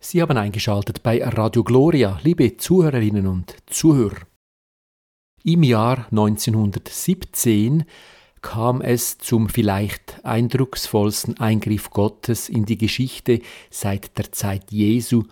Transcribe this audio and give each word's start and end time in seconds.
Sie 0.00 0.22
haben 0.22 0.36
eingeschaltet 0.36 1.02
bei 1.02 1.22
Radio 1.24 1.64
Gloria, 1.64 2.20
liebe 2.22 2.56
Zuhörerinnen 2.56 3.26
und 3.26 3.56
Zuhörer. 3.66 4.26
Im 5.42 5.62
Jahr 5.62 6.06
1917 6.10 7.84
kam 8.42 8.80
es 8.80 9.18
zum 9.18 9.48
vielleicht 9.48 10.24
eindrucksvollsten 10.24 11.40
Eingriff 11.40 11.90
Gottes 11.90 12.48
in 12.48 12.64
die 12.64 12.78
Geschichte 12.78 13.40
seit 13.70 14.16
der 14.18 14.30
Zeit 14.32 14.70
Jesu, 14.70 15.24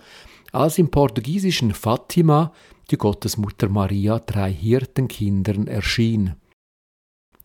als 0.52 0.78
im 0.78 0.90
portugiesischen 0.90 1.74
Fatima 1.74 2.52
die 2.90 2.96
Gottesmutter 2.96 3.68
Maria 3.68 4.18
drei 4.18 4.52
Hirtenkindern 4.52 5.66
erschien. 5.66 6.34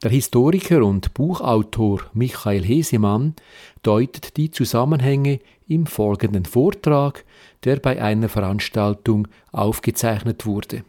Der 0.02 0.12
Historiker 0.12 0.86
und 0.86 1.14
Buchautor 1.14 2.04
Michael 2.14 2.64
Hesemann 2.64 3.36
deutet 3.84 4.38
die 4.38 4.50
Zusammenhänge 4.50 5.42
im 5.68 5.88
folgenden 5.88 6.46
Vortrag, 6.46 7.26
der 7.66 7.82
bei 7.82 8.02
einer 8.02 8.30
Veranstaltung 8.30 9.28
aufgezeichnet 9.52 10.46
wurde. 10.46 10.86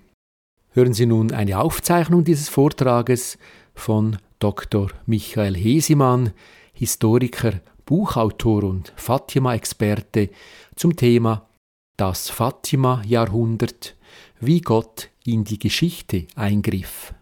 Hören 0.71 0.93
Sie 0.93 1.07
nun 1.07 1.33
eine 1.33 1.59
Aufzeichnung 1.59 2.23
dieses 2.23 2.49
Vortrages 2.49 3.37
von 3.75 4.19
Dr. 4.39 4.93
Michael 5.07 5.57
Hesemann, 5.57 6.31
Historiker, 6.73 7.61
Buchautor 7.87 8.63
und 8.63 8.93
Fatima-Experte 8.95 10.31
zum 10.77 10.95
Thema 10.95 11.49
Das 11.97 12.31
Fatima-Jahrhundert, 12.31 13.97
wie 14.39 14.61
Gott 14.61 15.11
in 15.25 15.43
die 15.43 15.59
Geschichte 15.59 16.29
eingriff. 16.37 17.13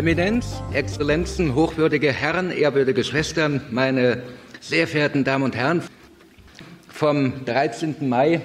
Eminenz, 0.00 0.62
Exzellenzen, 0.72 1.54
hochwürdige 1.54 2.10
Herren, 2.10 2.50
ehrwürdige 2.50 3.04
Schwestern, 3.04 3.60
meine 3.70 4.22
sehr 4.58 4.88
verehrten 4.88 5.24
Damen 5.24 5.44
und 5.44 5.54
Herren, 5.54 5.82
vom 6.88 7.44
13. 7.44 8.08
Mai 8.08 8.40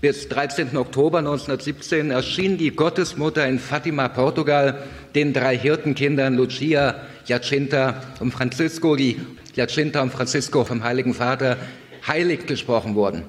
bis 0.00 0.28
13. 0.28 0.76
Oktober 0.76 1.18
1917 1.18 2.10
erschien 2.10 2.58
die 2.58 2.72
Gottesmutter 2.72 3.46
in 3.46 3.60
Fatima, 3.60 4.08
Portugal, 4.08 4.82
den 5.14 5.32
drei 5.32 5.56
Hirtenkindern 5.56 6.34
Lucia, 6.34 6.96
Jacinta 7.24 8.02
und 8.18 8.32
Francisco, 8.32 8.96
die 8.96 9.20
Jacinta 9.54 10.02
und 10.02 10.12
Francisco 10.12 10.64
vom 10.64 10.82
Heiligen 10.82 11.14
Vater 11.14 11.56
heilig 12.04 12.46
gesprochen 12.46 12.96
wurden. 12.96 13.22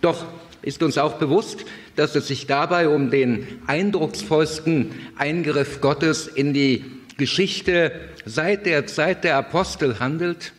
Doch 0.00 0.24
ist 0.62 0.82
uns 0.82 0.98
auch 0.98 1.14
bewusst, 1.14 1.64
dass 1.96 2.14
es 2.14 2.28
sich 2.28 2.46
dabei 2.46 2.88
um 2.88 3.10
den 3.10 3.46
eindrucksvollsten 3.66 4.92
Eingriff 5.16 5.80
Gottes 5.80 6.26
in 6.26 6.54
die 6.54 6.84
Geschichte 7.16 7.92
seit 8.24 8.66
der 8.66 8.86
Zeit 8.86 9.24
der 9.24 9.36
Apostel 9.36 9.98
handelt. 9.98 10.52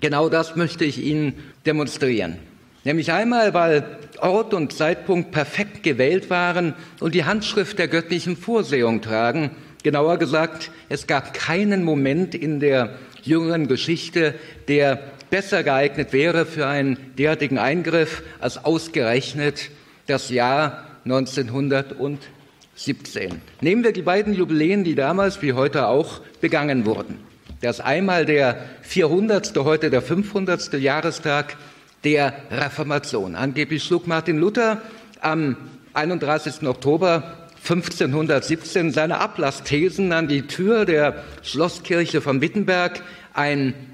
Genau 0.00 0.28
das 0.28 0.56
möchte 0.56 0.84
ich 0.84 0.98
Ihnen 0.98 1.34
demonstrieren. 1.66 2.38
Nämlich 2.84 3.12
einmal, 3.12 3.54
weil 3.54 3.98
Ort 4.20 4.54
und 4.54 4.72
Zeitpunkt 4.72 5.32
perfekt 5.32 5.82
gewählt 5.82 6.30
waren 6.30 6.74
und 7.00 7.14
die 7.14 7.24
Handschrift 7.24 7.78
der 7.78 7.88
göttlichen 7.88 8.36
Vorsehung 8.36 9.00
tragen. 9.00 9.50
Genauer 9.82 10.18
gesagt, 10.18 10.70
es 10.88 11.06
gab 11.06 11.34
keinen 11.34 11.82
Moment 11.82 12.34
in 12.34 12.60
der 12.60 12.94
jüngeren 13.22 13.68
Geschichte, 13.68 14.34
der 14.68 15.02
besser 15.30 15.62
geeignet 15.62 16.12
wäre 16.12 16.46
für 16.46 16.66
einen 16.66 16.98
derartigen 17.18 17.58
Eingriff 17.58 18.22
als 18.38 18.64
ausgerechnet 18.64 19.70
das 20.06 20.30
Jahr 20.30 20.84
1917. 21.04 23.42
Nehmen 23.60 23.84
wir 23.84 23.92
die 23.92 24.02
beiden 24.02 24.34
Jubiläen, 24.34 24.84
die 24.84 24.94
damals 24.94 25.42
wie 25.42 25.52
heute 25.52 25.88
auch 25.88 26.20
begangen 26.40 26.86
wurden. 26.86 27.18
Das 27.60 27.80
einmal 27.80 28.24
der 28.26 28.56
400., 28.82 29.56
heute 29.56 29.90
der 29.90 30.02
500. 30.02 30.74
Jahrestag 30.74 31.56
der 32.04 32.34
Reformation. 32.50 33.36
Angeblich 33.36 33.84
schlug 33.84 34.06
Martin 34.06 34.38
Luther 34.38 34.82
am 35.20 35.56
31. 35.94 36.68
Oktober 36.68 37.48
1517 37.62 38.92
seine 38.92 39.20
Ablassthesen 39.20 40.12
an 40.12 40.28
die 40.28 40.42
Tür 40.42 40.84
der 40.84 41.24
Schlosskirche 41.42 42.20
von 42.20 42.42
Wittenberg, 42.42 43.00
ein 43.32 43.93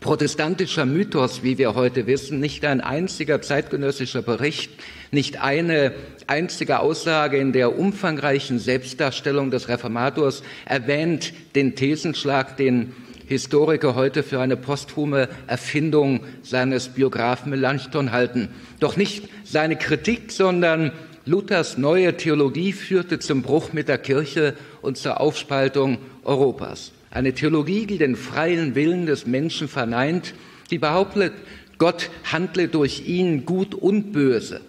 protestantischer 0.00 0.86
Mythos, 0.86 1.42
wie 1.42 1.58
wir 1.58 1.74
heute 1.74 2.06
wissen, 2.06 2.40
nicht 2.40 2.64
ein 2.64 2.80
einziger 2.80 3.42
zeitgenössischer 3.42 4.22
Bericht, 4.22 4.70
nicht 5.10 5.40
eine 5.40 5.92
einzige 6.26 6.80
Aussage 6.80 7.38
in 7.38 7.52
der 7.52 7.78
umfangreichen 7.78 8.58
Selbstdarstellung 8.58 9.50
des 9.50 9.68
Reformators 9.68 10.42
erwähnt 10.64 11.32
den 11.54 11.76
Thesenschlag, 11.76 12.56
den 12.56 12.92
Historiker 13.26 13.96
heute 13.96 14.22
für 14.22 14.40
eine 14.40 14.56
posthume 14.56 15.28
Erfindung 15.46 16.20
seines 16.42 16.88
Biografen 16.88 17.50
Melanchthon 17.50 18.12
halten. 18.12 18.48
Doch 18.78 18.96
nicht 18.96 19.28
seine 19.44 19.76
Kritik, 19.76 20.30
sondern 20.30 20.92
Luthers 21.24 21.76
neue 21.76 22.16
Theologie 22.16 22.72
führte 22.72 23.18
zum 23.18 23.42
Bruch 23.42 23.72
mit 23.72 23.88
der 23.88 23.98
Kirche 23.98 24.54
und 24.80 24.96
zur 24.96 25.20
Aufspaltung 25.20 25.98
Europas. 26.22 26.92
Eine 27.16 27.32
Theologie, 27.32 27.86
die 27.86 27.96
den 27.96 28.14
freien 28.14 28.74
Willen 28.74 29.06
des 29.06 29.24
Menschen 29.24 29.68
verneint, 29.68 30.34
die 30.70 30.76
behauptet, 30.76 31.32
Gott 31.78 32.10
handle 32.30 32.68
durch 32.68 33.08
ihn 33.08 33.46
gut 33.46 33.74
und 33.74 34.12
böse. 34.12 34.60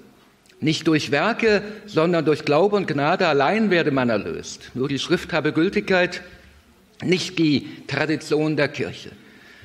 Nicht 0.61 0.87
durch 0.87 1.11
Werke, 1.11 1.61
sondern 1.87 2.23
durch 2.23 2.45
Glaube 2.45 2.77
und 2.77 2.87
Gnade 2.87 3.27
allein 3.27 3.69
werde 3.69 3.91
man 3.91 4.09
erlöst. 4.09 4.71
Nur 4.75 4.87
die 4.87 4.97
Schrift 4.97 5.33
habe 5.33 5.51
Gültigkeit, 5.51 6.21
nicht 7.03 7.37
die 7.37 7.67
Tradition 7.85 8.55
der 8.55 8.69
Kirche. 8.69 9.11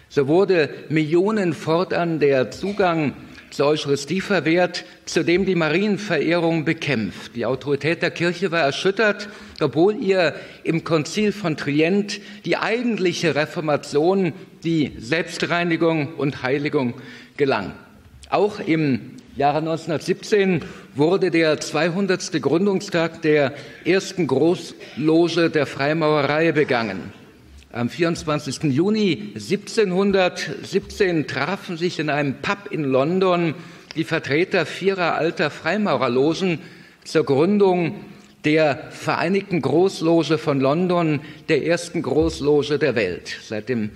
So 0.09 0.26
wurde 0.26 0.69
Millionen 0.88 1.53
fortan 1.53 2.19
der 2.19 2.50
Zugang 2.50 3.12
zur 3.53 3.66
Eucharistie 3.66 4.21
verwehrt, 4.21 4.84
zu 5.04 5.22
dem 5.25 5.47
die 5.47 5.54
Marienverehrung 5.54 6.65
bekämpft. 6.65 7.37
Die 7.37 7.47
Autorität 7.47 8.03
der 8.03 8.10
Kirche 8.10 8.50
war 8.50 8.62
erschüttert, 8.62 9.28
obwohl 9.62 9.97
ihr 9.97 10.34
im 10.65 10.84
Konzil 10.84 11.33
von 11.33 11.56
Trient 11.56 12.21
die 12.45 12.56
eigentliche 12.56 13.34
Reformation, 13.34 14.33
die 14.65 14.93
Selbstreinigung 14.99 16.15
und 16.15 16.43
Heiligung 16.43 16.95
gelang. 17.37 17.72
Auch 18.31 18.61
im 18.61 19.12
Jahre 19.37 19.59
1917 19.59 20.62
wurde 20.95 21.31
der 21.31 21.59
200. 21.59 22.43
Gründungstag 22.43 23.22
der 23.22 23.55
ersten 23.84 24.27
Großloge 24.27 25.49
der 25.49 25.67
Freimaurerei 25.67 26.53
begangen. 26.53 27.12
Am 27.72 27.89
24. 27.89 28.65
Juni 28.65 29.33
1717 29.34 31.27
trafen 31.27 31.78
sich 31.78 31.99
in 31.99 32.11
einem 32.11 32.34
Pub 32.43 32.71
in 32.71 32.84
London 32.84 33.55
die 33.97 34.05
Vertreter 34.05 34.67
vierer 34.67 35.15
alter 35.15 35.49
Freimaurerlogen 35.49 36.59
zur 37.05 37.25
Gründung 37.25 38.05
der 38.44 38.91
Vereinigten 38.91 39.62
Großloge 39.62 40.38
von 40.38 40.60
London, 40.60 41.20
der 41.48 41.66
ersten 41.66 42.03
Großloge 42.03 42.78
der 42.78 42.94
Welt. 42.94 43.36
Seit 43.42 43.69
dem 43.69 43.91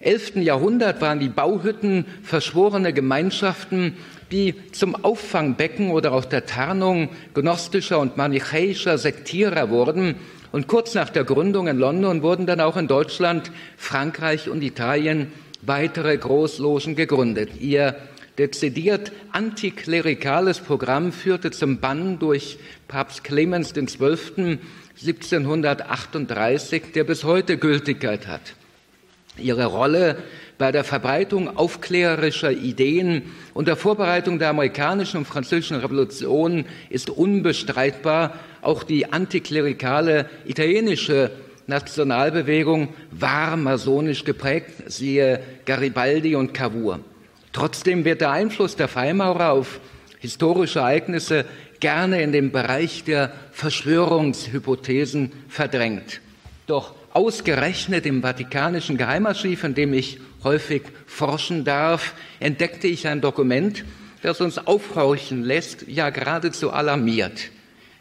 11. 0.00 0.36
Jahrhundert 0.36 1.00
waren 1.00 1.20
die 1.20 1.28
Bauhütten 1.28 2.06
verschworene 2.22 2.92
Gemeinschaften, 2.92 3.96
die 4.32 4.54
zum 4.72 4.96
Auffangbecken 5.04 5.90
oder 5.90 6.12
auch 6.12 6.24
der 6.24 6.46
Tarnung 6.46 7.10
gnostischer 7.34 7.98
und 8.00 8.16
manichäischer 8.16 8.98
Sektierer 8.98 9.70
wurden 9.70 10.16
und 10.52 10.66
kurz 10.66 10.94
nach 10.94 11.08
der 11.08 11.24
Gründung 11.24 11.66
in 11.66 11.78
London 11.78 12.22
wurden 12.22 12.46
dann 12.46 12.60
auch 12.60 12.76
in 12.76 12.88
Deutschland, 12.88 13.50
Frankreich 13.76 14.48
und 14.48 14.62
Italien 14.62 15.32
weitere 15.62 16.16
Großlogen 16.16 16.94
gegründet. 16.94 17.60
Ihr 17.60 17.96
dezidiert 18.38 19.12
antiklerikales 19.32 20.60
Programm 20.60 21.12
führte 21.12 21.50
zum 21.50 21.78
Bann 21.78 22.18
durch 22.18 22.58
Papst 22.92 23.24
Clemens 23.24 23.72
XII. 23.72 24.58
1738, 25.00 26.92
der 26.94 27.04
bis 27.04 27.24
heute 27.24 27.56
Gültigkeit 27.56 28.26
hat. 28.26 28.42
Ihre 29.38 29.64
Rolle 29.64 30.18
bei 30.58 30.72
der 30.72 30.84
Verbreitung 30.84 31.56
aufklärerischer 31.56 32.52
Ideen 32.52 33.22
und 33.54 33.66
der 33.66 33.76
Vorbereitung 33.76 34.38
der 34.38 34.50
amerikanischen 34.50 35.16
und 35.16 35.24
französischen 35.24 35.78
Revolution 35.78 36.66
ist 36.90 37.08
unbestreitbar. 37.08 38.38
Auch 38.60 38.82
die 38.82 39.10
antiklerikale 39.10 40.28
italienische 40.44 41.30
Nationalbewegung 41.66 42.88
war 43.10 43.56
masonisch 43.56 44.24
geprägt, 44.24 44.82
siehe 44.88 45.40
Garibaldi 45.64 46.36
und 46.36 46.52
Cavour. 46.52 47.00
Trotzdem 47.54 48.04
wird 48.04 48.20
der 48.20 48.32
Einfluss 48.32 48.76
der 48.76 48.88
Freimaurer 48.88 49.52
auf 49.52 49.80
historische 50.20 50.80
Ereignisse 50.80 51.46
gerne 51.82 52.22
in 52.22 52.30
den 52.30 52.52
Bereich 52.52 53.02
der 53.02 53.32
Verschwörungshypothesen 53.50 55.32
verdrängt. 55.48 56.20
Doch 56.68 56.94
ausgerechnet 57.12 58.06
im 58.06 58.22
Vatikanischen 58.22 58.96
Geheimarchiv, 58.96 59.64
in 59.64 59.74
dem 59.74 59.92
ich 59.92 60.20
häufig 60.44 60.82
forschen 61.06 61.64
darf, 61.64 62.14
entdeckte 62.38 62.86
ich 62.86 63.08
ein 63.08 63.20
Dokument, 63.20 63.84
das 64.22 64.40
uns 64.40 64.58
aufhorchen 64.58 65.42
lässt, 65.42 65.84
ja 65.88 66.10
geradezu 66.10 66.70
alarmiert. 66.70 67.50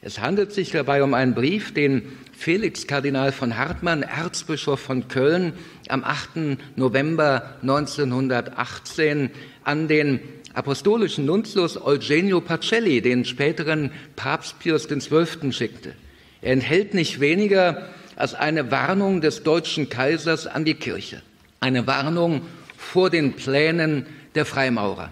Es 0.04 0.20
handelt 0.20 0.52
sich 0.52 0.70
dabei 0.70 1.04
um 1.04 1.16
einen 1.16 1.34
Brief, 1.34 1.74
den 1.74 2.04
Felix 2.38 2.86
Kardinal 2.86 3.32
von 3.32 3.58
Hartmann, 3.58 4.04
Erzbischof 4.04 4.80
von 4.80 5.08
Köln, 5.08 5.54
am 5.90 6.04
8. 6.04 6.58
November 6.76 7.56
1918 7.64 9.32
an 9.64 9.88
den 9.88 10.20
apostolischen 10.54 11.26
Nuntius 11.26 11.82
Eugenio 11.82 12.42
Pacelli, 12.42 13.02
den 13.02 13.26
späteren 13.26 13.92
Papst 14.16 14.60
Pius 14.60 14.88
XII., 14.88 15.52
schickte. 15.52 15.94
Er 16.42 16.54
enthält 16.54 16.94
nicht 16.94 17.20
weniger 17.20 17.90
als 18.16 18.34
eine 18.34 18.72
Warnung 18.72 19.22
des 19.22 19.44
deutschen 19.44 19.90
Kaisers 19.90 20.48
an 20.48 20.66
die 20.66 20.76
Kirche, 20.76 21.22
eine 21.60 21.88
Warnung 21.88 22.42
vor 22.78 23.10
den 23.10 23.34
Plänen 23.34 24.06
der 24.36 24.46
Freimaurer. 24.46 25.10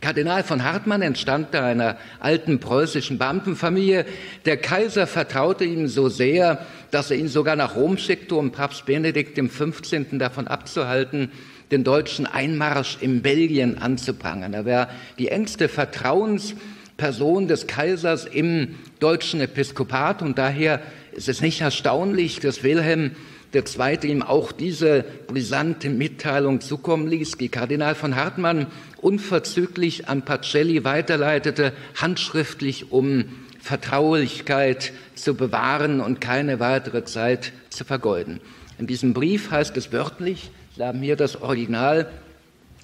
Kardinal 0.00 0.44
von 0.44 0.62
Hartmann 0.62 1.00
entstammte 1.00 1.62
einer 1.62 1.96
alten 2.20 2.60
preußischen 2.60 3.18
Beamtenfamilie. 3.18 4.04
Der 4.44 4.58
Kaiser 4.58 5.06
vertraute 5.06 5.64
ihm 5.64 5.88
so 5.88 6.08
sehr, 6.08 6.66
dass 6.90 7.10
er 7.10 7.16
ihn 7.16 7.28
sogar 7.28 7.56
nach 7.56 7.76
Rom 7.76 7.96
schickte, 7.96 8.34
um 8.34 8.52
Papst 8.52 8.84
Benedikt 8.84 9.38
XV. 9.38 10.06
davon 10.12 10.48
abzuhalten, 10.48 11.30
den 11.70 11.84
deutschen 11.84 12.26
Einmarsch 12.26 12.98
in 13.00 13.22
Belgien 13.22 13.78
anzuprangern. 13.78 14.54
Er 14.54 14.66
war 14.66 14.88
die 15.18 15.28
engste 15.28 15.68
Vertrauensperson 15.68 17.48
des 17.48 17.66
Kaisers 17.66 18.24
im 18.24 18.76
deutschen 19.00 19.40
Episkopat 19.40 20.22
und 20.22 20.38
daher 20.38 20.80
ist 21.12 21.28
es 21.28 21.40
nicht 21.40 21.60
erstaunlich, 21.60 22.40
dass 22.40 22.62
Wilhelm 22.62 23.12
II. 23.54 23.98
ihm 24.02 24.22
auch 24.22 24.52
diese 24.52 25.04
brisante 25.26 25.88
Mitteilung 25.88 26.60
zukommen 26.60 27.08
ließ, 27.08 27.32
die 27.32 27.48
Kardinal 27.48 27.94
von 27.94 28.16
Hartmann 28.16 28.66
unverzüglich 29.00 30.08
an 30.08 30.24
Pacelli 30.24 30.84
weiterleitete, 30.84 31.72
handschriftlich, 31.94 32.92
um 32.92 33.24
Vertraulichkeit 33.60 34.92
zu 35.14 35.34
bewahren 35.34 36.00
und 36.00 36.20
keine 36.20 36.60
weitere 36.60 37.04
Zeit 37.04 37.52
zu 37.70 37.84
vergeuden. 37.84 38.40
In 38.78 38.86
diesem 38.86 39.14
Brief 39.14 39.50
heißt 39.50 39.76
es 39.76 39.90
wörtlich, 39.90 40.50
Sie 40.76 40.84
haben 40.84 41.00
hier 41.00 41.16
das 41.16 41.40
Original. 41.40 42.06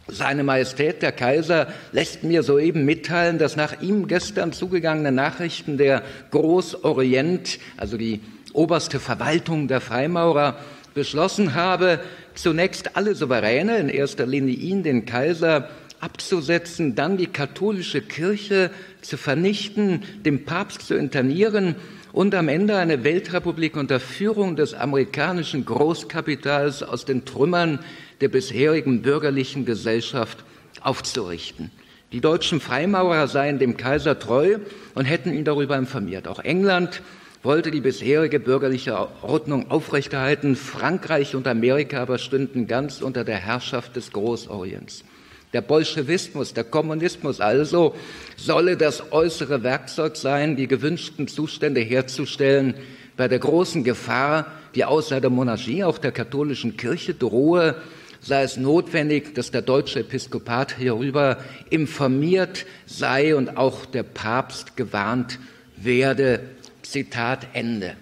Seine 0.09 0.44
Majestät 0.44 1.03
der 1.03 1.12
Kaiser 1.12 1.67
lässt 1.93 2.25
mir 2.25 2.43
soeben 2.43 2.87
mitteilen, 2.87 3.37
dass 3.37 3.55
nach 3.55 3.83
ihm 3.83 4.09
gestern 4.09 4.55
zugegangene 4.55 5.12
Nachrichten 5.12 5.77
der 5.77 6.03
Großorient, 6.31 7.59
also 7.77 7.99
die 7.99 8.21
oberste 8.55 8.99
Verwaltung 8.99 9.69
der 9.69 9.83
Freimaurer, 9.83 10.56
beschlossen 10.94 11.53
habe, 11.53 12.00
zunächst 12.35 12.97
alle 12.97 13.15
Souveräne, 13.15 13.77
in 13.77 13.91
erster 13.91 14.25
Linie 14.25 14.55
ihn, 14.55 14.83
den 14.83 15.05
Kaiser, 15.05 15.69
abzusetzen, 16.00 16.94
dann 16.94 17.19
die 17.19 17.27
katholische 17.27 18.00
Kirche 18.00 18.71
zu 19.03 19.19
vernichten, 19.19 20.03
dem 20.25 20.47
Papst 20.47 20.87
zu 20.87 20.94
internieren 20.94 21.77
und 22.12 22.35
am 22.35 22.49
Ende 22.49 22.76
eine 22.76 23.05
Weltrepublik 23.05 23.76
unter 23.76 23.99
Führung 23.99 24.56
des 24.56 24.75
amerikanischen 24.75 25.64
Großkapitals 25.64 26.82
aus 26.82 27.05
den 27.05 27.25
Trümmern 27.25 27.79
der 28.20 28.29
bisherigen 28.29 29.03
bürgerlichen 29.03 29.64
Gesellschaft 29.64 30.44
aufzurichten. 30.81 31.70
Die 32.12 32.20
deutschen 32.20 32.61
Freimaurer 32.61 33.26
seien 33.26 33.59
dem 33.59 33.79
Kaiser 33.79 34.19
treu 34.19 34.59
und 34.94 35.06
hätten 35.06 35.32
ihn 35.32 35.44
darüber 35.44 35.76
informiert. 35.76 36.29
Auch 36.29 36.41
England 36.41 37.00
wollte 37.43 37.70
die 37.70 37.81
bisherige 37.81 38.38
bürgerliche 38.38 39.08
Ordnung 39.23 39.70
aufrechterhalten. 39.70 40.55
Frankreich 40.55 41.35
und 41.35 41.49
Amerika 41.49 42.03
aber 42.03 42.19
stünden 42.19 42.67
ganz 42.67 43.00
unter 43.00 43.25
der 43.25 43.38
Herrschaft 43.38 43.97
des 43.97 44.12
Großorients. 44.12 45.05
Der 45.52 45.60
Bolschewismus, 45.60 46.54
der 46.54 46.64
Kommunismus 46.64 47.40
also 47.40 47.94
solle 48.37 48.76
das 48.76 49.12
äußere 49.12 49.62
Werkzeug 49.62 50.16
sein, 50.16 50.56
die 50.56 50.66
gewünschten 50.66 51.28
Zustände 51.28 51.81
herzustellen, 51.81 52.75
bei 53.16 53.28
der 53.28 53.38
großen 53.38 53.84
Gefahr, 53.84 54.46
die 54.75 54.84
außer 54.84 55.20
der 55.20 55.31
Monarchie 55.31 55.84
auch 55.84 55.99
der 55.99 56.12
katholischen 56.12 56.76
Kirche 56.76 57.12
drohe, 57.14 57.76
sei 58.20 58.43
es 58.43 58.56
notwendig, 58.56 59.34
dass 59.34 59.50
der 59.50 59.62
deutsche 59.62 60.00
Episkopat 60.00 60.76
hierüber 60.78 61.38
informiert 61.70 62.64
sei 62.87 63.37
und 63.37 63.56
auch 63.56 63.84
der 63.84 64.05
Papst 64.05 64.76
gewarnt 64.76 65.38
werde. 65.76 66.40
Zitat 66.82 67.48
Ende. 67.52 67.94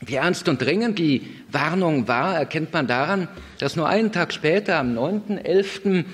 Wie 0.00 0.14
ernst 0.14 0.48
und 0.48 0.60
dringend 0.60 0.98
die 0.98 1.22
Warnung 1.50 2.08
war, 2.08 2.36
erkennt 2.36 2.72
man 2.72 2.86
daran, 2.86 3.28
dass 3.58 3.76
nur 3.76 3.88
einen 3.88 4.10
Tag 4.10 4.32
später, 4.32 4.78
am 4.78 4.98
9.11., 4.98 6.04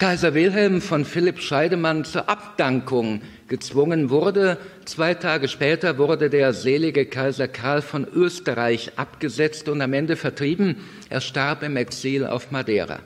Kaiser 0.00 0.32
Wilhelm 0.32 0.80
von 0.80 1.04
Philipp 1.04 1.40
Scheidemann 1.40 2.06
zur 2.06 2.26
Abdankung 2.26 3.20
gezwungen 3.48 4.08
wurde. 4.08 4.56
Zwei 4.86 5.12
Tage 5.12 5.46
später 5.46 5.98
wurde 5.98 6.30
der 6.30 6.54
selige 6.54 7.04
Kaiser 7.04 7.48
Karl 7.48 7.82
von 7.82 8.06
Österreich 8.10 8.92
abgesetzt 8.96 9.68
und 9.68 9.82
am 9.82 9.92
Ende 9.92 10.16
vertrieben. 10.16 10.76
Er 11.10 11.20
starb 11.20 11.62
im 11.62 11.76
Exil 11.76 12.24
auf 12.24 12.50
Madeira. 12.50 13.00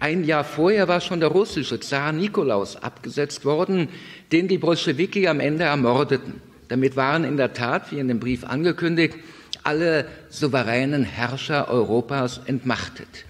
Ein 0.00 0.22
Jahr 0.22 0.44
vorher 0.44 0.86
war 0.86 1.00
schon 1.00 1.20
der 1.20 1.30
russische 1.30 1.80
Zar 1.80 2.12
Nikolaus 2.12 2.76
abgesetzt 2.76 3.46
worden, 3.46 3.88
den 4.30 4.48
die 4.48 4.58
Bolschewiki 4.58 5.28
am 5.28 5.40
Ende 5.40 5.64
ermordeten. 5.64 6.42
Damit 6.68 6.94
waren 6.94 7.24
in 7.24 7.38
der 7.38 7.54
Tat, 7.54 7.90
wie 7.90 8.00
in 8.00 8.08
dem 8.08 8.20
Brief 8.20 8.44
angekündigt, 8.44 9.16
alle 9.64 10.04
souveränen 10.28 11.04
Herrscher 11.04 11.70
Europas 11.70 12.42
entmachtet. 12.44 13.24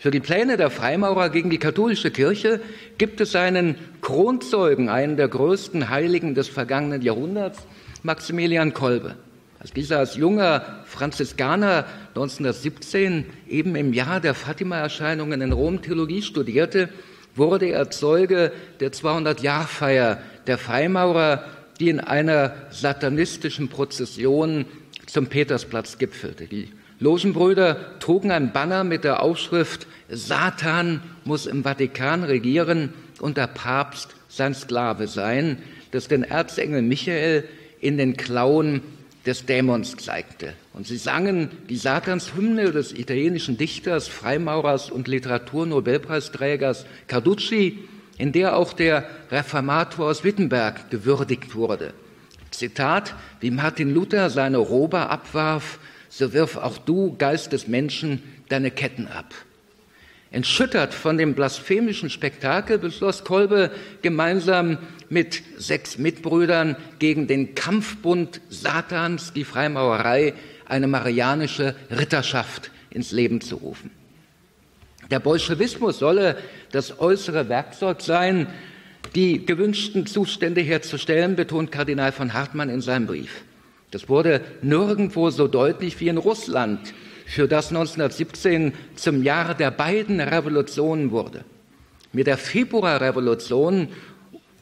Für 0.00 0.12
die 0.12 0.20
Pläne 0.20 0.56
der 0.56 0.70
Freimaurer 0.70 1.28
gegen 1.28 1.50
die 1.50 1.58
katholische 1.58 2.12
Kirche 2.12 2.60
gibt 2.98 3.20
es 3.20 3.34
einen 3.34 3.74
Kronzeugen, 4.00 4.88
einen 4.88 5.16
der 5.16 5.26
größten 5.26 5.88
Heiligen 5.88 6.36
des 6.36 6.46
vergangenen 6.46 7.02
Jahrhunderts, 7.02 7.66
Maximilian 8.04 8.74
Kolbe. 8.74 9.16
Als 9.58 9.72
dieser 9.72 9.98
als 9.98 10.14
junger 10.14 10.84
Franziskaner 10.84 11.84
1917 12.10 13.26
eben 13.48 13.74
im 13.74 13.92
Jahr 13.92 14.20
der 14.20 14.34
Fatima-Erscheinungen 14.34 15.40
in 15.40 15.50
Rom 15.50 15.82
Theologie 15.82 16.22
studierte, 16.22 16.90
wurde 17.34 17.66
er 17.66 17.90
Zeuge 17.90 18.52
der 18.78 18.92
200-Jahr-Feier 18.92 20.22
der 20.46 20.58
Freimaurer, 20.58 21.42
die 21.80 21.88
in 21.88 21.98
einer 21.98 22.54
satanistischen 22.70 23.68
Prozession 23.68 24.64
zum 25.06 25.26
Petersplatz 25.26 25.98
gipfelte. 25.98 26.46
Die 26.46 26.68
Logenbrüder 27.00 27.98
trugen 28.00 28.30
ein 28.30 28.52
Banner 28.52 28.84
mit 28.84 29.04
der 29.04 29.22
Aufschrift 29.22 29.86
Satan 30.08 31.02
muss 31.24 31.46
im 31.46 31.62
Vatikan 31.62 32.24
regieren 32.24 32.92
und 33.20 33.36
der 33.36 33.46
Papst 33.46 34.16
sein 34.28 34.54
Sklave 34.54 35.06
sein, 35.06 35.58
das 35.90 36.08
den 36.08 36.22
Erzengel 36.22 36.82
Michael 36.82 37.44
in 37.80 37.98
den 37.98 38.16
Klauen 38.16 38.82
des 39.26 39.46
Dämons 39.46 39.96
zeigte. 39.96 40.54
Und 40.72 40.86
sie 40.86 40.96
sangen 40.96 41.50
die 41.68 41.76
Satanshymne 41.76 42.72
des 42.72 42.92
italienischen 42.92 43.58
Dichters, 43.58 44.08
Freimaurers 44.08 44.90
und 44.90 45.08
Literaturnobelpreisträgers 45.08 46.86
Carducci, 47.06 47.78
in 48.16 48.32
der 48.32 48.56
auch 48.56 48.72
der 48.72 49.04
Reformator 49.30 50.06
aus 50.06 50.24
Wittenberg 50.24 50.90
gewürdigt 50.90 51.54
wurde. 51.54 51.92
Zitat, 52.50 53.14
wie 53.40 53.50
Martin 53.50 53.92
Luther 53.92 54.30
seine 54.30 54.58
Robe 54.58 55.10
abwarf, 55.10 55.78
so 56.08 56.32
wirf 56.32 56.56
auch 56.56 56.78
du, 56.78 57.16
Geist 57.16 57.52
des 57.52 57.68
Menschen, 57.68 58.22
deine 58.48 58.70
Ketten 58.70 59.06
ab. 59.06 59.34
Entschüttert 60.30 60.92
von 60.92 61.16
dem 61.16 61.34
blasphemischen 61.34 62.10
Spektakel 62.10 62.78
beschloss 62.78 63.24
Kolbe 63.24 63.70
gemeinsam 64.02 64.78
mit 65.08 65.42
sechs 65.56 65.96
Mitbrüdern 65.96 66.76
gegen 66.98 67.26
den 67.26 67.54
Kampfbund 67.54 68.42
Satans, 68.50 69.32
die 69.32 69.44
Freimaurerei, 69.44 70.34
eine 70.66 70.86
marianische 70.86 71.74
Ritterschaft 71.90 72.70
ins 72.90 73.10
Leben 73.10 73.40
zu 73.40 73.56
rufen. 73.56 73.90
Der 75.10 75.20
Bolschewismus 75.20 75.98
solle 75.98 76.36
das 76.72 77.00
äußere 77.00 77.48
Werkzeug 77.48 78.02
sein, 78.02 78.48
die 79.14 79.46
gewünschten 79.46 80.04
Zustände 80.04 80.60
herzustellen, 80.60 81.36
betont 81.36 81.72
Kardinal 81.72 82.12
von 82.12 82.34
Hartmann 82.34 82.68
in 82.68 82.82
seinem 82.82 83.06
Brief. 83.06 83.42
Das 83.90 84.08
wurde 84.08 84.42
nirgendwo 84.62 85.30
so 85.30 85.48
deutlich 85.48 85.98
wie 86.00 86.08
in 86.08 86.18
Russland, 86.18 86.94
für 87.26 87.46
das 87.46 87.68
1917 87.68 88.72
zum 88.94 89.22
Jahr 89.22 89.54
der 89.54 89.70
beiden 89.70 90.20
Revolutionen 90.20 91.10
wurde. 91.10 91.44
Mit 92.12 92.26
der 92.26 92.38
Februarrevolution 92.38 93.88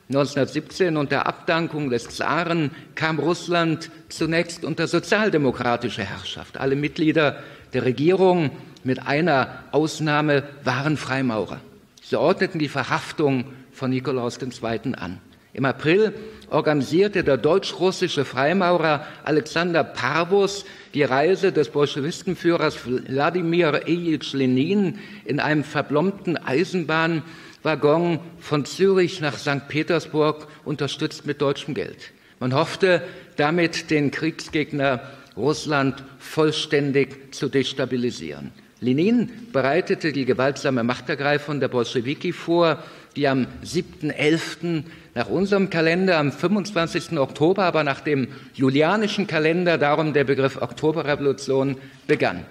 1917 0.09 0.97
und 0.97 1.11
der 1.13 1.27
Abdankung 1.27 1.91
des 1.91 2.09
Zaren 2.09 2.71
kam 2.95 3.19
Russland 3.19 3.91
zunächst 4.09 4.65
unter 4.65 4.87
sozialdemokratische 4.87 6.03
Herrschaft. 6.03 6.59
Alle 6.59 6.77
Mitglieder 6.77 7.43
der 7.73 7.85
Regierung 7.85 8.51
mit 8.85 9.05
einer 9.07 9.65
Ausnahme 9.73 10.45
waren 10.63 10.97
Freimaurer. 10.97 11.61
Sie 12.03 12.17
ordneten 12.17 12.61
die 12.61 12.69
Verhaftung 12.69 13.45
von 13.73 13.91
Nikolaus 13.91 14.39
II. 14.41 14.95
an. 14.97 15.19
Im 15.53 15.65
April 15.65 16.13
organisierte 16.51 17.25
der 17.25 17.37
deutsch-russische 17.37 18.25
Freimaurer 18.25 19.07
Alexander 19.25 19.85
Parvus 19.85 20.65
die 20.95 21.03
Reise 21.03 21.53
des 21.53 21.71
Bolschewistenführers 21.71 22.79
Wladimir 22.87 23.87
Ilyich 23.87 24.33
Lenin 24.33 24.99
in 25.25 25.41
einem 25.41 25.65
verblombten 25.65 26.37
Eisenbahnwaggon 26.37 28.21
von 28.39 28.65
Zürich 28.65 29.21
nach 29.21 29.39
St. 29.39 29.69
Petersburg, 29.69 30.47
unterstützt 30.65 31.27
mit 31.27 31.41
deutschem 31.41 31.75
Geld. 31.75 32.13
Man 32.39 32.55
hoffte, 32.55 33.03
damit 33.37 33.91
den 33.91 34.11
Kriegsgegner 34.11 35.01
Russland 35.37 36.03
vollständig 36.19 37.35
zu 37.35 37.49
destabilisieren. 37.49 38.53
Lenin 38.81 39.31
bereitete 39.53 40.13
die 40.13 40.27
gewaltsame 40.27 40.85
Machtergreifung 40.85 41.61
der 41.61 41.69
Bolschewiki 41.69 42.33
vor, 42.33 42.83
die 43.17 43.27
am 43.27 43.47
7.11. 43.65 44.85
nach 45.17 45.31
unserem 45.31 45.71
Kalender, 45.71 46.19
am 46.19 46.31
25. 46.31 47.19
Oktober, 47.19 47.65
aber 47.65 47.83
nach 47.85 48.01
dem 48.01 48.29
julianischen 48.53 49.27
Kalender, 49.27 49.79
darum 49.79 50.13
der 50.13 50.25
Begriff 50.25 50.61
Oktoberrevolution, 50.61 51.79
begann. 52.07 52.45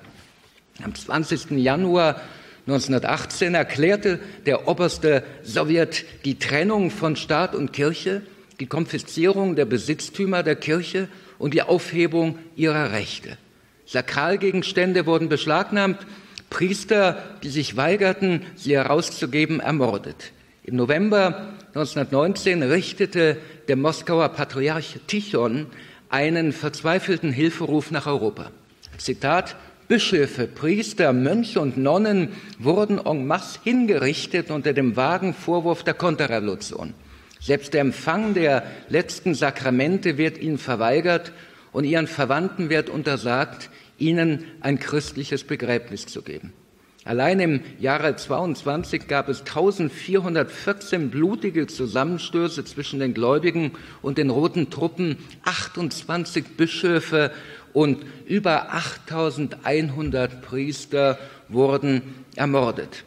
Am 0.84 0.96
20. 0.96 1.52
Januar 1.52 2.20
1918 2.66 3.54
erklärte 3.54 4.20
der 4.48 4.68
oberste 4.68 5.24
Sowjet 5.44 6.06
die 6.26 6.40
Trennung 6.40 6.90
von 6.90 7.16
Staat 7.16 7.54
und 7.54 7.72
Kirche, 7.72 8.24
die 8.60 8.66
Konfiszierung 8.66 9.56
der 9.56 9.66
Besitztümer 9.66 10.42
der 10.42 10.56
Kirche 10.56 11.08
und 11.38 11.54
die 11.54 11.62
Aufhebung 11.62 12.40
ihrer 12.56 12.94
Rechte. 12.94 13.38
Sakralgegenstände 13.86 15.06
wurden 15.06 15.30
beschlagnahmt, 15.30 16.00
Priester, 16.50 17.24
die 17.44 17.50
sich 17.50 17.78
weigerten, 17.78 18.42
sie 18.56 18.76
herauszugeben, 18.76 19.60
ermordet. 19.60 20.32
Im 20.64 20.78
November 20.78 21.54
1919 21.76 22.64
richtete 22.64 23.36
der 23.68 23.76
Moskauer 23.76 24.30
Patriarch 24.30 24.98
Tichon 25.08 25.66
einen 26.08 26.54
verzweifelten 26.54 27.34
Hilferuf 27.34 27.92
nach 27.92 28.08
Europa. 28.08 28.52
Zitat 28.98 29.58
Bischöfe, 29.90 30.48
Priester, 30.48 31.12
Mönche 31.12 31.60
und 31.60 31.76
Nonnen 31.76 32.30
wurden 32.60 32.98
en 33.06 33.28
masse 33.28 33.60
hingerichtet 33.62 34.52
unter 34.52 34.72
dem 34.72 34.96
vagen 34.96 35.34
Vorwurf 35.34 35.84
der 35.84 35.96
Konterrevolution. 35.96 36.94
Selbst 37.42 37.74
der 37.74 37.82
Empfang 37.82 38.34
der 38.34 38.64
letzten 38.88 39.36
Sakramente 39.36 40.18
wird 40.18 40.38
ihnen 40.38 40.58
verweigert 40.58 41.34
und 41.74 41.84
ihren 41.84 42.08
Verwandten 42.08 42.70
wird 42.70 42.90
untersagt, 42.90 43.70
ihnen 43.98 44.46
ein 44.62 44.80
christliches 44.80 45.44
Begräbnis 45.44 46.06
zu 46.06 46.22
geben. 46.22 46.54
Allein 47.06 47.40
im 47.40 47.62
Jahre 47.80 48.16
22 48.16 49.08
gab 49.08 49.30
es 49.30 49.42
1414 49.42 51.12
blutige 51.12 51.68
Zusammenstöße 51.68 52.66
zwischen 52.66 53.00
den 53.00 53.14
Gläubigen 53.14 53.74
und 54.02 54.18
den 54.18 54.32
roten 54.32 54.72
Truppen, 54.72 55.18
28 55.44 56.58
Bischöfe 56.58 57.30
und 57.74 58.04
über 58.26 58.74
8100 58.74 60.42
Priester 60.42 61.20
wurden 61.48 62.02
ermordet. 62.36 63.04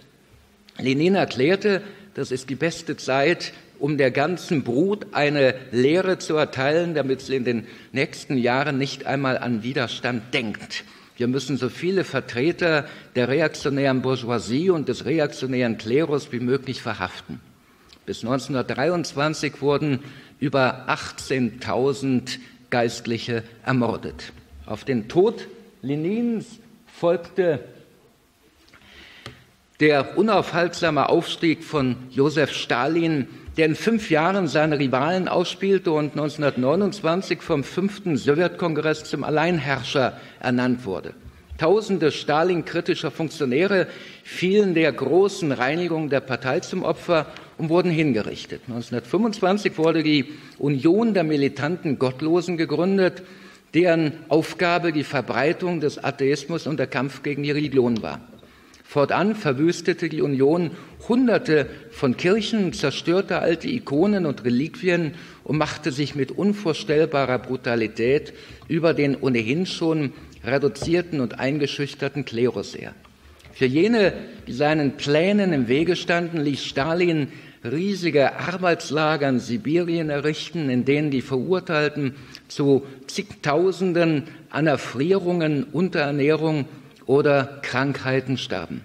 Lenin 0.78 1.16
erklärte, 1.16 1.82
das 2.14 2.30
ist 2.30 2.50
die 2.50 2.54
beste 2.54 2.96
Zeit, 2.96 3.52
um 3.80 3.98
der 3.98 4.12
ganzen 4.12 4.62
Brut 4.62 5.08
eine 5.10 5.56
Lehre 5.72 6.18
zu 6.18 6.36
erteilen, 6.36 6.94
damit 6.94 7.20
sie 7.20 7.34
in 7.34 7.44
den 7.44 7.66
nächsten 7.90 8.38
Jahren 8.38 8.78
nicht 8.78 9.06
einmal 9.06 9.38
an 9.38 9.64
Widerstand 9.64 10.32
denkt. 10.32 10.84
Wir 11.18 11.26
müssen 11.26 11.56
so 11.56 11.68
viele 11.68 12.04
Vertreter 12.04 12.86
der 13.16 13.26
reaktionären 13.26 14.02
Bourgeoisie 14.02 14.70
und 14.70 14.88
des 14.88 15.04
reaktionären 15.04 15.76
Klerus 15.76 16.30
wie 16.30 16.38
möglich 16.38 16.80
verhaften. 16.80 17.40
Bis 18.06 18.22
1923 18.22 19.60
wurden 19.60 19.98
über 20.38 20.88
18.000 20.88 22.38
Geistliche 22.70 23.42
ermordet. 23.66 24.32
Auf 24.64 24.84
den 24.84 25.08
Tod 25.08 25.48
Lenins 25.82 26.60
folgte 26.86 27.64
der 29.80 30.16
unaufhaltsame 30.16 31.08
Aufstieg 31.08 31.64
von 31.64 31.96
Josef 32.10 32.52
Stalin, 32.52 33.26
der 33.58 33.66
in 33.66 33.74
fünf 33.74 34.08
Jahren 34.08 34.46
seine 34.46 34.78
Rivalen 34.78 35.26
ausspielte 35.26 35.90
und 35.90 36.12
1929 36.12 37.42
vom 37.42 37.64
fünften 37.64 38.16
Sowjetkongress 38.16 39.02
zum 39.02 39.24
Alleinherrscher 39.24 40.16
ernannt 40.38 40.84
wurde. 40.84 41.12
Tausende 41.58 42.12
Stalin-kritischer 42.12 43.10
Funktionäre 43.10 43.88
fielen 44.22 44.74
der 44.74 44.92
großen 44.92 45.50
Reinigung 45.50 46.08
der 46.08 46.20
Partei 46.20 46.60
zum 46.60 46.84
Opfer 46.84 47.26
und 47.58 47.68
wurden 47.68 47.90
hingerichtet. 47.90 48.62
1925 48.68 49.76
wurde 49.76 50.04
die 50.04 50.26
Union 50.58 51.12
der 51.12 51.24
militanten 51.24 51.98
Gottlosen 51.98 52.58
gegründet, 52.58 53.24
deren 53.74 54.12
Aufgabe 54.28 54.92
die 54.92 55.02
Verbreitung 55.02 55.80
des 55.80 56.02
Atheismus 56.02 56.68
und 56.68 56.78
der 56.78 56.86
Kampf 56.86 57.24
gegen 57.24 57.42
die 57.42 57.50
Religion 57.50 58.02
war. 58.02 58.20
Fortan 58.88 59.34
verwüstete 59.34 60.08
die 60.08 60.22
Union 60.22 60.70
Hunderte 61.10 61.66
von 61.90 62.16
Kirchen, 62.16 62.72
zerstörte 62.72 63.38
alte 63.40 63.68
Ikonen 63.68 64.24
und 64.24 64.46
Reliquien 64.46 65.12
und 65.44 65.58
machte 65.58 65.92
sich 65.92 66.14
mit 66.14 66.30
unvorstellbarer 66.30 67.38
Brutalität 67.38 68.32
über 68.66 68.94
den 68.94 69.14
ohnehin 69.14 69.66
schon 69.66 70.14
reduzierten 70.42 71.20
und 71.20 71.38
eingeschüchterten 71.38 72.24
Klerus 72.24 72.74
her. 72.74 72.94
Für 73.52 73.66
jene, 73.66 74.14
die 74.46 74.54
seinen 74.54 74.96
Plänen 74.96 75.52
im 75.52 75.68
Wege 75.68 75.94
standen, 75.94 76.40
ließ 76.40 76.64
Stalin 76.64 77.28
riesige 77.70 78.38
Arbeitslager 78.38 79.28
in 79.28 79.38
Sibirien 79.38 80.08
errichten, 80.08 80.70
in 80.70 80.86
denen 80.86 81.10
die 81.10 81.20
Verurteilten 81.20 82.14
zu 82.48 82.86
zigtausenden 83.06 84.22
an 84.48 84.66
Erfrierungen, 84.66 85.64
Unterernährung 85.64 86.64
oder 87.08 87.58
Krankheiten 87.62 88.36
starben. 88.36 88.82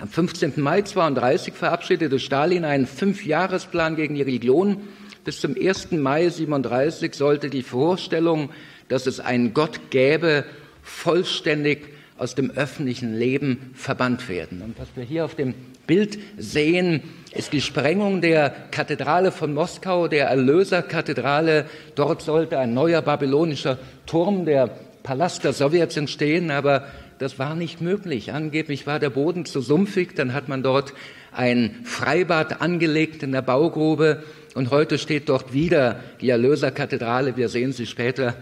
Am 0.00 0.08
15. 0.08 0.54
Mai 0.56 0.76
1932 0.78 1.52
verabschiedete 1.52 2.18
Stalin 2.18 2.64
einen 2.64 2.86
Fünfjahresplan 2.86 3.96
gegen 3.96 4.14
die 4.14 4.22
Religion. 4.22 4.78
Bis 5.24 5.40
zum 5.40 5.54
1. 5.54 5.90
Mai 5.90 6.22
1937 6.22 7.14
sollte 7.14 7.50
die 7.50 7.62
Vorstellung, 7.62 8.50
dass 8.88 9.06
es 9.06 9.20
einen 9.20 9.52
Gott 9.52 9.90
gäbe, 9.90 10.44
vollständig 10.82 11.88
aus 12.16 12.34
dem 12.34 12.52
öffentlichen 12.52 13.18
Leben 13.18 13.72
verbannt 13.74 14.28
werden. 14.28 14.62
Und 14.62 14.78
was 14.78 14.88
wir 14.94 15.04
hier 15.04 15.24
auf 15.24 15.34
dem 15.34 15.54
Bild 15.86 16.18
sehen, 16.38 17.02
ist 17.34 17.52
die 17.52 17.60
Sprengung 17.60 18.20
der 18.20 18.50
Kathedrale 18.70 19.32
von 19.32 19.52
Moskau, 19.52 20.06
der 20.06 20.28
Erlöserkathedrale. 20.28 21.66
Dort 21.96 22.22
sollte 22.22 22.58
ein 22.58 22.72
neuer 22.72 23.02
babylonischer 23.02 23.78
Turm, 24.06 24.44
der 24.46 24.70
Palast 25.02 25.42
der 25.42 25.52
Sowjets 25.52 25.96
entstehen, 25.96 26.50
aber 26.50 26.86
das 27.22 27.38
war 27.38 27.54
nicht 27.54 27.80
möglich. 27.80 28.32
Angeblich 28.32 28.84
war 28.88 28.98
der 28.98 29.10
Boden 29.10 29.44
zu 29.44 29.60
sumpfig, 29.60 30.16
dann 30.16 30.32
hat 30.32 30.48
man 30.48 30.64
dort 30.64 30.92
ein 31.30 31.76
Freibad 31.84 32.60
angelegt 32.60 33.22
in 33.22 33.30
der 33.30 33.42
Baugrube 33.42 34.24
und 34.54 34.70
heute 34.70 34.98
steht 34.98 35.28
dort 35.28 35.52
wieder 35.52 36.00
die 36.20 36.30
Erlöserkathedrale. 36.30 37.36
Wir 37.36 37.48
sehen 37.48 37.72
sie 37.72 37.86
später 37.86 38.34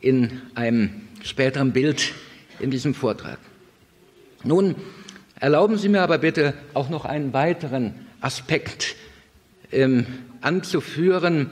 in 0.00 0.42
einem 0.56 1.02
späteren 1.22 1.72
Bild 1.72 2.12
in 2.58 2.72
diesem 2.72 2.94
Vortrag. 2.94 3.38
Nun 4.42 4.74
erlauben 5.38 5.78
Sie 5.78 5.88
mir 5.88 6.02
aber 6.02 6.18
bitte 6.18 6.54
auch 6.74 6.90
noch 6.90 7.04
einen 7.04 7.32
weiteren 7.32 7.94
Aspekt 8.20 8.96
ähm, 9.70 10.06
anzuführen, 10.40 11.50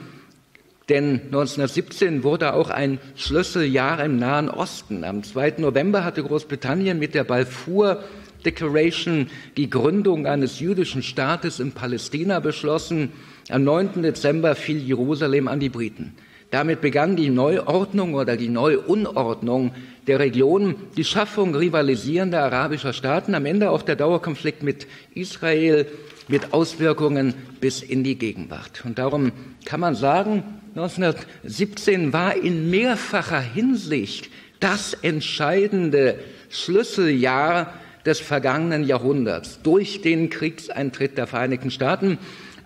denn 0.88 1.20
1917 1.26 2.24
wurde 2.24 2.54
auch 2.54 2.70
ein 2.70 2.98
Schlüsseljahr 3.16 4.04
im 4.04 4.16
Nahen 4.16 4.48
Osten. 4.48 5.04
Am 5.04 5.22
2. 5.22 5.54
November 5.58 6.04
hatte 6.04 6.22
Großbritannien 6.22 6.98
mit 6.98 7.14
der 7.14 7.24
Balfour 7.24 8.02
Declaration 8.44 9.28
die 9.56 9.70
Gründung 9.70 10.26
eines 10.26 10.58
jüdischen 10.60 11.02
Staates 11.02 11.60
in 11.60 11.72
Palästina 11.72 12.40
beschlossen. 12.40 13.12
Am 13.48 13.64
9. 13.64 14.02
Dezember 14.02 14.54
fiel 14.56 14.78
Jerusalem 14.78 15.48
an 15.48 15.60
die 15.60 15.68
Briten. 15.68 16.14
Damit 16.50 16.82
begann 16.82 17.16
die 17.16 17.30
Neuordnung 17.30 18.14
oder 18.14 18.36
die 18.36 18.50
Neuunordnung 18.50 19.70
der 20.06 20.18
Region, 20.18 20.74
die 20.96 21.04
Schaffung 21.04 21.54
rivalisierender 21.54 22.42
arabischer 22.42 22.92
Staaten, 22.92 23.34
am 23.34 23.46
Ende 23.46 23.70
auch 23.70 23.82
der 23.82 23.96
Dauerkonflikt 23.96 24.62
mit 24.62 24.86
Israel 25.14 25.86
mit 26.28 26.52
Auswirkungen 26.52 27.34
bis 27.60 27.82
in 27.82 28.04
die 28.04 28.16
Gegenwart. 28.16 28.84
Und 28.84 28.98
darum 28.98 29.32
kann 29.64 29.80
man 29.80 29.94
sagen, 29.94 30.42
1917 30.74 32.14
war 32.14 32.34
in 32.34 32.70
mehrfacher 32.70 33.40
Hinsicht 33.40 34.30
das 34.58 34.94
entscheidende 34.94 36.18
Schlüsseljahr 36.48 37.74
des 38.06 38.20
vergangenen 38.20 38.84
Jahrhunderts 38.84 39.60
durch 39.62 40.00
den 40.00 40.30
Kriegseintritt 40.30 41.18
der 41.18 41.26
Vereinigten 41.26 41.70
Staaten. 41.70 42.18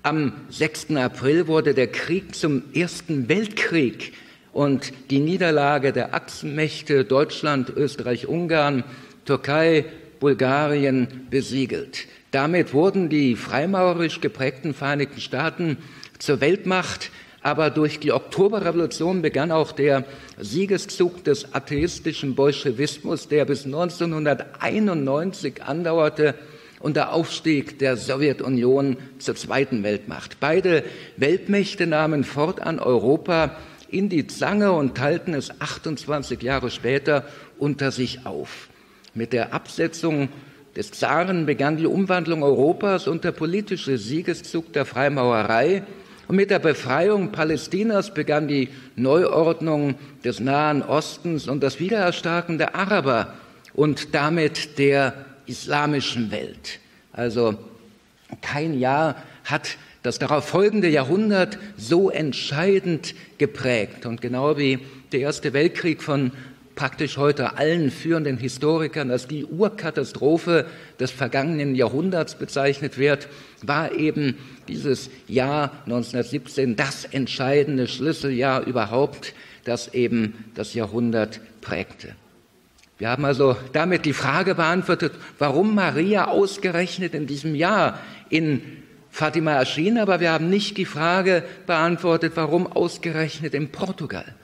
Am 0.02 0.32
6. 0.50 0.94
April 0.96 1.48
wurde 1.48 1.74
der 1.74 1.88
Krieg 1.88 2.36
zum 2.36 2.62
Ersten 2.74 3.28
Weltkrieg 3.28 4.12
und 4.52 4.92
die 5.10 5.18
Niederlage 5.18 5.92
der 5.92 6.14
Achsenmächte 6.14 7.04
Deutschland, 7.04 7.70
Österreich, 7.70 8.28
Ungarn, 8.28 8.84
Türkei, 9.24 9.84
Bulgarien 10.20 11.26
besiegelt. 11.28 12.06
Damit 12.30 12.72
wurden 12.72 13.08
die 13.08 13.34
freimaurerisch 13.34 14.20
geprägten 14.20 14.74
Vereinigten 14.74 15.20
Staaten 15.20 15.78
zur 16.18 16.40
Weltmacht. 16.40 17.10
Aber 17.46 17.70
durch 17.70 18.00
die 18.00 18.10
Oktoberrevolution 18.10 19.22
begann 19.22 19.52
auch 19.52 19.70
der 19.70 20.02
Siegeszug 20.36 21.22
des 21.22 21.54
atheistischen 21.54 22.34
Bolschewismus, 22.34 23.28
der 23.28 23.44
bis 23.44 23.66
1991 23.66 25.62
andauerte 25.62 26.34
und 26.80 26.96
der 26.96 27.12
Aufstieg 27.12 27.78
der 27.78 27.96
Sowjetunion 27.96 28.96
zur 29.20 29.36
zweiten 29.36 29.84
Weltmacht. 29.84 30.38
Beide 30.40 30.82
Weltmächte 31.18 31.86
nahmen 31.86 32.24
fortan 32.24 32.80
Europa 32.80 33.54
in 33.88 34.08
die 34.08 34.26
Zange 34.26 34.72
und 34.72 34.96
teilten 34.96 35.32
es 35.32 35.60
28 35.60 36.42
Jahre 36.42 36.72
später 36.72 37.22
unter 37.60 37.92
sich 37.92 38.26
auf. 38.26 38.70
Mit 39.14 39.32
der 39.32 39.54
Absetzung 39.54 40.30
des 40.74 40.90
Zaren 40.90 41.46
begann 41.46 41.76
die 41.76 41.86
Umwandlung 41.86 42.42
Europas 42.42 43.06
und 43.06 43.22
der 43.22 43.30
politische 43.30 43.98
Siegeszug 43.98 44.72
der 44.72 44.84
Freimaurerei. 44.84 45.84
Und 46.28 46.36
mit 46.36 46.50
der 46.50 46.58
Befreiung 46.58 47.30
Palästinas 47.30 48.12
begann 48.12 48.48
die 48.48 48.68
Neuordnung 48.96 49.94
des 50.24 50.40
Nahen 50.40 50.82
Ostens 50.82 51.46
und 51.46 51.62
das 51.62 51.78
Wiedererstarken 51.78 52.58
der 52.58 52.74
Araber 52.74 53.34
und 53.74 54.14
damit 54.14 54.78
der 54.78 55.14
islamischen 55.46 56.30
Welt. 56.30 56.80
Also 57.12 57.54
kein 58.40 58.78
Jahr 58.78 59.22
hat 59.44 59.76
das 60.02 60.18
darauf 60.18 60.46
folgende 60.46 60.88
Jahrhundert 60.88 61.58
so 61.76 62.10
entscheidend 62.10 63.14
geprägt. 63.38 64.06
Und 64.06 64.20
genau 64.20 64.56
wie 64.56 64.78
der 65.12 65.20
Erste 65.20 65.52
Weltkrieg 65.52 66.02
von 66.02 66.32
praktisch 66.76 67.16
heute 67.16 67.56
allen 67.56 67.90
führenden 67.90 68.36
Historikern 68.36 69.10
als 69.10 69.26
die 69.26 69.44
Urkatastrophe 69.44 70.66
des 71.00 71.10
vergangenen 71.10 71.74
Jahrhunderts 71.74 72.36
bezeichnet 72.36 72.98
wird, 72.98 73.28
war 73.62 73.92
eben 73.92 74.36
dieses 74.68 75.10
Jahr 75.26 75.72
1917 75.86 76.76
das 76.76 77.06
entscheidende 77.06 77.88
Schlüsseljahr 77.88 78.64
überhaupt, 78.64 79.34
das 79.64 79.92
eben 79.94 80.44
das 80.54 80.74
Jahrhundert 80.74 81.40
prägte. 81.62 82.14
Wir 82.98 83.08
haben 83.08 83.24
also 83.24 83.56
damit 83.72 84.04
die 84.04 84.12
Frage 84.12 84.54
beantwortet, 84.54 85.12
warum 85.38 85.74
Maria 85.74 86.28
ausgerechnet 86.28 87.14
in 87.14 87.26
diesem 87.26 87.54
Jahr 87.54 88.00
in 88.28 88.62
Fatima 89.10 89.52
erschien, 89.52 89.96
aber 89.98 90.20
wir 90.20 90.30
haben 90.30 90.50
nicht 90.50 90.76
die 90.76 90.84
Frage 90.84 91.42
beantwortet, 91.66 92.32
warum 92.36 92.66
ausgerechnet 92.66 93.54
in 93.54 93.72
Portugal 93.72 94.34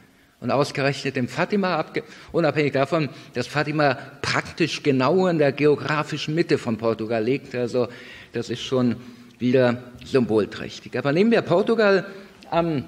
und 0.42 0.50
ausgerechnet 0.50 1.16
in 1.16 1.28
Fatima, 1.28 1.84
unabhängig 2.32 2.72
davon, 2.72 3.08
dass 3.34 3.46
Fatima 3.46 3.96
praktisch 4.20 4.82
genau 4.82 5.28
in 5.28 5.38
der 5.38 5.52
geografischen 5.52 6.34
Mitte 6.34 6.58
von 6.58 6.76
Portugal 6.76 7.22
liegt. 7.22 7.54
Also 7.54 7.88
das 8.32 8.50
ist 8.50 8.62
schon 8.62 8.96
wieder 9.38 9.82
symbolträchtig. 10.04 10.98
Aber 10.98 11.12
nehmen 11.12 11.30
wir 11.30 11.42
Portugal 11.42 12.06
am 12.50 12.84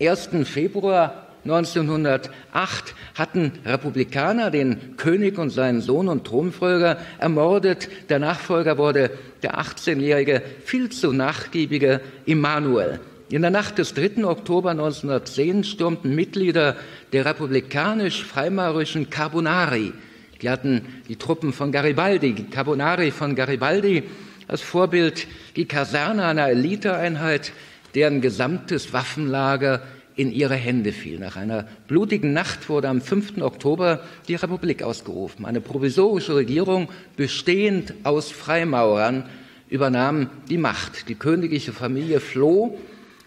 1. 0.00 0.30
Februar 0.44 1.26
1908 1.44 2.94
hatten 3.14 3.52
Republikaner 3.66 4.50
den 4.50 4.96
König 4.96 5.38
und 5.38 5.50
seinen 5.50 5.80
Sohn 5.80 6.08
und 6.08 6.24
Thronfolger 6.24 6.98
ermordet. 7.18 7.88
Der 8.08 8.18
Nachfolger 8.18 8.78
wurde 8.78 9.10
der 9.42 9.58
18-jährige, 9.58 10.42
viel 10.64 10.88
zu 10.88 11.12
nachgiebige 11.12 12.00
Immanuel. 12.24 13.00
In 13.32 13.40
der 13.40 13.50
Nacht 13.50 13.78
des 13.78 13.94
3. 13.94 14.26
Oktober 14.26 14.72
1910 14.72 15.64
stürmten 15.64 16.14
Mitglieder 16.14 16.76
der 17.14 17.24
republikanisch-freimaurischen 17.24 19.08
Carbonari, 19.08 19.94
die 20.42 20.50
hatten 20.50 20.82
die 21.08 21.16
Truppen 21.16 21.54
von 21.54 21.72
Garibaldi, 21.72 22.34
Carbonari 22.50 23.10
von 23.10 23.34
Garibaldi, 23.34 24.02
als 24.48 24.60
Vorbild 24.60 25.26
die 25.56 25.64
Kaserne 25.64 26.26
einer 26.26 26.48
Eliteeinheit, 26.48 27.52
deren 27.94 28.20
gesamtes 28.20 28.92
Waffenlager 28.92 29.80
in 30.14 30.30
ihre 30.30 30.56
Hände 30.56 30.92
fiel. 30.92 31.18
Nach 31.18 31.36
einer 31.36 31.66
blutigen 31.88 32.34
Nacht 32.34 32.68
wurde 32.68 32.90
am 32.90 33.00
5. 33.00 33.40
Oktober 33.40 34.00
die 34.28 34.34
Republik 34.34 34.82
ausgerufen. 34.82 35.46
Eine 35.46 35.62
provisorische 35.62 36.34
Regierung, 36.34 36.90
bestehend 37.16 37.94
aus 38.02 38.30
Freimaurern, 38.30 39.24
übernahm 39.70 40.28
die 40.50 40.58
Macht. 40.58 41.08
Die 41.08 41.14
königliche 41.14 41.72
Familie 41.72 42.20
floh 42.20 42.78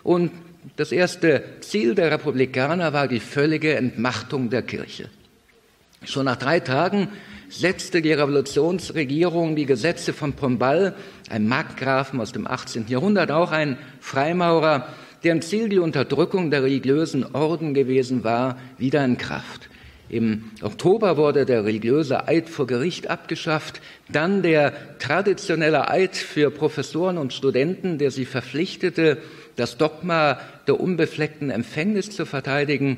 und 0.06 0.32
das 0.78 0.91
erste 0.91 1.44
Ziel 1.62 1.96
der 1.96 2.12
Republikaner 2.12 2.94
war 2.94 3.08
die 3.08 3.20
völlige 3.20 3.76
Entmachtung 3.76 4.52
der 4.52 4.62
Kirche. 4.62 5.10
Schon 6.04 6.26
nach 6.26 6.36
drei 6.36 6.60
Tagen 6.60 7.10
setzte 7.50 8.04
die 8.04 8.13
Revolutionsregierung 8.13 9.56
die 9.56 9.65
Gesetze 9.65 10.13
von 10.13 10.34
Pombal, 10.34 10.94
ein 11.30 11.48
Markgrafen 11.48 12.22
aus 12.22 12.32
dem 12.32 12.46
18. 12.46 12.86
Jahrhundert, 12.88 13.32
auch 13.32 13.52
ein 13.52 13.78
Freimaurer, 14.00 14.88
deren 15.24 15.41
Ziel 15.41 15.70
die 15.70 15.80
Unterdrückung 15.80 16.52
der 16.52 16.62
religiösen 16.62 17.36
Orden 17.36 17.74
gewesen 17.74 18.24
war, 18.24 18.60
wieder 18.78 19.04
in 19.04 19.18
Kraft. 19.18 19.70
Im 20.08 20.52
Oktober 20.62 21.18
wurde 21.18 21.46
der 21.46 21.65
religiöse 21.65 22.28
Eid 22.28 22.48
vor 22.48 22.68
Gericht 22.68 23.10
abgeschafft, 23.10 23.82
dann 24.08 24.44
der 24.44 25.00
traditionelle 25.00 25.89
Eid 25.89 26.15
für 26.15 26.52
Professoren 26.52 27.18
und 27.18 27.34
Studenten, 27.34 27.98
der 27.98 28.12
sie 28.12 28.26
verpflichtete, 28.26 29.18
das 29.56 29.78
Dogma 29.78 30.39
der 30.68 30.80
unbefleckten 30.80 31.50
Empfängnis 31.50 32.12
zu 32.12 32.26
verteidigen. 32.26 32.98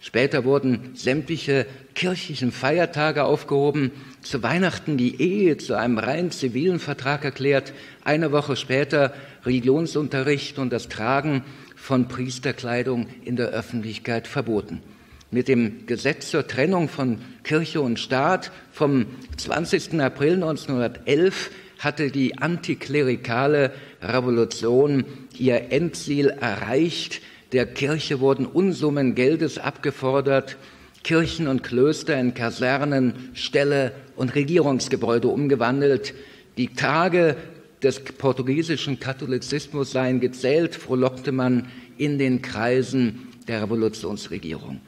Später 0.00 0.44
wurden 0.44 0.90
sämtliche 0.94 1.66
kirchlichen 1.94 2.50
Feiertage 2.50 3.24
aufgehoben, 3.24 3.92
zu 4.20 4.42
Weihnachten 4.42 4.96
die 4.96 5.20
Ehe 5.20 5.58
zu 5.58 5.74
einem 5.74 5.98
rein 5.98 6.30
zivilen 6.30 6.80
Vertrag 6.80 7.24
erklärt, 7.24 7.72
eine 8.04 8.32
Woche 8.32 8.56
später 8.56 9.14
Religionsunterricht 9.44 10.58
und 10.58 10.72
das 10.72 10.88
Tragen 10.88 11.44
von 11.76 12.08
Priesterkleidung 12.08 13.06
in 13.24 13.36
der 13.36 13.48
Öffentlichkeit 13.48 14.26
verboten. 14.26 14.82
Mit 15.30 15.48
dem 15.48 15.86
Gesetz 15.86 16.30
zur 16.30 16.46
Trennung 16.46 16.88
von 16.88 17.18
Kirche 17.42 17.80
und 17.80 17.98
Staat 17.98 18.52
vom 18.70 19.06
20. 19.36 20.00
April 20.00 20.34
1911 20.34 21.50
hatte 21.78 22.10
die 22.10 22.38
antiklerikale 22.38 23.72
Revolution 24.02 25.04
ihr 25.38 25.70
Endziel 25.70 26.28
erreicht. 26.28 27.20
Der 27.52 27.66
Kirche 27.66 28.20
wurden 28.20 28.46
Unsummen 28.46 29.14
Geldes 29.14 29.58
abgefordert, 29.58 30.56
Kirchen 31.04 31.48
und 31.48 31.62
Klöster 31.62 32.18
in 32.18 32.34
Kasernen, 32.34 33.30
Ställe 33.34 33.92
und 34.16 34.34
Regierungsgebäude 34.34 35.28
umgewandelt. 35.28 36.14
Die 36.56 36.68
Tage 36.68 37.36
des 37.82 38.00
portugiesischen 38.00 39.00
Katholizismus 39.00 39.92
seien 39.92 40.20
gezählt, 40.20 40.76
frohlockte 40.76 41.32
man 41.32 41.68
in 41.98 42.18
den 42.18 42.42
Kreisen 42.42 43.28
der 43.48 43.62
Revolutionsregierung. 43.62 44.80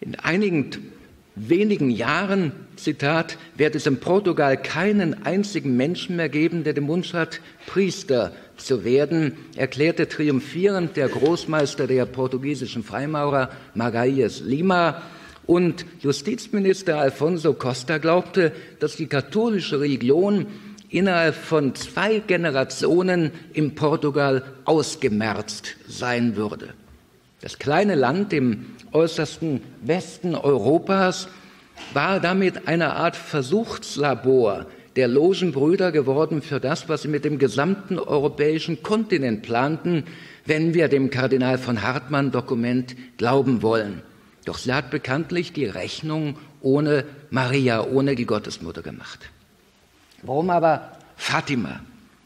In 0.00 0.14
einigen 0.14 0.70
wenigen 1.36 1.90
Jahren, 1.90 2.52
Zitat, 2.76 3.38
wird 3.56 3.74
es 3.74 3.86
in 3.86 4.00
Portugal 4.00 4.56
keinen 4.56 5.24
einzigen 5.24 5.76
Menschen 5.76 6.16
mehr 6.16 6.28
geben, 6.28 6.64
der 6.64 6.72
den 6.72 6.88
Wunsch 6.88 7.12
hat, 7.14 7.40
Priester 7.66 8.32
zu 8.56 8.84
werden, 8.84 9.34
erklärte 9.56 10.08
triumphierend 10.08 10.96
der 10.96 11.08
Großmeister 11.08 11.86
der 11.86 12.06
portugiesischen 12.06 12.82
Freimaurer 12.82 13.50
Magalhães 13.74 14.42
Lima. 14.44 15.02
Und 15.46 15.84
Justizminister 16.00 16.98
Alfonso 16.98 17.54
Costa 17.54 17.98
glaubte, 17.98 18.52
dass 18.78 18.96
die 18.96 19.06
katholische 19.06 19.80
Religion 19.80 20.46
innerhalb 20.90 21.34
von 21.34 21.74
zwei 21.74 22.18
Generationen 22.18 23.30
in 23.52 23.74
Portugal 23.74 24.44
ausgemerzt 24.64 25.76
sein 25.88 26.36
würde. 26.36 26.74
Das 27.40 27.58
kleine 27.58 27.94
Land 27.94 28.32
im 28.32 28.66
äußersten 28.92 29.62
Westen 29.82 30.34
Europas 30.34 31.28
war 31.94 32.20
damit 32.20 32.68
eine 32.68 32.94
Art 32.94 33.16
Versuchslabor 33.16 34.66
der 34.96 35.08
Logenbrüder 35.08 35.92
geworden 35.92 36.42
für 36.42 36.60
das, 36.60 36.88
was 36.88 37.02
sie 37.02 37.08
mit 37.08 37.24
dem 37.24 37.38
gesamten 37.38 37.98
europäischen 37.98 38.82
Kontinent 38.82 39.42
planten, 39.42 40.04
wenn 40.46 40.74
wir 40.74 40.88
dem 40.88 41.10
Kardinal 41.10 41.58
von 41.58 41.82
Hartmann 41.82 42.32
Dokument 42.32 42.96
glauben 43.16 43.62
wollen. 43.62 44.02
Doch 44.44 44.58
sie 44.58 44.72
hat 44.72 44.90
bekanntlich 44.90 45.52
die 45.52 45.66
Rechnung 45.66 46.36
ohne 46.60 47.04
Maria, 47.30 47.84
ohne 47.84 48.14
die 48.14 48.26
Gottesmutter 48.26 48.82
gemacht. 48.82 49.30
Warum 50.22 50.50
aber 50.50 50.92
Fatima? 51.16 51.80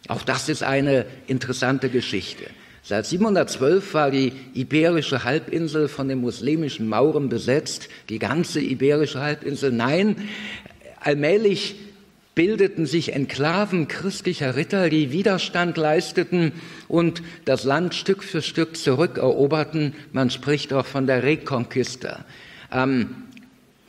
Auch 0.08 0.22
das 0.22 0.48
ist 0.48 0.62
eine 0.62 1.06
interessante 1.26 1.88
Geschichte. 1.90 2.44
Seit 2.86 3.06
712 3.06 3.94
war 3.94 4.10
die 4.10 4.34
iberische 4.52 5.24
Halbinsel 5.24 5.88
von 5.88 6.06
den 6.06 6.20
muslimischen 6.20 6.86
Mauren 6.86 7.30
besetzt, 7.30 7.88
die 8.10 8.18
ganze 8.18 8.60
iberische 8.60 9.22
Halbinsel. 9.22 9.72
Nein, 9.72 10.16
allmählich 11.00 11.76
bildeten 12.34 12.84
sich 12.84 13.14
Enklaven 13.14 13.88
christlicher 13.88 14.54
Ritter, 14.54 14.90
die 14.90 15.12
Widerstand 15.12 15.78
leisteten 15.78 16.52
und 16.86 17.22
das 17.46 17.64
Land 17.64 17.94
Stück 17.94 18.22
für 18.22 18.42
Stück 18.42 18.76
zurückeroberten. 18.76 19.94
Man 20.12 20.28
spricht 20.28 20.74
auch 20.74 20.84
von 20.84 21.06
der 21.06 21.22
Reconquista. 21.22 22.26
Am 22.68 23.24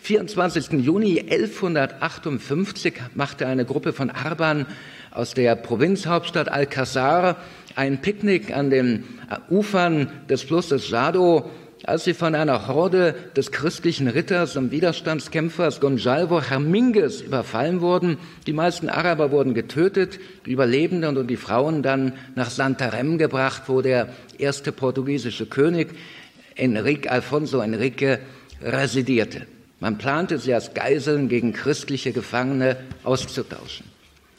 24. 0.06 0.72
Juni 0.86 1.20
1158 1.20 2.94
machte 3.14 3.46
eine 3.46 3.66
Gruppe 3.66 3.92
von 3.92 4.10
Arbern 4.10 4.68
aus 5.16 5.34
der 5.34 5.56
Provinzhauptstadt 5.56 6.50
Alcazar 6.52 7.38
ein 7.76 8.02
Picknick 8.02 8.56
an 8.56 8.70
den 8.70 9.04
Ufern 9.50 10.10
des 10.30 10.44
Flusses 10.44 10.90
Jado 10.90 11.50
als 11.86 12.04
sie 12.04 12.14
von 12.14 12.34
einer 12.34 12.68
Horde 12.68 13.14
des 13.36 13.52
christlichen 13.52 14.08
Ritters 14.08 14.56
und 14.56 14.72
Widerstandskämpfers 14.72 15.80
Gonzalvo 15.80 16.42
Herminges 16.42 17.22
überfallen 17.22 17.82
wurden. 17.82 18.18
Die 18.48 18.54
meisten 18.54 18.90
Araber 18.90 19.32
wurden 19.32 19.54
getötet, 19.54 20.20
die 20.46 20.52
Überlebenden 20.52 21.18
und 21.18 21.28
die 21.28 21.38
Frauen 21.38 21.84
dann 21.84 22.14
nach 22.34 22.50
Santarem 22.50 23.18
gebracht, 23.18 23.64
wo 23.68 23.82
der 23.82 24.10
erste 24.40 24.72
portugiesische 24.72 25.46
König 25.46 25.90
Enrique 26.56 27.08
Alfonso 27.08 27.60
Enrique 27.60 28.20
residierte. 28.64 29.46
Man 29.80 29.98
plante 29.98 30.40
sie 30.40 30.54
als 30.54 30.74
Geiseln 30.74 31.30
gegen 31.30 31.54
christliche 31.54 32.14
Gefangene 32.14 32.78
auszutauschen. 33.04 33.95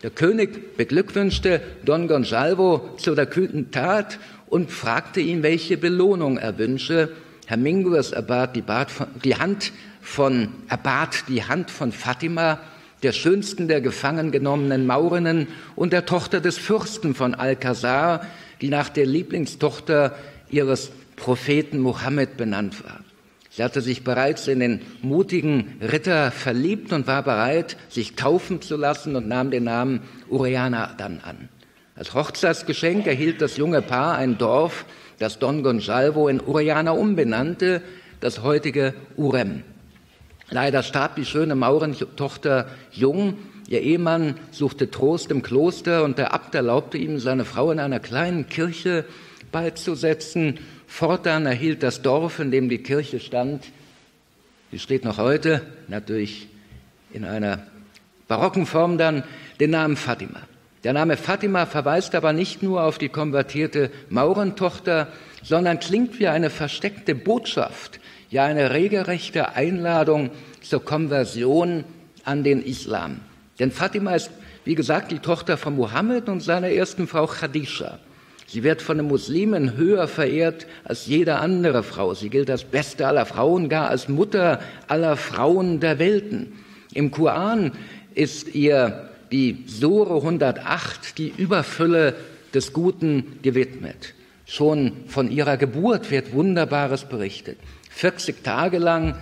Der 0.07 0.13
König 0.13 0.77
beglückwünschte 0.77 1.61
Don 1.85 2.07
Gonzalvo 2.07 2.91
zu 2.97 3.17
der 3.17 3.27
kühnen 3.27 3.73
Tat 3.73 4.21
und 4.47 4.71
fragte 4.71 5.21
ihn, 5.21 5.43
welche 5.43 5.77
Belohnung 5.77 6.39
er 6.39 6.59
wünsche. 6.59 7.09
Herr 7.47 7.57
Mingus 7.57 8.13
erbat 8.13 8.55
die, 8.55 8.63
von, 8.63 9.09
die 9.25 9.35
Hand 9.35 9.73
von, 10.01 10.51
erbat 10.69 11.25
die 11.27 11.43
Hand 11.43 11.73
von 11.73 11.91
Fatima, 11.91 12.61
der 13.03 13.11
schönsten 13.11 13.67
der 13.67 13.81
gefangen 13.81 14.31
genommenen 14.31 14.87
Maurinnen 14.87 15.49
und 15.75 15.93
der 15.93 16.07
Tochter 16.07 16.41
des 16.41 16.57
Fürsten 16.57 17.17
von 17.17 17.35
Alcazar, 17.35 18.25
die 18.61 18.69
nach 18.69 18.91
der 18.91 19.07
Lieblingstochter 19.07 20.15
ihres 20.49 20.93
Propheten 21.17 21.81
Mohammed 21.81 22.37
benannt 22.37 22.85
war. 22.85 23.01
Sie 23.57 23.65
hatte 23.65 23.81
sich 23.81 24.05
bereits 24.05 24.49
in 24.49 24.61
den 24.61 24.83
mutigen 25.01 25.79
Ritter 25.81 26.31
verliebt 26.31 26.93
und 26.93 27.07
war 27.07 27.23
bereit, 27.23 27.79
sich 27.89 28.15
taufen 28.15 28.61
zu 28.61 28.77
lassen 28.77 29.17
und 29.17 29.29
nahm 29.29 29.51
den 29.51 29.65
Namen 29.65 30.03
Uriana 30.29 30.93
dann 30.99 31.21
an. 31.21 31.49
Als 31.95 32.13
Hochzeitsgeschenk 32.13 33.07
erhielt 33.07 33.41
das 33.41 33.57
junge 33.57 33.81
Paar 33.81 34.17
ein 34.17 34.37
Dorf 34.37 34.85
das 35.19 35.39
Don 35.39 35.63
Gonzalvo 35.63 36.29
in 36.29 36.43
Uriana 36.43 36.91
umbenannte, 36.91 37.81
das 38.21 38.43
heutige 38.43 38.93
Urem. 39.17 39.63
Leider 40.51 40.83
starb 40.83 41.17
die 41.17 41.25
schöne 41.25 41.55
Maurentochter 41.55 42.67
jung. 42.93 43.39
Ihr 43.69 43.81
Ehemann 43.81 44.35
suchte 44.51 44.91
Trost 44.91 45.31
im 45.31 45.43
Kloster 45.43 46.05
und 46.05 46.19
der 46.19 46.35
Abt 46.35 46.55
erlaubte 46.55 46.99
ihm, 46.99 47.21
seine 47.21 47.47
Frau 47.47 47.73
in 47.73 47.81
einer 47.81 48.01
kleinen 48.01 48.51
Kirche 48.51 49.07
beizusetzen. 49.51 50.59
Fortan 50.87 51.47
erhielt 51.47 51.83
das 51.83 52.03
Dorf, 52.03 52.39
in 52.39 52.51
dem 52.51 52.69
die 52.69 52.79
Kirche 52.79 53.21
stand, 53.21 53.65
die 54.73 54.79
steht 54.79 55.05
noch 55.05 55.19
heute, 55.19 55.63
natürlich 55.89 56.49
in 57.13 57.25
einer 57.25 57.67
barocken 58.29 58.67
Form 58.67 58.99
dann, 58.99 59.23
den 59.61 59.71
Namen 59.71 59.97
Fatima. 59.97 60.41
Der 60.85 60.93
Name 60.93 61.17
Fatima 61.17 61.67
verweist 61.67 62.15
aber 62.15 62.33
nicht 62.33 62.63
nur 62.63 62.83
auf 62.83 62.99
die 62.99 63.09
konvertierte 63.09 63.91
Maurentochter, 64.09 65.09
sondern 65.43 65.81
klingt 65.81 66.19
wie 66.19 66.29
eine 66.29 66.51
versteckte 66.51 67.15
Botschaft, 67.15 68.01
ja 68.31 68.45
eine 68.45 68.73
regelrechte 68.73 69.55
Einladung 69.55 70.31
zur 70.61 70.85
Konversion 70.85 71.85
an 72.25 72.45
den 72.45 72.63
Islam. 72.63 73.21
Denn 73.59 73.71
Fatima 73.71 74.15
ist, 74.15 74.31
wie 74.65 74.75
gesagt, 74.75 75.13
die 75.13 75.21
Tochter 75.21 75.57
von 75.57 75.77
Mohammed 75.77 76.29
und 76.29 76.41
seiner 76.41 76.69
ersten 76.69 77.07
Frau 77.07 77.27
Khadisha. 77.27 77.99
Sie 78.47 78.63
wird 78.63 78.81
von 78.81 78.99
den 78.99 79.09
Muslimen 79.09 79.77
höher 79.77 80.07
verehrt 80.07 80.67
als 80.85 81.07
jede 81.07 81.37
andere 81.37 81.83
Frau. 81.83 82.15
Sie 82.15 82.31
gilt 82.31 82.49
als 82.49 82.65
beste 82.65 83.07
aller 83.07 83.27
Frauen, 83.27 83.69
gar 83.69 83.89
als 83.91 84.09
Mutter 84.09 84.61
aller 84.87 85.17
Frauen 85.17 85.81
der 85.81 85.99
Welten. 85.99 86.53
Im 86.95 87.11
Koran 87.11 87.73
ist 88.15 88.55
ihr 88.55 89.11
die 89.33 89.65
Sure 89.67 90.17
108, 90.17 91.19
die 91.19 91.33
Überfülle 91.37 92.15
des 92.55 92.73
Guten 92.73 93.41
gewidmet. 93.43 94.15
Schon 94.47 94.93
von 95.09 95.31
ihrer 95.31 95.57
Geburt 95.57 96.13
wird 96.13 96.33
Wunderbares 96.33 97.05
berichtet. 97.05 97.59
40 97.91 98.45
Tage 98.45 98.79
lang 98.79 99.17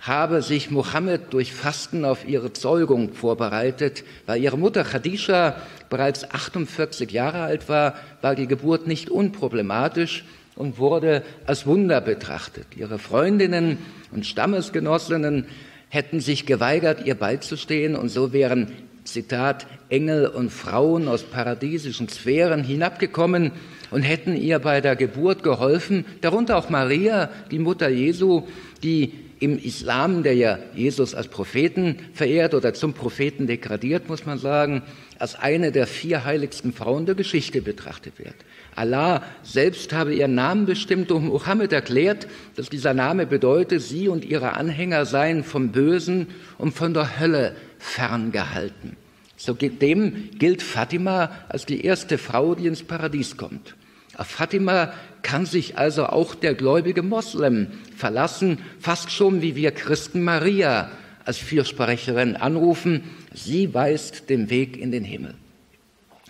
habe 0.00 0.42
sich 0.42 0.70
Mohammed 0.70 1.32
durch 1.32 1.52
Fasten 1.52 2.04
auf 2.04 2.28
ihre 2.28 2.52
Zeugung 2.52 3.12
vorbereitet. 3.12 4.04
Weil 4.26 4.42
ihre 4.42 4.58
Mutter 4.58 4.84
Khadija 4.84 5.56
bereits 5.90 6.30
48 6.30 7.10
Jahre 7.10 7.42
alt 7.42 7.68
war, 7.68 7.94
war 8.22 8.34
die 8.34 8.46
Geburt 8.46 8.86
nicht 8.86 9.10
unproblematisch 9.10 10.24
und 10.54 10.78
wurde 10.78 11.22
als 11.46 11.66
Wunder 11.66 12.00
betrachtet. 12.00 12.66
Ihre 12.76 12.98
Freundinnen 12.98 13.78
und 14.12 14.26
Stammesgenossinnen 14.26 15.46
hätten 15.88 16.20
sich 16.20 16.46
geweigert, 16.46 17.04
ihr 17.04 17.14
beizustehen 17.14 17.94
und 17.96 18.08
so 18.08 18.32
wären 18.32 18.72
Zitat, 19.04 19.66
Engel 19.88 20.26
und 20.26 20.50
Frauen 20.50 21.08
aus 21.08 21.22
paradiesischen 21.22 22.08
Sphären 22.08 22.64
hinabgekommen 22.64 23.52
und 23.90 24.02
hätten 24.02 24.36
ihr 24.36 24.58
bei 24.58 24.80
der 24.80 24.96
Geburt 24.96 25.42
geholfen, 25.42 26.04
darunter 26.20 26.56
auch 26.56 26.70
Maria, 26.70 27.30
die 27.50 27.60
Mutter 27.60 27.88
Jesu, 27.88 28.48
die 28.82 29.12
im 29.38 29.58
Islam, 29.58 30.22
der 30.22 30.34
ja 30.34 30.58
Jesus 30.74 31.14
als 31.14 31.28
Propheten 31.28 31.98
verehrt 32.14 32.54
oder 32.54 32.72
zum 32.74 32.94
Propheten 32.94 33.46
degradiert, 33.46 34.08
muss 34.08 34.24
man 34.24 34.38
sagen, 34.38 34.82
als 35.18 35.34
eine 35.34 35.72
der 35.72 35.86
vier 35.86 36.24
heiligsten 36.24 36.72
Frauen 36.72 37.06
der 37.06 37.14
Geschichte 37.14 37.62
betrachtet 37.62 38.18
wird. 38.18 38.34
Allah 38.74 39.22
selbst 39.42 39.92
habe 39.92 40.14
ihren 40.14 40.34
Namen 40.34 40.66
bestimmt 40.66 41.10
und 41.10 41.26
Mohammed 41.26 41.72
erklärt, 41.72 42.26
dass 42.56 42.68
dieser 42.68 42.94
Name 42.94 43.26
bedeutet, 43.26 43.82
sie 43.82 44.08
und 44.08 44.24
ihre 44.24 44.54
Anhänger 44.54 45.06
seien 45.06 45.44
vom 45.44 45.72
Bösen 45.72 46.28
und 46.58 46.72
von 46.72 46.94
der 46.94 47.18
Hölle 47.18 47.56
ferngehalten. 47.78 48.96
So 49.36 49.52
dem 49.52 50.30
gilt 50.38 50.62
Fatima 50.62 51.30
als 51.48 51.66
die 51.66 51.84
erste 51.84 52.16
Frau, 52.18 52.54
die 52.54 52.66
ins 52.66 52.82
Paradies 52.82 53.36
kommt. 53.36 53.74
Auf 54.16 54.28
Fatima 54.28 54.94
kann 55.22 55.44
sich 55.44 55.76
also 55.76 56.06
auch 56.06 56.34
der 56.34 56.54
gläubige 56.54 57.02
Moslem 57.02 57.68
verlassen, 57.96 58.58
fast 58.80 59.10
schon 59.10 59.42
wie 59.42 59.56
wir 59.56 59.72
Christen 59.72 60.22
Maria 60.24 60.90
als 61.24 61.38
Fürsprecherin 61.38 62.36
anrufen. 62.36 63.02
Sie 63.34 63.74
weist 63.74 64.30
den 64.30 64.48
Weg 64.48 64.78
in 64.78 64.90
den 64.90 65.04
Himmel. 65.04 65.34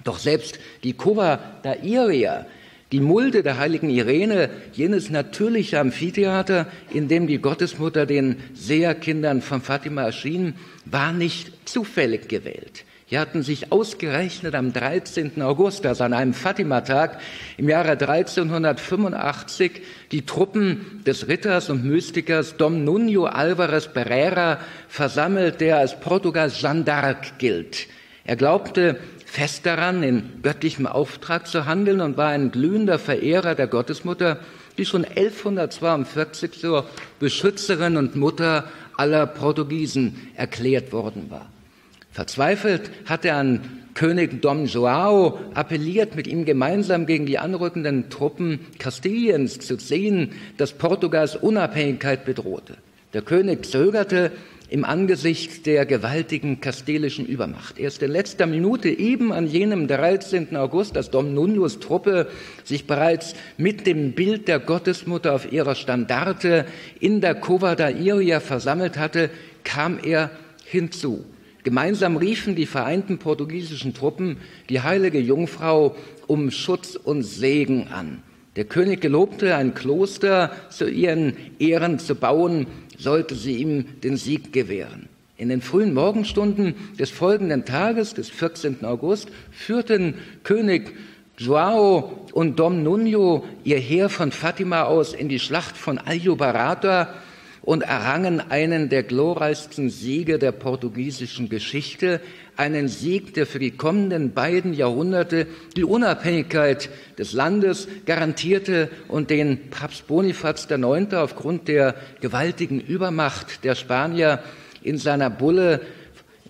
Doch 0.03 0.19
selbst 0.19 0.59
die 0.83 0.95
Kova 0.95 1.39
da 1.63 1.75
Iria, 1.75 2.47
die 2.93 3.01
Mulde 3.01 3.43
der 3.43 3.59
heiligen 3.59 3.91
Irene, 3.91 4.51
jenes 4.73 5.11
natürliche 5.11 5.79
Amphitheater, 5.79 6.67
in 6.91 7.09
dem 7.09 7.27
die 7.27 7.39
Gottesmutter 7.39 8.07
den 8.07 8.37
Seherkindern 8.55 9.43
von 9.43 9.61
Fatima 9.61 10.03
erschien, 10.03 10.55
war 10.85 11.13
nicht 11.13 11.69
zufällig 11.69 12.29
gewählt. 12.29 12.86
Hier 13.09 13.21
hatten 13.21 13.45
sich 13.45 13.71
ausgerechnet 13.71 14.57
am 14.57 14.73
13. 14.73 15.41
August, 15.41 15.87
also 15.87 16.03
an 16.03 16.13
einem 16.13 16.35
Fatima-Tag 16.35 17.21
im 17.57 17.69
Jahre 17.69 17.93
1385, 17.93 19.81
die 20.11 20.27
Truppen 20.27 21.05
des 21.07 21.29
Ritters 21.29 21.71
und 21.71 21.85
Mystikers 21.85 22.57
Dom 22.57 22.83
Nuno 22.83 23.27
Alvarez 23.27 23.87
Pereira 23.87 24.59
versammelt, 24.89 25.61
der 25.61 25.77
als 25.79 26.01
Portugals 26.01 26.61
Jeanne 26.61 26.83
d'Arc 26.83 27.39
gilt. 27.39 27.87
Er 28.25 28.35
glaubte, 28.35 28.99
fest 29.25 29.67
daran, 29.67 30.03
in 30.03 30.43
göttlichem 30.43 30.89
Auftrag 30.89 31.47
zu 31.47 31.65
handeln 31.65 32.01
und 32.01 32.17
war 32.17 32.31
ein 32.31 32.51
glühender 32.51 32.99
Verehrer 32.99 33.55
der 33.55 33.69
Gottesmutter, 33.69 34.41
die 34.79 34.85
schon 34.85 35.05
1142 35.05 36.59
zur 36.59 36.91
Beschützerin 37.21 37.99
und 37.99 38.17
Mutter 38.17 38.65
aller 38.97 39.27
Portugiesen 39.27 40.33
erklärt 40.35 40.93
worden 40.93 41.31
war. 41.31 41.49
Verzweifelt 42.17 42.91
hat 43.05 43.27
er 43.27 43.37
an 43.37 43.61
König 43.93 44.41
Dom 44.41 44.65
Joao 44.65 45.39
appelliert, 45.53 46.17
mit 46.17 46.27
ihm 46.27 46.47
gemeinsam 46.47 47.05
gegen 47.05 47.27
die 47.27 47.39
anrückenden 47.39 48.09
Truppen 48.09 48.61
Kastiliens 48.79 49.59
zu 49.59 49.77
ziehen, 49.77 50.31
das 50.57 50.73
Portugals 50.73 51.37
Unabhängigkeit 51.37 52.25
bedrohte. 52.25 52.79
Der 53.13 53.21
König 53.21 53.67
zögerte, 53.67 54.33
im 54.71 54.87
Angesicht 54.87 55.67
der 55.67 55.85
gewaltigen 55.85 56.63
kastilischen 56.63 57.27
Übermacht. 57.27 57.79
Erst 57.79 58.03
in 58.03 58.13
letzter 58.13 58.47
Minute, 58.47 58.89
eben 58.89 59.31
an 59.31 59.47
jenem 59.47 59.87
13. 59.87 60.57
August, 60.57 60.97
als 60.97 61.11
Dom 61.11 61.35
Nunus 61.35 61.81
Truppe 61.81 62.29
sich 62.65 62.87
bereits 62.87 63.35
mit 63.59 63.87
dem 63.87 64.13
Bild 64.13 64.49
der 64.49 64.59
Gottesmutter 64.59 65.35
auf 65.35 65.53
ihrer 65.53 65.75
Standarte 65.75 66.65
in 66.99 67.21
der 67.21 67.35
Cova 67.35 67.75
da 67.75 67.91
Iria 67.91 68.41
versammelt 68.41 68.97
hatte, 68.97 69.29
kam 69.65 69.99
er 70.03 70.31
hinzu. 70.65 71.27
Gemeinsam 71.67 72.17
riefen 72.17 72.55
die 72.55 72.65
vereinten 72.65 73.19
portugiesischen 73.19 73.93
Truppen 73.93 74.37
die 74.69 74.83
heilige 74.83 75.19
Jungfrau 75.19 75.97
um 76.29 76.53
Schutz 76.53 76.95
und 76.95 77.25
Segen 77.25 77.89
an. 77.89 78.23
Der 78.55 78.67
König 78.67 79.01
gelobte, 79.01 79.57
ein 79.57 79.75
Kloster 79.75 80.53
zu 80.71 80.89
ihren 80.89 81.37
Ehren 81.59 81.99
zu 81.99 82.15
bauen, 82.15 82.69
sollte 82.97 83.35
sie 83.35 83.57
ihm 83.57 84.01
den 84.05 84.17
Sieg 84.17 84.53
gewähren. 84.53 85.09
In 85.39 85.49
den 85.49 85.61
frühen 85.61 85.93
Morgenstunden 85.93 86.77
des 87.01 87.11
folgenden 87.11 87.65
Tages, 87.65 88.15
des 88.15 88.31
14. 88.31 88.85
August, 88.85 89.29
führten 89.51 90.15
König 90.45 90.93
Joao 91.37 92.29
und 92.33 92.61
Dom 92.61 92.85
Nuno 92.85 93.45
ihr 93.65 93.81
Heer 93.81 94.09
von 94.09 94.31
Fatima 94.31 94.85
aus 94.85 95.15
in 95.15 95.29
die 95.29 95.41
Schlacht 95.41 95.77
von 95.77 95.99
Aljubarata 95.99 97.13
und 97.67 97.83
errangen 97.83 98.41
einen 98.49 98.89
der 98.89 99.03
glorreichsten 99.03 99.91
Siege 99.91 100.39
der 100.39 100.53
portugiesischen 100.53 101.49
Geschichte, 101.49 102.21
einen 102.57 102.87
Sieg, 102.87 103.35
der 103.35 103.45
für 103.45 103.59
die 103.59 103.73
kommenden 103.73 104.33
beiden 104.33 104.73
Jahrhunderte 104.73 105.49
die 105.77 105.83
Unabhängigkeit 105.83 106.89
des 107.19 107.33
Landes 107.33 107.89
garantierte 108.07 108.89
und 109.09 109.31
den 109.31 109.69
Papst 109.69 110.07
Bonifaz 110.07 110.69
IX. 110.71 111.13
aufgrund 111.15 111.67
der 111.67 111.97
gewaltigen 112.21 112.81
Übermacht 112.81 113.65
der 113.65 113.75
Spanier 113.75 114.39
in 114.83 114.97
seiner 114.97 115.29
Bulle 115.29 115.81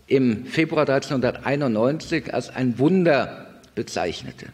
im 0.07 0.45
Februar 0.45 0.83
1391 0.83 2.35
als 2.35 2.55
ein 2.55 2.79
Wunder 2.79 3.47
bezeichnete. 3.75 4.49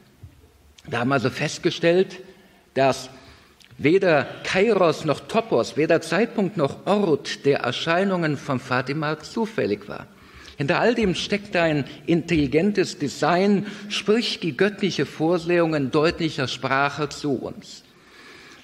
Wir 0.86 1.00
haben 1.00 1.12
also 1.12 1.28
festgestellt, 1.28 2.20
dass 2.74 3.10
weder 3.78 4.26
Kairos 4.44 5.04
noch 5.04 5.20
Topos, 5.20 5.76
weder 5.76 6.00
Zeitpunkt 6.00 6.56
noch 6.56 6.86
Ort 6.86 7.44
der 7.44 7.60
Erscheinungen 7.60 8.36
von 8.36 8.60
Fatima 8.60 9.18
zufällig 9.18 9.88
war. 9.88 10.06
Hinter 10.56 10.80
all 10.80 10.94
dem 10.94 11.14
steckt 11.14 11.56
ein 11.56 11.84
intelligentes 12.06 12.98
Design, 12.98 13.66
sprich 13.88 14.38
die 14.40 14.56
göttliche 14.56 15.06
Vorsehung 15.06 15.74
in 15.74 15.90
deutlicher 15.90 16.46
Sprache 16.46 17.08
zu 17.08 17.32
uns. 17.32 17.82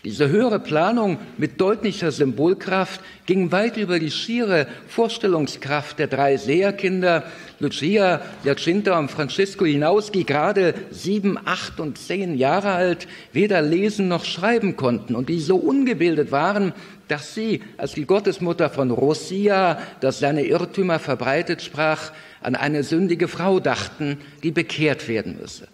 Diese 0.09 0.31
höhere 0.31 0.59
Planung 0.59 1.19
mit 1.37 1.61
deutlicher 1.61 2.11
Symbolkraft 2.13 3.03
ging 3.27 3.53
weit 3.53 3.77
über 3.77 3.99
die 3.99 4.11
schiere 4.11 4.67
Vorstellungskraft 4.89 5.99
der 5.99 6.07
drei 6.07 6.39
Seherkinder 6.39 7.25
Lucia, 7.61 8.23
Jacinta 8.43 8.99
und 8.99 9.11
Francisco 9.11 9.67
hinaus, 9.67 10.11
die 10.11 10.25
gerade 10.25 10.73
sieben, 10.91 11.37
acht 11.45 11.79
und 11.79 11.99
zehn 11.99 12.39
Jahre 12.39 12.71
alt 12.71 13.07
weder 13.35 13.61
lesen 13.61 14.09
noch 14.09 14.25
schreiben 14.25 14.77
konnten 14.77 15.15
und 15.15 15.29
die 15.29 15.41
so 15.41 15.57
ungebildet 15.57 16.33
waren, 16.33 16.73
dass 17.09 17.35
sie, 17.35 17.61
als 17.77 17.93
die 17.93 18.07
Gottesmutter 18.07 18.71
von 18.71 18.91
Rosia, 18.91 19.79
das 20.01 20.21
seine 20.21 20.47
Irrtümer 20.47 21.01
verbreitet 21.01 21.61
sprach, 21.61 22.13
an 22.41 22.57
eine 22.57 22.83
sündige 22.83 23.29
Frau 23.29 23.61
dachten, 23.61 24.17
die 24.43 24.53
bekehrt 24.53 25.07
werden 25.07 25.37
müsse. 25.39 25.69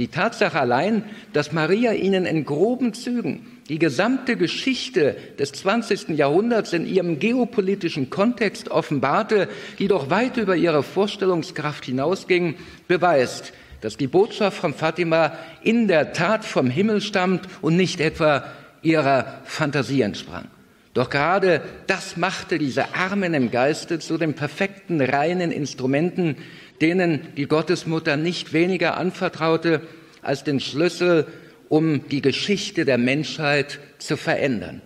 Die 0.00 0.08
Tatsache 0.08 0.58
allein, 0.58 1.04
dass 1.34 1.52
Maria 1.52 1.92
ihnen 1.92 2.24
in 2.24 2.46
groben 2.46 2.94
Zügen 2.94 3.46
die 3.68 3.78
gesamte 3.78 4.36
Geschichte 4.36 5.14
des 5.38 5.52
20. 5.52 6.16
Jahrhunderts 6.16 6.72
in 6.72 6.86
ihrem 6.86 7.18
geopolitischen 7.18 8.08
Kontext 8.08 8.70
offenbarte, 8.70 9.46
die 9.78 9.88
doch 9.88 10.08
weit 10.08 10.38
über 10.38 10.56
ihre 10.56 10.82
Vorstellungskraft 10.82 11.84
hinausging, 11.84 12.54
beweist, 12.88 13.52
dass 13.82 13.98
die 13.98 14.06
Botschaft 14.06 14.56
von 14.56 14.72
Fatima 14.72 15.34
in 15.62 15.86
der 15.86 16.14
Tat 16.14 16.46
vom 16.46 16.70
Himmel 16.70 17.02
stammt 17.02 17.46
und 17.60 17.76
nicht 17.76 18.00
etwa 18.00 18.44
ihrer 18.80 19.42
Fantasie 19.44 20.00
entsprang. 20.00 20.46
Doch 20.94 21.10
gerade 21.10 21.60
das 21.86 22.16
machte 22.16 22.58
diese 22.58 22.94
Armen 22.94 23.34
im 23.34 23.50
Geiste 23.50 23.98
zu 23.98 24.16
den 24.16 24.32
perfekten, 24.32 25.02
reinen 25.02 25.52
Instrumenten, 25.52 26.36
denen 26.80 27.28
die 27.36 27.46
Gottesmutter 27.46 28.16
nicht 28.16 28.52
weniger 28.52 28.96
anvertraute 28.96 29.82
als 30.22 30.44
den 30.44 30.60
Schlüssel, 30.60 31.26
um 31.68 32.08
die 32.08 32.22
Geschichte 32.22 32.84
der 32.84 32.98
Menschheit 32.98 33.78
zu 33.98 34.16
verändern. 34.16 34.82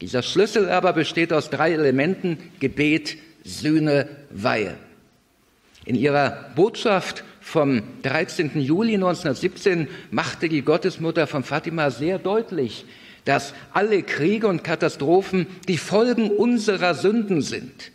Dieser 0.00 0.22
Schlüssel 0.22 0.68
aber 0.68 0.92
besteht 0.92 1.32
aus 1.32 1.50
drei 1.50 1.72
Elementen 1.72 2.38
Gebet, 2.60 3.16
Sühne, 3.44 4.08
Weihe. 4.30 4.74
In 5.84 5.96
ihrer 5.96 6.50
Botschaft 6.54 7.24
vom 7.40 7.82
13. 8.02 8.60
Juli 8.60 8.94
1917 8.94 9.88
machte 10.10 10.48
die 10.48 10.62
Gottesmutter 10.62 11.26
von 11.26 11.42
Fatima 11.42 11.90
sehr 11.90 12.18
deutlich, 12.18 12.84
dass 13.24 13.54
alle 13.72 14.02
Kriege 14.02 14.46
und 14.46 14.62
Katastrophen 14.62 15.46
die 15.66 15.78
Folgen 15.78 16.30
unserer 16.30 16.94
Sünden 16.94 17.42
sind. 17.42 17.90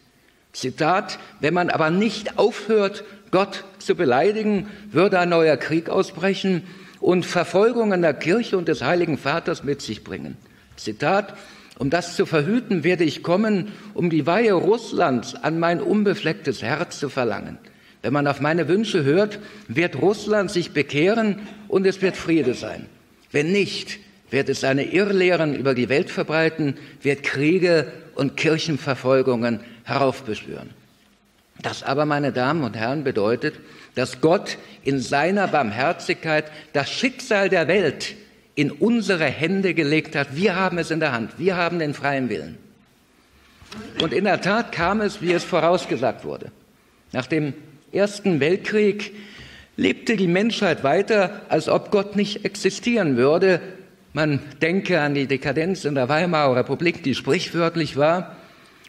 Zitat, 0.51 1.19
wenn 1.39 1.53
man 1.53 1.69
aber 1.69 1.89
nicht 1.89 2.37
aufhört, 2.37 3.03
Gott 3.33 3.63
zu 3.79 3.95
beleidigen, 3.95 4.67
würde 4.91 5.17
ein 5.17 5.29
neuer 5.29 5.57
Krieg 5.57 5.89
ausbrechen 5.89 6.61
und 6.99 7.25
Verfolgungen 7.25 8.03
der 8.03 8.13
Kirche 8.13 8.59
und 8.59 8.67
des 8.67 8.83
Heiligen 8.83 9.17
Vaters 9.17 9.63
mit 9.63 9.81
sich 9.81 10.03
bringen. 10.03 10.37
Zitat, 10.77 11.33
um 11.79 11.89
das 11.89 12.15
zu 12.15 12.27
verhüten, 12.27 12.83
werde 12.83 13.03
ich 13.03 13.23
kommen, 13.23 13.71
um 13.95 14.11
die 14.11 14.27
Weihe 14.27 14.53
Russlands 14.53 15.33
an 15.33 15.59
mein 15.59 15.81
unbeflecktes 15.81 16.61
Herz 16.61 16.99
zu 16.99 17.09
verlangen. 17.09 17.57
Wenn 18.03 18.13
man 18.13 18.27
auf 18.27 18.39
meine 18.39 18.67
Wünsche 18.67 19.03
hört, 19.03 19.39
wird 19.67 19.99
Russland 19.99 20.51
sich 20.51 20.71
bekehren 20.71 21.39
und 21.67 21.87
es 21.87 22.03
wird 22.03 22.15
Friede 22.15 22.53
sein. 22.53 22.85
Wenn 23.31 23.51
nicht, 23.51 23.97
wird 24.29 24.47
es 24.47 24.59
seine 24.59 24.93
Irrlehren 24.93 25.55
über 25.55 25.73
die 25.73 25.89
Welt 25.89 26.11
verbreiten, 26.11 26.75
wird 27.01 27.23
Kriege 27.23 27.91
und 28.13 28.37
Kirchenverfolgungen 28.37 29.61
heraufbeschwören. 29.85 30.82
Das 31.63 31.81
aber, 31.81 32.05
meine 32.05 32.31
Damen 32.33 32.63
und 32.63 32.75
Herren, 32.75 33.03
bedeutet, 33.03 33.55
dass 33.95 34.21
Gott 34.21 34.57
in 34.83 34.99
seiner 34.99 35.47
Barmherzigkeit 35.47 36.51
das 36.73 36.91
Schicksal 36.91 37.49
der 37.49 37.67
Welt 37.67 38.15
in 38.53 38.69
unsere 38.69 39.25
Hände 39.25 39.73
gelegt 39.73 40.15
hat. 40.15 40.35
Wir 40.35 40.55
haben 40.55 40.77
es 40.77 40.91
in 40.91 40.99
der 40.99 41.13
Hand. 41.13 41.39
Wir 41.39 41.55
haben 41.55 41.79
den 41.79 41.93
freien 41.93 42.29
Willen. 42.29 42.57
Und 44.01 44.13
in 44.13 44.25
der 44.25 44.41
Tat 44.41 44.71
kam 44.71 45.01
es, 45.01 45.21
wie 45.21 45.31
es 45.31 45.43
vorausgesagt 45.43 46.25
wurde. 46.25 46.51
Nach 47.13 47.25
dem 47.25 47.53
Ersten 47.91 48.39
Weltkrieg 48.39 49.13
lebte 49.77 50.17
die 50.17 50.27
Menschheit 50.27 50.83
weiter, 50.83 51.41
als 51.49 51.69
ob 51.69 51.91
Gott 51.91 52.15
nicht 52.15 52.45
existieren 52.45 53.15
würde. 53.15 53.61
Man 54.11 54.39
denke 54.61 54.99
an 54.99 55.15
die 55.15 55.27
Dekadenz 55.27 55.85
in 55.85 55.95
der 55.95 56.09
Weimarer 56.09 56.57
Republik, 56.57 57.03
die 57.03 57.15
sprichwörtlich 57.15 57.95
war. 57.97 58.35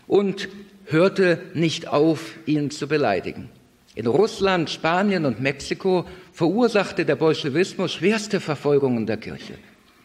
Und 0.07 0.49
hörte 0.87 1.41
nicht 1.55 1.89
auf, 1.89 2.33
ihn 2.47 2.71
zu 2.71 2.89
beleidigen. 2.89 3.51
In 3.95 4.07
Russland, 4.07 4.71
Spanien 4.71 5.25
und 5.25 5.41
Mexiko 5.41 6.05
verursachte 6.33 7.05
der 7.05 7.17
Bolschewismus 7.17 7.93
schwerste 7.93 8.41
Verfolgungen 8.41 9.07
der 9.07 9.19
Kirche. 9.19 9.55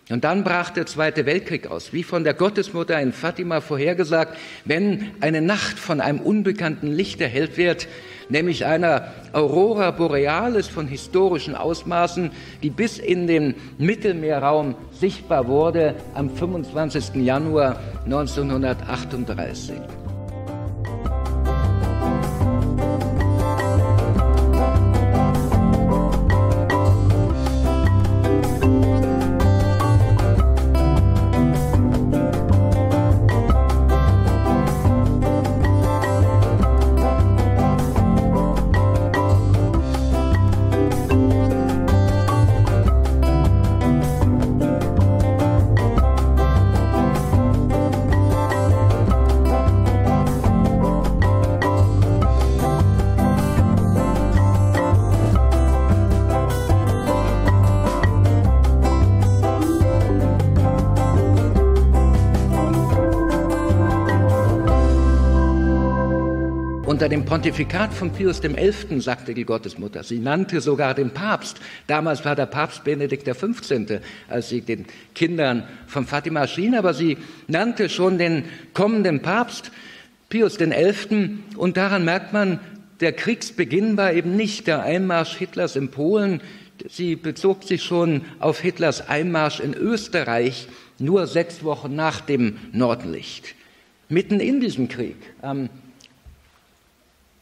Und 0.09 0.23
dann 0.23 0.43
brach 0.43 0.71
der 0.71 0.87
Zweite 0.87 1.27
Weltkrieg 1.27 1.67
aus, 1.67 1.93
wie 1.93 2.01
von 2.01 2.23
der 2.23 2.33
Gottesmutter 2.33 2.99
in 2.99 3.13
Fatima 3.13 3.61
vorhergesagt, 3.61 4.37
wenn 4.65 5.11
eine 5.21 5.39
Nacht 5.39 5.77
von 5.77 6.01
einem 6.01 6.19
unbekannten 6.19 6.87
Licht 6.87 7.21
erhellt 7.21 7.57
wird, 7.57 7.87
nämlich 8.27 8.65
einer 8.65 9.11
Aurora 9.33 9.91
Borealis 9.91 10.67
von 10.67 10.87
historischen 10.87 11.53
Ausmaßen, 11.55 12.31
die 12.63 12.71
bis 12.71 12.97
in 12.97 13.27
den 13.27 13.53
Mittelmeerraum 13.77 14.73
sichtbar 14.91 15.47
wurde 15.47 15.93
am 16.15 16.35
25. 16.35 17.15
Januar 17.23 17.79
1938. 18.05 19.75
Unter 66.89 67.07
dem 67.07 67.23
Pontifikat 67.23 67.93
von 67.93 68.11
Pius 68.11 68.41
XI. 68.41 68.99
sagte 68.99 69.35
die 69.35 69.45
Gottesmutter, 69.45 70.01
sie 70.01 70.17
nannte 70.17 70.59
sogar 70.59 70.95
den 70.95 71.11
Papst. 71.11 71.61
Damals 71.85 72.25
war 72.25 72.35
der 72.35 72.47
Papst 72.47 72.83
Benedikt 72.83 73.29
XV., 73.29 74.01
als 74.27 74.49
sie 74.49 74.61
den 74.61 74.87
Kindern 75.13 75.67
von 75.85 76.07
Fatima 76.07 76.47
schien, 76.47 76.73
aber 76.73 76.95
sie 76.95 77.17
nannte 77.47 77.89
schon 77.89 78.17
den 78.17 78.45
kommenden 78.73 79.21
Papst 79.21 79.69
Pius 80.29 80.57
XI. 80.57 81.37
Und 81.55 81.77
daran 81.77 82.05
merkt 82.05 82.33
man, 82.33 82.59
der 83.01 83.13
Kriegsbeginn 83.13 83.95
war 83.95 84.11
eben 84.11 84.35
nicht 84.35 84.65
der 84.65 84.81
Einmarsch 84.81 85.35
Hitlers 85.35 85.75
in 85.75 85.91
Polen. 85.91 86.41
Sie 86.89 87.15
bezog 87.15 87.65
sich 87.65 87.83
schon 87.83 88.23
auf 88.39 88.61
Hitlers 88.61 89.07
Einmarsch 89.07 89.59
in 89.59 89.75
Österreich, 89.75 90.67
nur 90.97 91.27
sechs 91.27 91.63
Wochen 91.63 91.95
nach 91.95 92.19
dem 92.19 92.57
Nordlicht. 92.71 93.53
Mitten 94.07 94.39
in 94.39 94.59
diesem 94.59 94.87
Krieg, 94.87 95.17
am 95.43 95.69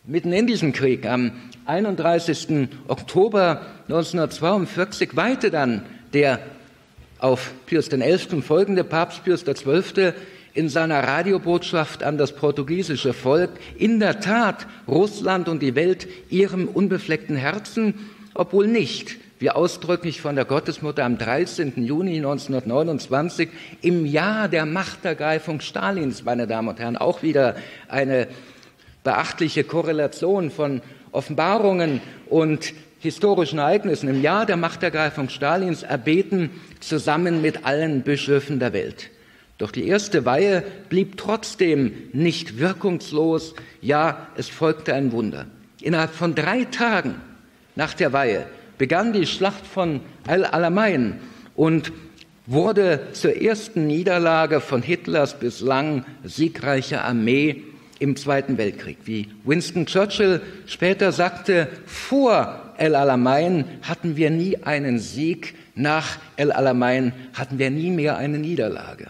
Mitten 0.10 0.32
in 0.32 0.48
diesem 0.48 0.72
Krieg, 0.72 1.06
am 1.06 1.34
31. 1.66 2.70
Oktober 2.88 3.66
1942, 3.90 5.18
weihte 5.18 5.52
dann 5.52 5.82
der 6.14 6.40
auf 7.20 7.52
Pius 7.66 7.90
XI. 7.90 8.42
folgende 8.42 8.86
Papst 8.86 9.26
Pius 9.26 9.44
XII. 9.44 10.14
in 10.54 10.70
seiner 10.70 11.04
Radiobotschaft 11.04 12.04
an 12.04 12.18
das 12.18 12.34
portugiesische 12.34 13.12
Volk 13.12 13.50
in 13.78 14.00
der 14.00 14.22
Tat 14.22 14.66
Russland 14.88 15.50
und 15.50 15.62
die 15.62 15.76
Welt 15.76 16.08
ihrem 16.30 16.70
unbefleckten 16.70 17.36
Herzen, 17.36 17.94
obwohl 18.34 18.68
nicht, 18.68 19.18
wie 19.40 19.50
ausdrücklich 19.50 20.22
von 20.22 20.38
der 20.38 20.46
Gottesmutter 20.46 21.04
am 21.04 21.18
13. 21.18 21.84
Juni 21.84 22.16
1929 22.16 23.50
im 23.82 24.06
Jahr 24.06 24.48
der 24.48 24.66
Machtergreifung 24.66 25.60
Stalins, 25.60 26.24
meine 26.24 26.48
Damen 26.48 26.70
und 26.70 26.80
Herren, 26.80 26.96
auch 26.96 27.24
wieder 27.24 27.58
eine 27.90 28.30
beachtliche 29.08 29.64
Korrelation 29.64 30.52
von 30.52 30.82
Offenbarungen 31.14 32.02
und 32.30 32.74
historischen 33.00 33.58
Ereignissen 33.58 34.10
im 34.10 34.22
Jahr 34.22 34.46
der 34.46 34.58
Machtergreifung 34.58 35.30
Stalins 35.30 35.82
erbeten, 35.82 36.50
zusammen 36.82 37.42
mit 37.42 37.64
allen 37.64 38.02
Bischöfen 38.02 38.60
der 38.60 38.74
Welt. 38.74 39.10
Doch 39.60 39.72
die 39.72 39.88
erste 39.88 40.26
Weihe 40.26 40.62
blieb 40.90 41.16
trotzdem 41.16 41.94
nicht 42.12 42.60
wirkungslos, 42.60 43.56
ja, 43.82 44.28
es 44.36 44.50
folgte 44.50 44.94
ein 44.94 45.14
Wunder. 45.14 45.46
Innerhalb 45.82 46.12
von 46.14 46.36
drei 46.36 46.66
Tagen 46.66 47.16
nach 47.78 47.94
der 47.94 48.12
Weihe 48.12 48.46
begann 48.78 49.14
die 49.14 49.26
Schlacht 49.26 49.66
von 49.66 50.02
Al-Alamein 50.28 51.22
und 51.56 51.94
wurde 52.46 53.08
zur 53.14 53.42
ersten 53.42 53.88
Niederlage 53.88 54.60
von 54.60 54.82
Hitlers 54.82 55.40
bislang 55.40 56.04
siegreicher 56.26 57.06
Armee 57.06 57.64
im 58.00 58.16
Zweiten 58.16 58.58
Weltkrieg. 58.58 58.98
Wie 59.06 59.30
Winston 59.44 59.86
Churchill 59.86 60.42
später 60.66 61.12
sagte, 61.12 61.68
vor 61.86 62.74
El 62.78 62.96
Alamein 62.96 63.66
hatten 63.82 64.16
wir 64.16 64.30
nie 64.30 64.58
einen 64.64 65.00
Sieg, 65.00 65.56
nach 65.76 66.18
El 66.36 66.52
Alamein 66.52 67.14
hatten 67.34 67.60
wir 67.60 67.70
nie 67.70 67.92
mehr 67.92 68.18
eine 68.18 68.38
Niederlage. 68.38 69.08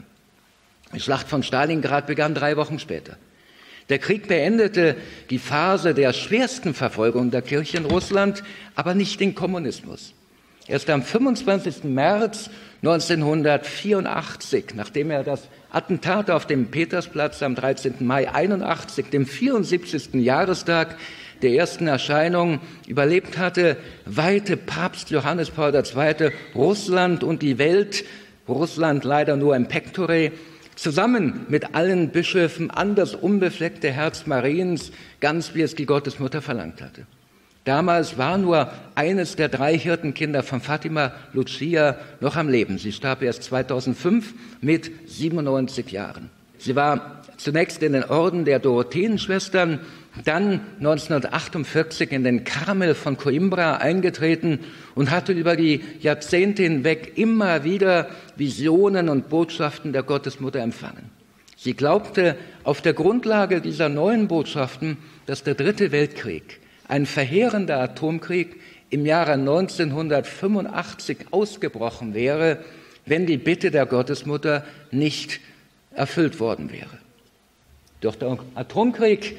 Die 0.94 1.00
Schlacht 1.00 1.28
von 1.28 1.44
Stalingrad 1.44 2.08
begann 2.08 2.34
drei 2.34 2.56
Wochen 2.58 2.80
später. 2.80 3.18
Der 3.90 4.00
Krieg 4.00 4.28
beendete 4.28 4.96
die 5.30 5.40
Phase 5.40 5.94
der 5.94 6.12
schwersten 6.14 6.74
Verfolgung 6.74 7.32
der 7.32 7.42
Kirche 7.42 7.78
in 7.78 7.86
Russland, 7.86 8.44
aber 8.76 8.94
nicht 8.94 9.20
den 9.20 9.34
Kommunismus. 9.34 10.14
Erst 10.68 10.90
am 10.90 11.02
25. 11.02 11.86
März 11.86 12.50
1984, 12.84 14.76
nachdem 14.76 15.10
er 15.10 15.24
das 15.24 15.48
Attentat 15.72 16.30
auf 16.30 16.46
dem 16.46 16.68
Petersplatz 16.68 17.42
am 17.42 17.56
13. 17.56 17.96
Mai 18.00 18.32
81, 18.32 19.08
dem 19.10 19.26
74. 19.26 20.14
Jahrestag 20.14 20.98
der 21.42 21.52
ersten 21.52 21.88
Erscheinung 21.88 22.60
überlebt 22.88 23.38
hatte, 23.38 23.78
weihte 24.06 24.58
Papst 24.58 25.10
Johannes 25.10 25.52
Paul 25.52 25.74
II. 25.74 26.32
Russland 26.56 27.24
und 27.24 27.42
die 27.42 27.58
Welt, 27.58 28.06
Russland 28.48 29.04
leider 29.04 29.36
nur 29.36 29.56
im 29.56 29.68
Pectore, 29.68 30.32
zusammen 30.76 31.46
mit 31.50 31.76
allen 31.76 32.10
Bischöfen 32.10 32.70
an 32.70 32.96
das 32.96 33.16
unbefleckte 33.16 33.92
Herz 33.92 34.28
Mariens, 34.28 34.92
ganz 35.20 35.56
wie 35.56 35.62
es 35.62 35.76
die 35.76 35.86
Gottesmutter 35.86 36.42
verlangt 36.42 36.82
hatte. 36.82 37.08
Damals 37.68 38.18
war 38.18 38.38
nur 38.38 38.72
eines 38.96 39.36
der 39.36 39.50
drei 39.50 39.78
Hirtenkinder 39.78 40.42
von 40.42 40.62
Fatima, 40.62 41.12
Lucia, 41.34 41.98
noch 42.22 42.38
am 42.38 42.48
Leben. 42.48 42.78
Sie 42.78 42.94
starb 42.94 43.22
erst 43.22 43.44
2005 43.44 44.34
mit 44.62 44.90
97 45.06 45.92
Jahren. 45.92 46.30
Sie 46.60 46.78
war 46.78 47.24
zunächst 47.36 47.84
in 47.84 47.92
den 47.92 48.06
Orden 48.06 48.46
der 48.46 48.60
Dorotheenschwestern 48.60 49.82
dann 50.24 50.62
1948 50.78 52.14
in 52.14 52.24
den 52.24 52.46
Karmel 52.46 52.96
von 52.96 53.18
Coimbra 53.18 53.76
eingetreten 53.76 54.60
und 54.96 55.12
hatte 55.12 55.34
über 55.34 55.58
die 55.58 55.82
Jahrzehnte 56.00 56.64
hinweg 56.64 57.18
immer 57.18 57.66
wieder 57.66 58.08
Visionen 58.38 59.10
und 59.10 59.28
Botschaften 59.28 59.92
der 59.92 60.04
Gottesmutter 60.04 60.62
empfangen. 60.62 61.10
Sie 61.58 61.74
glaubte 61.74 62.38
auf 62.64 62.80
der 62.80 62.94
Grundlage 62.94 63.60
dieser 63.60 63.90
neuen 63.90 64.30
Botschaften, 64.30 64.96
dass 65.26 65.44
der 65.44 65.56
Dritte 65.56 65.92
Weltkrieg, 65.92 66.62
ein 66.88 67.06
verheerender 67.06 67.80
Atomkrieg, 67.80 68.60
im 68.90 69.06
Jahre 69.06 69.34
1985 69.34 71.18
ausgebrochen 71.32 72.14
wäre, 72.14 72.60
wenn 73.06 73.26
die 73.26 73.38
Bitte 73.38 73.72
der 73.72 73.86
Gottesmutter 73.86 74.66
nicht 74.92 75.42
erfüllt 75.92 76.40
worden 76.40 76.72
wäre. 76.72 76.98
Doch 78.02 78.16
der 78.16 78.38
Atomkrieg 78.56 79.36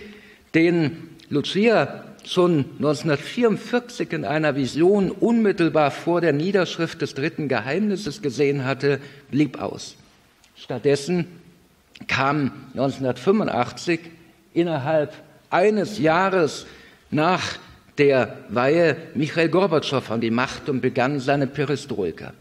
den 0.54 1.16
Lucia 1.30 2.04
schon 2.24 2.64
1944 2.78 4.12
in 4.12 4.24
einer 4.24 4.54
Vision 4.56 5.10
unmittelbar 5.10 5.90
vor 5.90 6.20
der 6.20 6.32
Niederschrift 6.32 7.00
des 7.00 7.14
dritten 7.14 7.48
Geheimnisses 7.48 8.20
gesehen 8.20 8.64
hatte, 8.64 9.00
blieb 9.30 9.60
aus. 9.60 9.96
Stattdessen 10.56 11.26
kam 12.06 12.52
1985 12.74 14.00
innerhalb 14.52 15.14
eines 15.50 15.98
Jahres 15.98 16.66
nach 17.10 17.58
der 17.98 18.36
Weihe 18.48 18.96
Michael 19.14 19.48
Gorbatschow 19.48 20.10
an 20.10 20.20
die 20.20 20.30
Macht 20.30 20.68
und 20.68 20.80
begann 20.80 21.20
seine 21.20 21.46
Perestroika. 21.46 22.32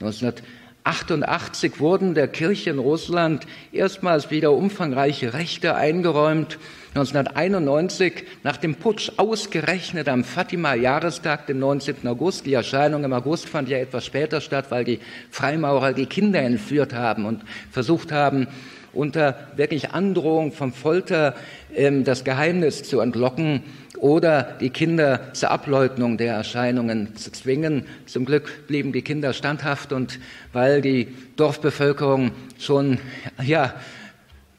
1988 0.00 1.80
wurden 1.80 2.14
der 2.14 2.28
Kirche 2.28 2.70
in 2.70 2.78
Russland 2.78 3.46
erstmals 3.72 4.30
wieder 4.30 4.52
umfangreiche 4.52 5.32
Rechte 5.32 5.74
eingeräumt 5.74 6.58
1991 6.96 8.24
nach 8.42 8.56
dem 8.56 8.76
Putsch 8.76 9.12
ausgerechnet 9.18 10.08
am 10.08 10.24
Fatima-Jahrestag, 10.24 11.46
dem 11.46 11.58
19. 11.58 12.08
August. 12.08 12.46
Die 12.46 12.54
Erscheinung 12.54 13.04
im 13.04 13.12
August 13.12 13.50
fand 13.50 13.68
ja 13.68 13.76
etwas 13.76 14.06
später 14.06 14.40
statt, 14.40 14.66
weil 14.70 14.84
die 14.84 15.00
Freimaurer 15.30 15.92
die 15.92 16.06
Kinder 16.06 16.40
entführt 16.40 16.94
haben 16.94 17.26
und 17.26 17.42
versucht 17.70 18.12
haben, 18.12 18.46
unter 18.96 19.36
wirklich 19.56 19.90
Androhung 19.90 20.52
vom 20.52 20.72
Folter 20.72 21.34
ähm, 21.74 22.04
das 22.04 22.24
Geheimnis 22.24 22.82
zu 22.82 23.00
entlocken 23.00 23.62
oder 23.98 24.56
die 24.60 24.70
Kinder 24.70 25.32
zur 25.32 25.50
Ableugnung 25.50 26.18
der 26.18 26.34
Erscheinungen 26.34 27.16
zu 27.16 27.30
zwingen. 27.32 27.86
Zum 28.06 28.24
Glück 28.24 28.66
blieben 28.66 28.92
die 28.92 29.02
Kinder 29.02 29.32
standhaft 29.32 29.92
und 29.92 30.18
weil 30.52 30.80
die 30.80 31.08
Dorfbevölkerung 31.36 32.32
schon 32.58 32.98
ja 33.42 33.74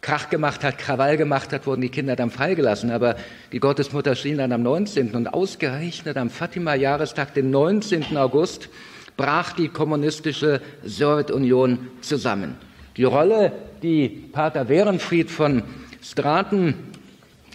Krach 0.02 0.30
gemacht 0.30 0.64
hat, 0.64 0.78
Krawall 0.78 1.18
gemacht 1.18 1.52
hat, 1.52 1.68
wurden 1.68 1.82
die 1.82 1.90
Kinder 1.90 2.16
dann 2.16 2.32
freigelassen. 2.32 2.92
Aber 2.92 3.18
die 3.52 3.60
Gottesmutter 3.60 4.16
schien 4.16 4.38
dann 4.38 4.54
am 4.54 4.64
19. 4.64 5.16
und 5.16 5.28
ausgerechnet 5.28 6.16
am 6.16 6.30
Fatima-Jahrestag, 6.30 7.34
den 7.34 7.50
19. 7.50 8.16
August, 8.16 8.70
brach 9.18 9.54
die 9.54 9.68
kommunistische 9.68 10.62
Sowjetunion 10.86 11.88
zusammen. 12.02 12.56
Die 12.98 13.04
Rolle, 13.04 13.52
die 13.82 14.10
Pater 14.10 14.68
Werenfried 14.70 15.32
von 15.32 15.64
Straten 16.02 16.74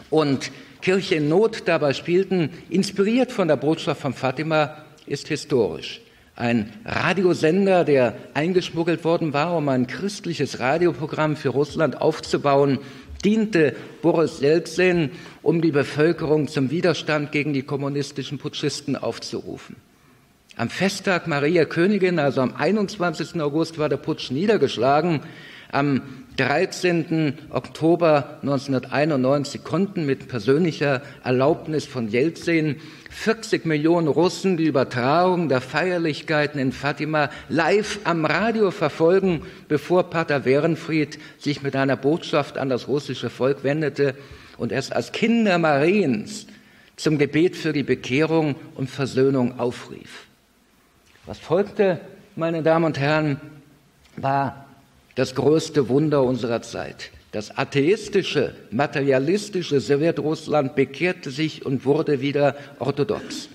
und 0.09 0.51
Kirche 0.81 1.17
in 1.17 1.29
Not 1.29 1.63
dabei 1.67 1.93
spielten, 1.93 2.51
inspiriert 2.71 3.33
von 3.33 3.49
der 3.49 3.57
Botschaft 3.57 4.01
von 4.01 4.15
Fatima, 4.15 4.77
ist 5.07 5.29
historisch 5.29 6.01
ein 6.37 6.73
Radiosender, 6.85 7.85
der 7.85 8.15
eingeschmuggelt 8.35 9.05
worden 9.05 9.33
war, 9.33 9.57
um 9.57 9.69
ein 9.69 9.87
christliches 9.87 10.61
Radioprogramm 10.61 11.37
für 11.37 11.51
Russland 11.51 12.01
aufzubauen, 12.01 12.79
diente 13.25 13.77
Boris 14.01 14.41
Jelzin, 14.41 15.11
um 15.43 15.61
die 15.61 15.71
Bevölkerung 15.71 16.49
zum 16.49 16.71
Widerstand 16.71 17.33
gegen 17.33 17.53
die 17.53 17.63
kommunistischen 17.63 18.39
Putschisten 18.39 18.97
aufzurufen. 18.97 19.77
Am 20.55 20.69
Festtag 20.69 21.27
Maria 21.29 21.65
Königin, 21.65 22.19
also 22.19 22.43
am 22.43 22.55
21. 22.55 23.41
August, 23.41 23.79
war 23.79 23.89
der 23.89 23.97
Putsch 23.97 24.31
niedergeschlagen. 24.31 25.21
Am 25.71 26.03
13. 26.37 27.39
Oktober 27.49 28.37
1991 28.43 29.65
konnten 29.65 30.05
mit 30.05 30.29
persönlicher 30.29 31.01
Erlaubnis 31.25 31.87
von 31.87 32.09
Jelzin 32.09 32.77
40 33.11 33.65
Millionen 33.65 34.09
Russen 34.09 34.59
die 34.59 34.67
Übertragung 34.67 35.49
der 35.49 35.63
Feierlichkeiten 35.63 36.61
in 36.61 36.73
Fatima 36.73 37.31
live 37.49 38.01
am 38.05 38.27
Radio 38.27 38.71
verfolgen, 38.71 39.45
bevor 39.69 40.11
Pater 40.11 40.45
Werenfried 40.45 41.19
sich 41.39 41.63
mit 41.63 41.77
einer 41.77 41.97
Botschaft 41.97 42.59
an 42.59 42.69
das 42.69 42.89
russische 42.89 43.31
Volk 43.31 43.65
wendete 43.65 44.15
und 44.59 44.71
es 44.71 44.93
als 44.93 45.13
Kinder 45.13 45.57
Mariens 45.57 46.47
zum 46.97 47.17
Gebet 47.17 47.57
für 47.57 47.73
die 47.73 47.83
Bekehrung 47.83 48.55
und 48.75 48.91
Versöhnung 48.91 49.59
aufrief. 49.59 50.27
Was 51.25 51.39
folgte, 51.39 52.01
meine 52.35 52.65
Damen 52.65 52.85
und 52.85 52.99
Herren, 52.99 53.41
war 54.17 54.67
das 55.15 55.35
größte 55.37 55.89
Wunder 55.89 56.25
unserer 56.25 56.63
Zeit. 56.63 57.11
Das 57.31 57.57
atheistische, 57.57 58.55
materialistische 58.71 59.81
Sowjetrussland 59.81 60.75
bekehrte 60.75 61.31
sich 61.31 61.65
und 61.65 61.85
wurde 61.85 62.21
wieder 62.21 62.57
orthodox. 62.79 63.49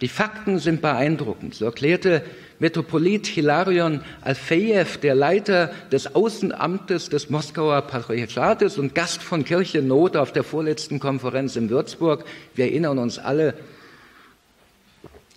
Die 0.00 0.08
Fakten 0.08 0.58
sind 0.58 0.80
beeindruckend. 0.80 1.54
So 1.54 1.66
erklärte 1.66 2.22
Metropolit 2.60 3.26
Hilarion 3.26 4.00
Alfejew, 4.22 4.98
der 5.02 5.14
Leiter 5.14 5.72
des 5.90 6.14
Außenamtes 6.14 7.08
des 7.08 7.28
Moskauer 7.28 7.82
Patriarchates 7.82 8.78
und 8.78 8.94
Gast 8.94 9.22
von 9.22 9.44
Kirche 9.44 9.82
Not 9.82 10.16
auf 10.16 10.32
der 10.32 10.44
vorletzten 10.44 11.00
Konferenz 11.00 11.56
in 11.56 11.70
Würzburg. 11.70 12.24
Wir 12.54 12.66
erinnern 12.66 12.98
uns 12.98 13.18
alle 13.18 13.54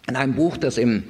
an 0.07 0.15
ein 0.15 0.35
Buch, 0.35 0.55
das 0.55 0.77
im 0.77 1.03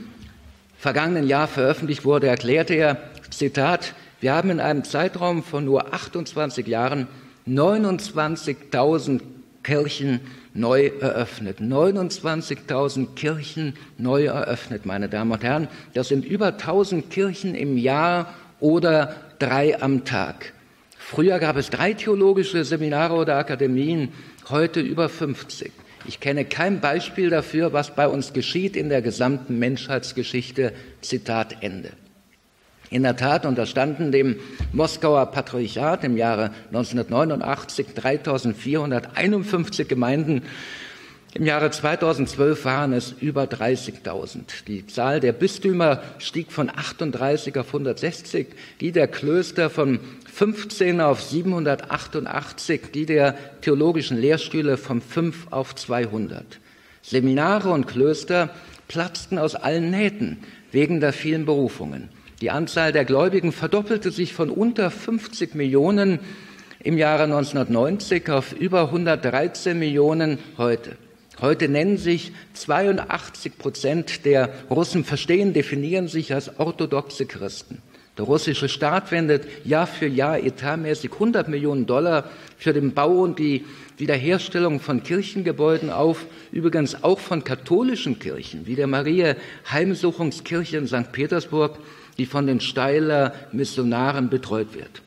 vergangenen 0.84 1.30
Jahr 1.30 1.48
veröffentlicht 1.48 2.04
wurde, 2.04 2.28
erklärte 2.28 2.74
er, 2.74 2.98
Zitat, 3.30 3.94
Wir 4.20 4.34
haben 4.34 4.50
in 4.50 4.60
einem 4.60 4.84
Zeitraum 4.84 5.42
von 5.42 5.64
nur 5.64 5.94
28 5.94 6.68
Jahren 6.68 7.08
29.000 7.48 9.22
Kirchen 9.64 10.20
neu 10.54 10.88
eröffnet. 11.00 11.62
29.000 11.62 13.16
Kirchen 13.16 13.78
neu 13.98 14.26
eröffnet, 14.26 14.86
meine 14.86 15.08
Damen 15.08 15.32
und 15.32 15.42
Herren. 15.42 15.70
Das 15.94 16.10
sind 16.10 16.26
über 16.26 16.48
1000 16.48 17.10
Kirchen 17.10 17.56
im 17.56 17.78
Jahr 17.78 18.34
oder 18.60 19.16
drei 19.40 19.82
am 19.82 20.04
Tag. 20.04 20.52
Früher 20.98 21.40
gab 21.40 21.56
es 21.56 21.70
drei 21.70 21.94
theologische 21.94 22.66
Seminare 22.66 23.14
oder 23.14 23.38
Akademien, 23.38 24.10
heute 24.50 24.82
über 24.82 25.08
50. 25.08 25.72
Ich 26.06 26.20
kenne 26.20 26.44
kein 26.44 26.82
Beispiel 26.82 27.30
dafür, 27.30 27.72
was 27.72 27.96
bei 27.96 28.08
uns 28.08 28.34
geschieht 28.34 28.76
in 28.76 28.90
der 28.90 29.02
gesamten 29.02 29.58
Menschheitsgeschichte. 29.60 30.74
Zitat 31.02 31.58
Ende. 31.62 31.92
In 32.90 33.04
der 33.04 33.16
Tat 33.16 33.46
unterstanden 33.46 34.12
dem 34.12 34.36
Moskauer 34.72 35.26
Patriarchat 35.28 36.04
im 36.04 36.18
Jahre 36.18 36.52
1989 36.68 37.88
3451 37.96 39.88
Gemeinden. 39.88 40.44
Im 41.36 41.48
Jahre 41.48 41.72
2012 41.72 42.64
waren 42.64 42.94
es 42.94 43.16
über 43.20 43.46
30.000. 43.46 44.66
Die 44.68 44.86
Zahl 44.86 45.20
der 45.20 45.32
Bistümer 45.32 46.04
stieg 46.20 46.52
von 46.52 46.70
38 46.70 47.58
auf 47.58 47.68
160, 47.68 48.50
die 48.80 48.92
der 48.92 49.08
Klöster 49.08 49.72
von 49.72 50.00
15 50.32 51.02
auf 51.02 51.24
788, 51.24 52.82
die 52.94 53.08
der 53.08 53.36
theologischen 53.62 54.20
Lehrstühle 54.20 54.78
von 54.78 55.02
5 55.02 55.48
auf 55.50 55.74
200. 55.74 56.60
Seminare 57.02 57.72
und 57.72 57.88
Klöster 57.88 58.52
platzten 58.88 59.40
aus 59.40 59.56
allen 59.56 59.90
Nähten 59.90 60.38
wegen 60.72 61.00
der 61.00 61.14
vielen 61.14 61.46
Berufungen. 61.46 62.10
Die 62.42 62.52
Anzahl 62.52 62.92
der 62.92 63.06
Gläubigen 63.06 63.52
verdoppelte 63.52 64.12
sich 64.12 64.34
von 64.34 64.52
unter 64.52 64.92
50 64.92 65.56
Millionen 65.56 66.20
im 66.84 66.96
Jahre 66.96 67.24
1990 67.24 68.30
auf 68.30 68.54
über 68.54 68.84
113 68.84 69.80
Millionen 69.80 70.38
heute. 70.60 70.96
Heute 71.44 71.68
nennen 71.68 71.98
sich 71.98 72.32
82 72.54 73.58
Prozent 73.58 74.24
der 74.24 74.50
Russen 74.70 75.04
verstehen, 75.04 75.52
definieren 75.52 76.08
sich 76.08 76.34
als 76.34 76.58
orthodoxe 76.58 77.26
Christen. 77.26 77.82
Der 78.18 78.24
russische 78.24 78.70
Staat 78.70 79.12
wendet 79.12 79.44
Jahr 79.66 79.86
für 79.86 80.08
Jahr 80.08 80.40
etatmäßig 80.40 81.12
100 81.12 81.50
Millionen 81.50 81.86
Dollar 81.86 82.30
für 82.58 82.72
den 82.72 82.94
Bau 82.94 83.24
und 83.24 83.40
die 83.40 83.66
Wiederherstellung 83.98 84.80
von 84.80 85.04
Kirchengebäuden 85.04 85.90
auf, 85.90 86.28
übrigens 86.54 87.04
auch 87.04 87.20
von 87.20 87.44
katholischen 87.44 88.20
Kirchen, 88.20 88.66
wie 88.66 88.76
der 88.76 88.88
Maria 88.88 89.36
Heimsuchungskirche 89.70 90.78
in 90.78 90.88
St. 90.88 91.12
Petersburg, 91.12 91.78
die 92.18 92.26
von 92.26 92.48
den 92.48 92.62
Steiler 92.62 93.34
Missionaren 93.52 94.30
betreut 94.30 94.74
wird. 94.74 95.02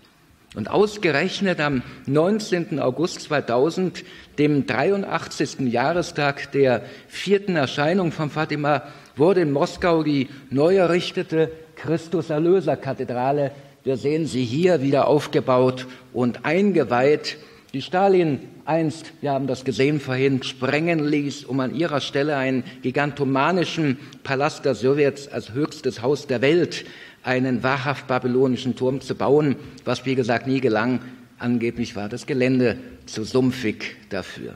Und 0.57 0.71
ausgerechnet 0.71 1.61
am 1.61 1.83
19. 2.07 2.81
August 2.81 3.21
2000, 3.21 4.05
dem 4.39 4.67
83. 4.67 5.71
Jahrestag 5.71 6.51
der 6.53 6.83
vierten 7.09 7.57
Erscheinung 7.57 8.11
von 8.11 8.31
Fatima, 8.31 8.83
wurde 9.17 9.43
in 9.43 9.53
Moskau 9.53 10.03
die 10.03 10.29
neu 10.49 10.77
errichtete 10.77 11.53
Christus-Erlöser-Kathedrale, 11.77 13.51
wir 13.85 13.99
sehen 13.99 14.25
sie 14.25 14.45
hier 14.45 14.81
wieder 14.81 15.09
aufgebaut 15.09 15.87
und 16.15 16.47
eingeweiht, 16.47 17.37
die 17.75 17.83
Stalin 17.83 18.41
einst, 18.65 19.13
wir 19.21 19.33
haben 19.33 19.47
das 19.47 19.63
gesehen 19.63 20.01
vorhin, 20.01 20.43
sprengen 20.43 21.07
ließ, 21.07 21.45
um 21.45 21.61
an 21.61 21.75
ihrer 21.75 22.01
Stelle 22.01 22.37
einen 22.37 22.65
gigantomanischen 22.81 23.99
Palast 24.25 24.65
der 24.65 24.75
Sowjets 24.75 25.29
als 25.29 25.53
höchstes 25.53 26.01
Haus 26.01 26.27
der 26.27 26.41
Welt, 26.41 26.87
einen 27.27 27.63
wahrhaft 27.63 28.07
babylonischen 28.07 28.77
Turm 28.77 29.01
zu 29.01 29.15
bauen, 29.15 29.57
was 29.85 30.07
wie 30.07 30.15
gesagt 30.15 30.47
nie 30.47 30.61
gelang. 30.61 31.01
Angeblich 31.39 31.97
war 31.97 32.09
das 32.09 32.27
Gelände 32.27 32.79
zu 33.07 33.25
sumpfig 33.25 33.97
dafür. 34.09 34.55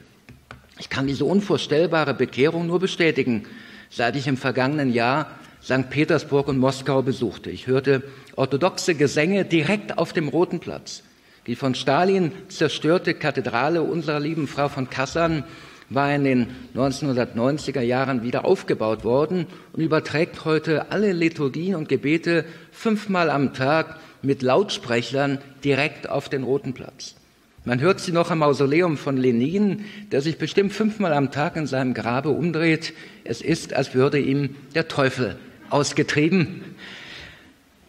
Ich 0.79 0.89
kann 0.89 1.07
diese 1.07 1.25
unvorstellbare 1.25 2.15
Bekehrung 2.15 2.67
nur 2.67 2.79
bestätigen, 2.79 3.45
seit 3.91 4.17
ich 4.17 4.29
im 4.29 4.37
vergangenen 4.37 4.93
Jahr 4.93 5.27
St. 5.63 5.91
Petersburg 5.91 6.49
und 6.49 6.59
Moskau 6.59 7.03
besuchte. 7.03 7.51
Ich 7.51 7.67
hörte 7.67 8.03
orthodoxe 8.37 8.95
Gesänge 8.95 9.45
direkt 9.45 9.99
auf 9.99 10.13
dem 10.13 10.29
Roten 10.29 10.61
Platz. 10.61 11.03
Die 11.47 11.57
von 11.57 11.75
Stalin 11.75 12.33
zerstörte 12.49 13.15
Kathedrale 13.15 13.83
unserer 13.83 14.21
lieben 14.21 14.47
Frau 14.47 14.69
von 14.69 14.89
Kassan 14.89 15.45
war 15.91 16.15
in 16.15 16.25
den 16.25 16.47
1990er 16.75 17.81
Jahren 17.81 18.23
wieder 18.23 18.45
aufgebaut 18.45 19.05
worden 19.05 19.47
und 19.73 19.83
überträgt 19.83 20.45
heute 20.45 20.91
alle 20.93 21.13
Liturgien 21.13 21.75
und 21.75 21.89
Gebete 21.89 22.45
fünfmal 22.71 23.29
am 23.29 23.53
Tag 23.53 23.99
mit 24.23 24.43
Lautsprechern 24.43 25.39
direkt 25.65 26.09
auf 26.09 26.29
den 26.29 26.45
Roten 26.45 26.73
Platz. 26.73 27.17
Man 27.65 27.81
hört 27.81 28.01
sie 28.01 28.13
noch 28.13 28.31
am 28.31 28.39
Mausoleum 28.39 28.97
von 28.97 29.17
Lenin, 29.19 29.85
der 30.13 30.23
sich 30.23 30.39
bestimmt 30.39 30.73
fünfmal 30.73 31.13
am 31.13 31.31
Tag 31.31 31.57
in 31.57 31.67
seinem 31.67 31.93
Grabe 31.93 32.31
umdreht. 32.31 32.95
Es 33.25 33.43
ist, 33.43 33.75
als 33.75 33.95
würde 33.95 34.19
ihm 34.19 34.57
der 34.75 34.89
Teufel 34.89 35.37
ausgetrieben. 35.69 36.63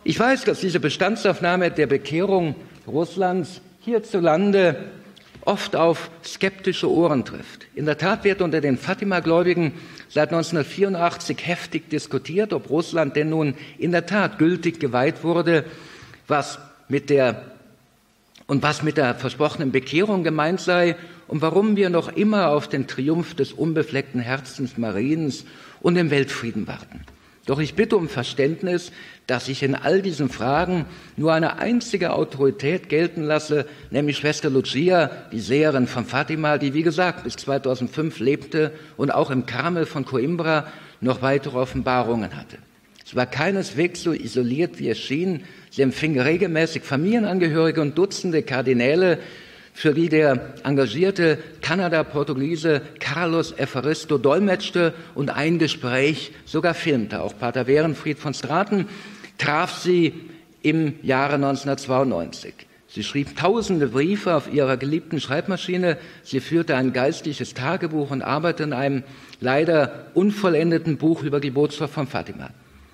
Ich 0.03 0.19
weiß, 0.19 0.43
dass 0.43 0.59
diese 0.59 0.79
Bestandsaufnahme 0.79 1.71
der 1.71 1.87
Bekehrung 1.87 2.55
Russlands 2.87 3.61
hierzulande 3.79 4.75
oft 5.45 5.75
auf 5.75 6.09
skeptische 6.23 6.89
Ohren 6.89 7.25
trifft. 7.25 7.65
In 7.75 7.85
der 7.85 7.97
Tat 7.97 8.23
wird 8.23 8.41
unter 8.41 8.61
den 8.61 8.77
Fatima-Gläubigen 8.77 9.73
seit 10.09 10.29
1984 10.29 11.45
heftig 11.45 11.89
diskutiert, 11.89 12.53
ob 12.53 12.69
Russland 12.69 13.15
denn 13.15 13.29
nun 13.29 13.55
in 13.77 13.91
der 13.91 14.05
Tat 14.05 14.37
gültig 14.37 14.79
geweiht 14.79 15.23
wurde, 15.23 15.65
was 16.27 16.59
mit 16.87 17.09
der 17.09 17.43
und 18.47 18.63
was 18.63 18.83
mit 18.83 18.97
der 18.97 19.15
versprochenen 19.15 19.71
Bekehrung 19.71 20.25
gemeint 20.25 20.59
sei 20.59 20.97
und 21.27 21.41
warum 21.41 21.77
wir 21.77 21.89
noch 21.89 22.09
immer 22.09 22.49
auf 22.49 22.67
den 22.67 22.85
Triumph 22.85 23.33
des 23.33 23.53
unbefleckten 23.53 24.19
Herzens 24.19 24.77
Mariens 24.77 25.45
und 25.79 25.95
den 25.95 26.11
Weltfrieden 26.11 26.67
warten. 26.67 27.05
Doch 27.45 27.59
ich 27.59 27.73
bitte 27.73 27.97
um 27.97 28.07
Verständnis, 28.07 28.91
dass 29.25 29.47
ich 29.47 29.63
in 29.63 29.73
all 29.73 30.01
diesen 30.01 30.29
Fragen 30.29 30.85
nur 31.17 31.33
eine 31.33 31.57
einzige 31.57 32.13
Autorität 32.13 32.87
gelten 32.87 33.23
lasse, 33.23 33.65
nämlich 33.89 34.17
Schwester 34.17 34.49
Lucia, 34.49 35.09
die 35.31 35.39
Seherin 35.39 35.87
von 35.87 36.05
Fatima, 36.05 36.57
die 36.57 36.73
wie 36.73 36.83
gesagt 36.83 37.23
bis 37.23 37.35
2005 37.37 38.19
lebte 38.19 38.71
und 38.95 39.11
auch 39.11 39.31
im 39.31 39.45
Karmel 39.47 39.85
von 39.85 40.05
Coimbra 40.05 40.67
noch 40.99 41.23
weitere 41.23 41.57
Offenbarungen 41.57 42.37
hatte. 42.37 42.57
Sie 43.03 43.15
war 43.15 43.25
keineswegs 43.25 44.03
so 44.03 44.13
isoliert, 44.13 44.79
wie 44.79 44.89
es 44.89 44.99
schien. 44.99 45.43
Sie 45.71 45.81
empfing 45.81 46.19
regelmäßig 46.19 46.83
Familienangehörige 46.83 47.81
und 47.81 47.97
Dutzende 47.97 48.43
Kardinäle, 48.43 49.17
für 49.81 49.95
die 49.95 50.09
der 50.09 50.53
engagierte 50.63 51.39
Kanada-Portugiese 51.61 52.83
Carlos 52.99 53.51
Evaristo 53.57 54.19
dolmetschte 54.19 54.93
und 55.15 55.31
ein 55.31 55.57
Gespräch 55.57 56.33
sogar 56.45 56.75
filmte. 56.75 57.23
Auch 57.23 57.35
Pater 57.35 57.65
Werenfried 57.65 58.19
von 58.19 58.35
Straten 58.35 58.87
traf 59.39 59.75
sie 59.75 60.13
im 60.61 60.93
Jahre 61.01 61.33
1992. 61.33 62.53
Sie 62.89 63.03
schrieb 63.03 63.35
tausende 63.35 63.87
Briefe 63.87 64.35
auf 64.35 64.53
ihrer 64.53 64.77
geliebten 64.77 65.19
Schreibmaschine. 65.19 65.97
Sie 66.21 66.41
führte 66.41 66.75
ein 66.75 66.93
geistliches 66.93 67.55
Tagebuch 67.55 68.11
und 68.11 68.21
arbeitete 68.21 68.65
in 68.65 68.73
einem 68.73 69.03
leider 69.39 70.11
unvollendeten 70.13 70.97
Buch 70.97 71.23
über 71.23 71.39
die 71.39 71.49
Botschaft 71.49 71.95
von 71.95 72.05
Fatima. 72.05 72.51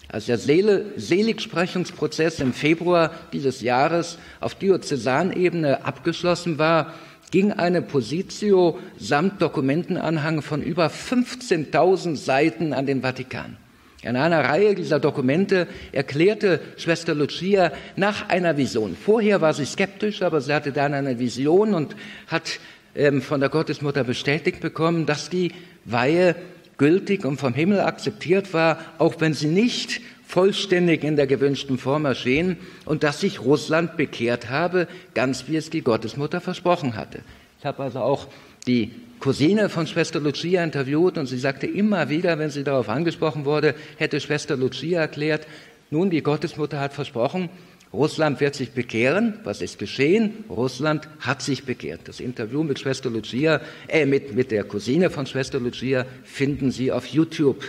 Als 0.10 0.28
der 0.28 0.38
Seligsprechungsprozess 0.38 2.40
im 2.40 2.54
Februar 2.54 3.12
dieses 3.34 3.62
Jahres 3.62 4.18
auf 4.40 4.56
Diözesanebene 4.56 5.86
abgeschlossen 5.86 6.58
war, 6.58 6.94
ging 7.32 7.52
eine 7.52 7.82
Positio 7.82 8.80
samt 8.98 9.42
Dokumentenanhang 9.42 10.42
von 10.42 10.62
über 10.62 10.88
15.000 10.88 12.16
Seiten 12.16 12.72
an 12.72 12.86
den 12.86 13.02
Vatikan. 13.02 13.58
In 14.02 14.16
einer 14.16 14.46
Reihe 14.46 14.76
dieser 14.76 15.02
Dokumente 15.02 15.68
erklärte 15.92 16.62
Schwester 16.78 17.14
Lucia 17.14 17.74
nach 17.98 18.30
einer 18.30 18.56
Vision. 18.56 18.96
Vorher 18.96 19.42
war 19.42 19.54
sie 19.54 19.66
skeptisch, 19.66 20.22
aber 20.22 20.40
sie 20.40 20.54
hatte 20.54 20.72
dann 20.72 20.94
eine 20.94 21.20
Vision 21.20 21.74
und 21.74 21.98
hat 22.28 22.62
ähm, 22.96 23.22
von 23.22 23.42
der 23.42 23.50
Gottesmutter 23.50 24.06
bestätigt 24.06 24.62
bekommen, 24.62 25.06
dass 25.06 25.30
die 25.30 25.52
Weihe 25.84 26.36
gültig 26.78 27.26
und 27.26 27.38
vom 27.38 27.54
Himmel 27.54 27.80
akzeptiert 27.80 28.54
war, 28.54 28.80
auch 28.98 29.16
wenn 29.20 29.34
sie 29.34 29.48
nicht 29.48 30.02
vollständig 30.26 31.04
in 31.04 31.16
der 31.16 31.26
gewünschten 31.26 31.78
Form 31.78 32.06
erschien 32.06 32.58
und 32.86 33.04
dass 33.04 33.22
sich 33.22 33.42
Russland 33.42 33.96
bekehrt 33.98 34.50
habe, 34.50 34.88
ganz 35.14 35.46
wie 35.48 35.56
es 35.56 35.70
die 35.70 35.82
Gottesmutter 35.82 36.42
versprochen 36.42 36.96
hatte. 36.96 37.22
Ich 37.60 37.66
habe 37.66 37.84
also 37.84 38.00
auch 38.00 38.28
die 38.68 38.92
Cousine 39.20 39.70
von 39.70 39.88
Schwester 39.88 40.20
Lucia 40.20 40.64
interviewt 40.64 41.18
und 41.18 41.26
sie 41.26 41.40
sagte 41.40 41.66
immer 41.66 42.10
wieder, 42.10 42.38
wenn 42.38 42.50
sie 42.50 42.64
darauf 42.64 42.90
angesprochen 42.90 43.46
wurde, 43.46 43.74
hätte 43.98 44.20
Schwester 44.20 44.58
Lucia 44.58 45.00
erklärt, 45.02 45.48
nun, 45.90 46.10
die 46.10 46.22
Gottesmutter 46.22 46.80
hat 46.82 46.94
versprochen, 46.94 47.50
Russland 47.98 48.40
wird 48.40 48.54
sich 48.54 48.72
bekehren. 48.72 49.40
Was 49.44 49.62
ist 49.62 49.80
geschehen? 49.80 50.46
Russland 50.50 51.10
hat 51.20 51.42
sich 51.42 51.64
bekehrt. 51.64 52.02
Das 52.06 52.20
Interview 52.20 52.64
mit 52.64 52.78
Schwester 52.78 53.10
Lucia, 53.10 53.60
äh, 53.88 54.06
mit, 54.06 54.36
mit 54.36 54.52
der 54.52 54.64
Cousine 54.66 55.10
von 55.10 55.26
Schwester 55.26 55.60
Lucia 55.60 56.06
finden 56.24 56.70
Sie 56.70 56.92
auf 56.92 57.08
YouTube 57.08 57.64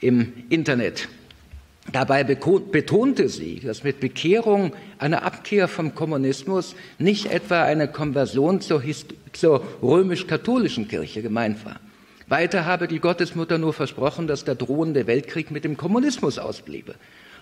im 0.00 0.32
Internet. 0.48 1.08
Dabei 1.90 2.22
betonte 2.22 3.28
sie, 3.28 3.58
dass 3.58 3.82
mit 3.82 3.98
Bekehrung 3.98 4.72
eine 4.98 5.22
Abkehr 5.22 5.66
vom 5.66 5.96
Kommunismus 5.96 6.76
nicht 6.98 7.26
etwa 7.26 7.64
eine 7.64 7.88
Konversion 7.88 8.60
zur, 8.60 8.84
zur 9.32 9.64
römisch-katholischen 9.82 10.86
Kirche 10.86 11.22
gemeint 11.22 11.64
war. 11.64 11.80
Weiter 12.32 12.64
habe 12.64 12.88
die 12.88 12.98
Gottesmutter 12.98 13.58
nur 13.58 13.74
versprochen, 13.74 14.26
dass 14.26 14.44
der 14.44 14.54
drohende 14.54 15.06
Weltkrieg 15.06 15.50
mit 15.50 15.64
dem 15.64 15.76
Kommunismus 15.76 16.38
ausbliebe. 16.38 16.94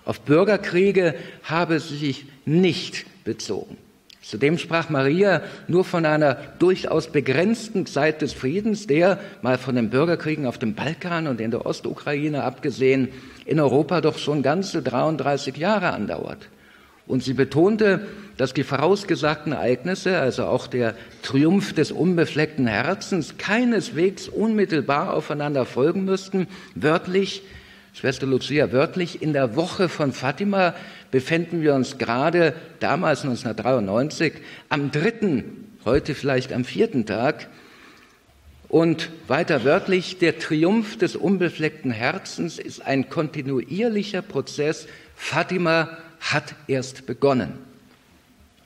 Auf 0.05 0.23
Bürgerkriege 0.23 1.15
habe 1.45 1.79
sie 1.79 1.97
sich 1.97 2.27
nicht 2.45 3.07
bezogen. 3.23 3.77
Zudem 4.21 4.59
sprach 4.59 4.91
Maria 4.91 5.43
nur 5.69 5.85
von 5.85 6.05
einer 6.05 6.35
durchaus 6.59 7.07
begrenzten 7.07 7.87
Zeit 7.87 8.21
des 8.21 8.33
Friedens, 8.33 8.89
der, 8.89 9.21
mal 9.43 9.59
von 9.59 9.77
den 9.77 9.91
Bürgerkriegen 9.91 10.45
auf 10.45 10.59
dem 10.59 10.75
Balkan 10.75 11.29
und 11.29 11.41
in 11.41 11.53
der 11.53 11.67
Ostukraine 11.67 12.43
abgesehen, 12.43 13.11
in 13.47 13.61
Europa 13.61 14.01
doch 14.01 14.19
schon 14.19 14.43
ganze 14.43 14.83
33 14.83 15.57
Jahre 15.57 15.93
andauert. 15.93 16.49
Und 17.11 17.25
sie 17.25 17.35
betonte, 17.35 18.07
dass 18.37 18.55
die 18.55 18.63
vorausgesagten 18.63 19.53
Ereignisse, 19.53 20.21
also 20.21 20.45
auch 20.45 20.69
der 20.69 20.95
Triumph 21.23 21.73
des 21.73 21.91
unbefleckten 21.91 22.69
Herzens, 22.69 23.37
keineswegs 23.37 24.29
unmittelbar 24.29 25.13
aufeinander 25.13 25.67
folgen 25.67 26.05
müssten. 26.05 26.47
Wörtlich, 26.77 27.43
Schwester 27.95 28.27
Lucia, 28.27 28.71
wörtlich, 28.71 29.23
in 29.23 29.33
der 29.33 29.57
Woche 29.57 29.89
von 29.89 30.13
Fatima 30.13 30.73
befinden 31.11 31.63
wir 31.63 31.75
uns 31.75 31.99
gerade 31.99 32.55
damals 32.79 33.25
1993 33.25 34.35
am 34.69 34.93
dritten, 34.93 35.75
heute 35.85 36.15
vielleicht 36.15 36.53
am 36.53 36.65
vierten 36.65 37.07
Tag. 37.07 37.49
Und 38.69 39.11
weiter 39.27 39.65
wörtlich, 39.65 40.19
der 40.19 40.39
Triumph 40.39 40.97
des 40.97 41.17
unbefleckten 41.17 41.91
Herzens 41.91 42.61
ist 42.61 42.87
ein 42.87 43.11
kontinuierlicher 43.11 44.23
Prozess. 44.23 44.87
Fatima 45.17 45.99
hat 46.21 46.55
erst 46.69 47.07
begonnen. 47.07 47.55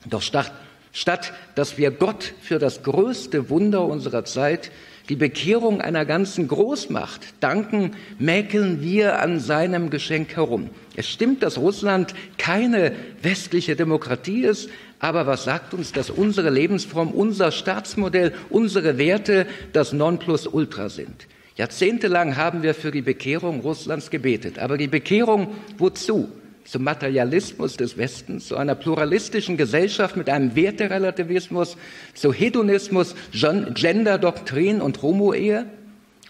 Doch 0.05 0.21
statt, 0.21 0.51
statt 0.93 1.33
dass 1.55 1.77
wir 1.77 1.91
Gott 1.91 2.33
für 2.41 2.59
das 2.59 2.83
größte 2.83 3.49
Wunder 3.49 3.85
unserer 3.85 4.25
Zeit 4.25 4.71
die 5.09 5.15
Bekehrung 5.15 5.81
einer 5.81 6.05
ganzen 6.05 6.47
Großmacht 6.47 7.21
danken, 7.39 7.91
mäkeln 8.17 8.81
wir 8.81 9.19
an 9.19 9.39
seinem 9.39 9.89
Geschenk 9.89 10.35
herum. 10.35 10.69
Es 10.95 11.07
stimmt, 11.07 11.43
dass 11.43 11.57
Russland 11.57 12.13
keine 12.37 12.93
westliche 13.21 13.75
Demokratie 13.75 14.43
ist, 14.43 14.69
aber 14.99 15.27
was 15.27 15.43
sagt 15.43 15.73
uns, 15.73 15.91
dass 15.91 16.09
unsere 16.09 16.49
Lebensform, 16.49 17.11
unser 17.11 17.51
Staatsmodell, 17.51 18.33
unsere 18.49 18.97
Werte 18.97 19.45
das 19.73 19.93
Nonplusultra 19.93 20.89
sind? 20.89 21.27
Jahrzehntelang 21.57 22.35
haben 22.35 22.63
wir 22.63 22.73
für 22.73 22.91
die 22.91 23.01
Bekehrung 23.01 23.61
Russlands 23.61 24.09
gebetet. 24.09 24.59
Aber 24.59 24.77
die 24.77 24.87
Bekehrung 24.87 25.55
wozu? 25.77 26.29
Zum 26.65 26.83
Materialismus 26.83 27.77
des 27.77 27.97
Westens, 27.97 28.47
zu 28.47 28.57
einer 28.57 28.75
pluralistischen 28.75 29.55
Gesellschaft 29.55 30.17
mit 30.17 30.29
einem 30.29 30.55
Werterelativismus, 30.55 31.77
zu 32.13 32.33
Hedonismus, 32.33 33.15
Genderdoktrin 33.31 34.81
und 34.81 35.01
Homo-Ehe 35.01 35.65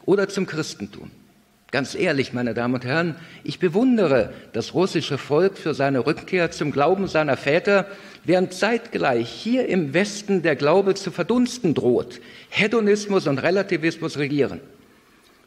oder 0.05 0.29
zum 0.29 0.45
Christentum? 0.45 1.09
Ganz 1.71 1.95
ehrlich, 1.95 2.31
meine 2.31 2.53
Damen 2.53 2.75
und 2.75 2.85
Herren, 2.85 3.15
ich 3.43 3.59
bewundere 3.59 4.31
das 4.53 4.73
russische 4.73 5.17
Volk 5.17 5.57
für 5.57 5.73
seine 5.73 6.05
Rückkehr 6.05 6.51
zum 6.51 6.71
Glauben 6.71 7.07
seiner 7.07 7.35
Väter, 7.35 7.87
während 8.23 8.53
zeitgleich 8.53 9.29
hier 9.29 9.67
im 9.67 9.93
Westen 9.93 10.41
der 10.41 10.55
Glaube 10.55 10.93
zu 10.95 11.11
verdunsten 11.11 11.73
droht, 11.73 12.21
Hedonismus 12.49 13.27
und 13.27 13.39
Relativismus 13.39 14.17
regieren. 14.17 14.61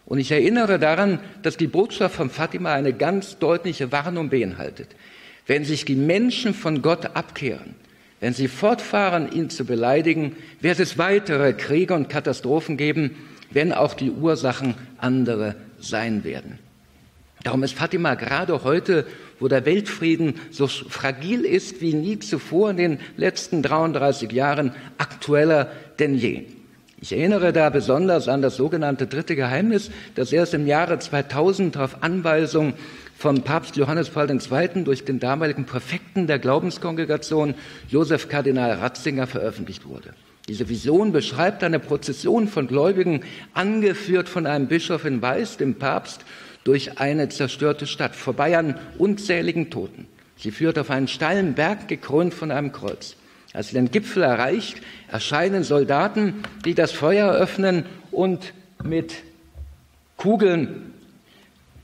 Und 0.08 0.18
ich 0.18 0.32
erinnere 0.32 0.78
daran, 0.78 1.18
dass 1.42 1.58
die 1.58 1.66
Botschaft 1.66 2.14
von 2.14 2.30
Fatima 2.30 2.72
eine 2.72 2.94
ganz 2.94 3.38
deutliche 3.38 3.92
Warnung 3.92 4.30
beinhaltet. 4.30 4.88
Wenn 5.46 5.66
sich 5.66 5.84
die 5.84 5.96
Menschen 5.96 6.54
von 6.54 6.80
Gott 6.80 7.14
abkehren, 7.14 7.74
wenn 8.18 8.32
sie 8.32 8.48
fortfahren, 8.48 9.30
ihn 9.30 9.50
zu 9.50 9.66
beleidigen, 9.66 10.34
wird 10.62 10.80
es 10.80 10.96
weitere 10.96 11.52
Kriege 11.52 11.92
und 11.92 12.08
Katastrophen 12.08 12.78
geben, 12.78 13.16
wenn 13.50 13.70
auch 13.70 13.92
die 13.92 14.10
Ursachen 14.10 14.76
andere 14.96 15.56
sein 15.78 16.24
werden. 16.24 16.58
Darum 17.44 17.62
ist 17.62 17.74
Fatima 17.74 18.14
gerade 18.14 18.64
heute, 18.64 19.06
wo 19.38 19.46
der 19.46 19.66
Weltfrieden 19.66 20.36
so 20.50 20.66
fragil 20.66 21.42
ist 21.42 21.82
wie 21.82 21.92
nie 21.92 22.18
zuvor 22.18 22.70
in 22.70 22.78
den 22.78 22.98
letzten 23.18 23.62
33 23.62 24.32
Jahren, 24.32 24.72
aktueller 24.96 25.70
denn 25.98 26.16
je. 26.16 26.46
Ich 27.00 27.12
erinnere 27.12 27.52
da 27.52 27.70
besonders 27.70 28.26
an 28.26 28.42
das 28.42 28.56
sogenannte 28.56 29.06
dritte 29.06 29.36
Geheimnis, 29.36 29.90
das 30.16 30.32
erst 30.32 30.54
im 30.54 30.66
Jahre 30.66 30.98
2000 30.98 31.76
auf 31.76 32.02
Anweisung 32.02 32.74
von 33.16 33.42
Papst 33.42 33.76
Johannes 33.76 34.10
Paul 34.10 34.28
II. 34.28 34.82
durch 34.82 35.04
den 35.04 35.20
damaligen 35.20 35.64
Präfekten 35.64 36.26
der 36.26 36.40
Glaubenskongregation 36.40 37.54
Josef 37.88 38.28
Kardinal 38.28 38.72
Ratzinger 38.72 39.28
veröffentlicht 39.28 39.86
wurde. 39.86 40.12
Diese 40.48 40.68
Vision 40.68 41.12
beschreibt 41.12 41.62
eine 41.62 41.78
Prozession 41.78 42.48
von 42.48 42.66
Gläubigen, 42.66 43.20
angeführt 43.54 44.28
von 44.28 44.46
einem 44.46 44.66
Bischof 44.66 45.04
in 45.04 45.22
Weiß, 45.22 45.56
dem 45.56 45.76
Papst, 45.76 46.22
durch 46.64 46.98
eine 46.98 47.28
zerstörte 47.28 47.86
Stadt, 47.86 48.16
vorbei 48.16 48.58
an 48.58 48.76
unzähligen 48.98 49.70
Toten. 49.70 50.06
Sie 50.36 50.50
führt 50.50 50.78
auf 50.78 50.90
einen 50.90 51.06
steilen 51.06 51.54
Berg, 51.54 51.86
gekrönt 51.86 52.34
von 52.34 52.50
einem 52.50 52.72
Kreuz. 52.72 53.17
Als 53.52 53.68
sie 53.68 53.74
den 53.74 53.90
Gipfel 53.90 54.22
erreicht, 54.22 54.78
erscheinen 55.10 55.64
Soldaten, 55.64 56.42
die 56.64 56.74
das 56.74 56.92
Feuer 56.92 57.32
öffnen 57.32 57.84
und 58.10 58.52
mit 58.84 59.14
Kugeln 60.16 60.92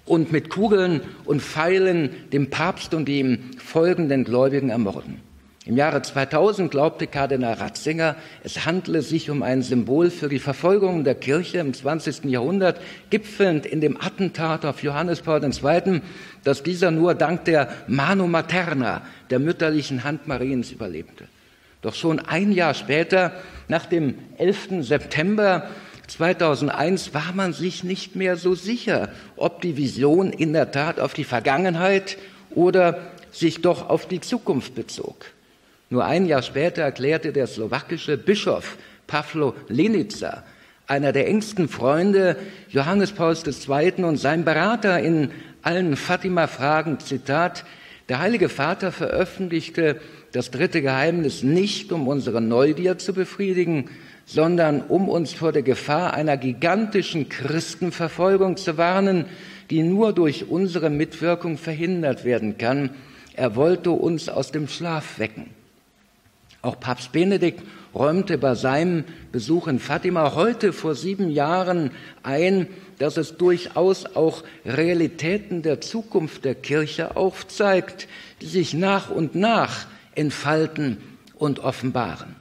und 0.04 0.32
mit 0.32 0.50
Kugeln 0.50 1.00
und 1.24 1.40
Pfeilen 1.40 2.10
dem 2.32 2.50
Papst 2.50 2.92
und 2.92 3.08
ihm 3.08 3.52
folgenden 3.58 4.24
Gläubigen 4.24 4.68
ermorden. 4.68 5.20
Im 5.66 5.78
Jahre 5.78 6.02
2000 6.02 6.70
glaubte 6.70 7.06
Kardinal 7.06 7.54
Ratzinger, 7.54 8.16
es 8.42 8.66
handle 8.66 9.00
sich 9.00 9.30
um 9.30 9.42
ein 9.42 9.62
Symbol 9.62 10.10
für 10.10 10.28
die 10.28 10.38
Verfolgung 10.38 11.04
der 11.04 11.14
Kirche 11.14 11.56
im 11.56 11.72
20. 11.72 12.24
Jahrhundert, 12.24 12.78
gipfelnd 13.08 13.64
in 13.64 13.80
dem 13.80 13.98
Attentat 13.98 14.66
auf 14.66 14.82
Johannes 14.82 15.22
Paul 15.22 15.42
II., 15.42 16.02
dass 16.42 16.62
dieser 16.62 16.90
nur 16.90 17.14
dank 17.14 17.46
der 17.46 17.70
Manu 17.86 18.26
Materna, 18.26 19.00
der 19.30 19.38
mütterlichen 19.38 20.04
Hand 20.04 20.28
Mariens, 20.28 20.70
überlebte. 20.70 21.28
Doch 21.84 21.94
schon 21.94 22.18
ein 22.18 22.50
Jahr 22.50 22.72
später, 22.72 23.32
nach 23.68 23.84
dem 23.84 24.14
11. 24.38 24.80
September 24.80 25.68
2001, 26.06 27.12
war 27.12 27.34
man 27.34 27.52
sich 27.52 27.84
nicht 27.84 28.16
mehr 28.16 28.38
so 28.38 28.54
sicher, 28.54 29.10
ob 29.36 29.60
die 29.60 29.76
Vision 29.76 30.32
in 30.32 30.54
der 30.54 30.70
Tat 30.70 30.98
auf 30.98 31.12
die 31.12 31.24
Vergangenheit 31.24 32.16
oder 32.54 33.12
sich 33.32 33.60
doch 33.60 33.90
auf 33.90 34.08
die 34.08 34.22
Zukunft 34.22 34.74
bezog. 34.74 35.26
Nur 35.90 36.06
ein 36.06 36.24
Jahr 36.24 36.40
später 36.40 36.80
erklärte 36.80 37.34
der 37.34 37.46
slowakische 37.46 38.16
Bischof 38.16 38.78
Pavlo 39.06 39.54
Lenica, 39.68 40.42
einer 40.86 41.12
der 41.12 41.28
engsten 41.28 41.68
Freunde 41.68 42.36
Johannes 42.70 43.12
Pauls 43.12 43.44
II. 43.46 44.04
und 44.04 44.16
sein 44.16 44.46
Berater 44.46 45.00
in 45.00 45.32
allen 45.60 45.96
Fatima-Fragen, 45.96 46.98
Zitat, 47.00 47.66
der 48.08 48.18
Heilige 48.18 48.48
Vater 48.48 48.92
veröffentlichte 48.92 50.00
das 50.32 50.50
dritte 50.50 50.82
Geheimnis 50.82 51.42
nicht, 51.42 51.92
um 51.92 52.06
unsere 52.06 52.40
Neugier 52.40 52.98
zu 52.98 53.14
befriedigen, 53.14 53.88
sondern 54.26 54.82
um 54.82 55.08
uns 55.08 55.32
vor 55.32 55.52
der 55.52 55.62
Gefahr 55.62 56.14
einer 56.14 56.36
gigantischen 56.36 57.28
Christenverfolgung 57.28 58.56
zu 58.56 58.76
warnen, 58.76 59.26
die 59.70 59.82
nur 59.82 60.12
durch 60.12 60.48
unsere 60.48 60.90
Mitwirkung 60.90 61.56
verhindert 61.56 62.24
werden 62.24 62.58
kann. 62.58 62.90
Er 63.34 63.56
wollte 63.56 63.90
uns 63.90 64.28
aus 64.28 64.52
dem 64.52 64.68
Schlaf 64.68 65.18
wecken. 65.18 65.50
Auch 66.64 66.80
Papst 66.80 67.12
Benedikt 67.12 67.62
räumte 67.94 68.38
bei 68.38 68.54
seinem 68.54 69.04
Besuch 69.32 69.68
in 69.68 69.78
Fatima 69.78 70.34
heute 70.34 70.72
vor 70.72 70.94
sieben 70.94 71.28
Jahren 71.28 71.90
ein, 72.22 72.68
dass 72.98 73.18
es 73.18 73.36
durchaus 73.36 74.06
auch 74.16 74.44
Realitäten 74.64 75.60
der 75.60 75.82
Zukunft 75.82 76.46
der 76.46 76.54
Kirche 76.54 77.18
aufzeigt, 77.18 78.08
die 78.40 78.46
sich 78.46 78.72
nach 78.72 79.10
und 79.10 79.34
nach 79.34 79.86
entfalten 80.14 80.96
und 81.36 81.58
offenbaren. 81.58 82.34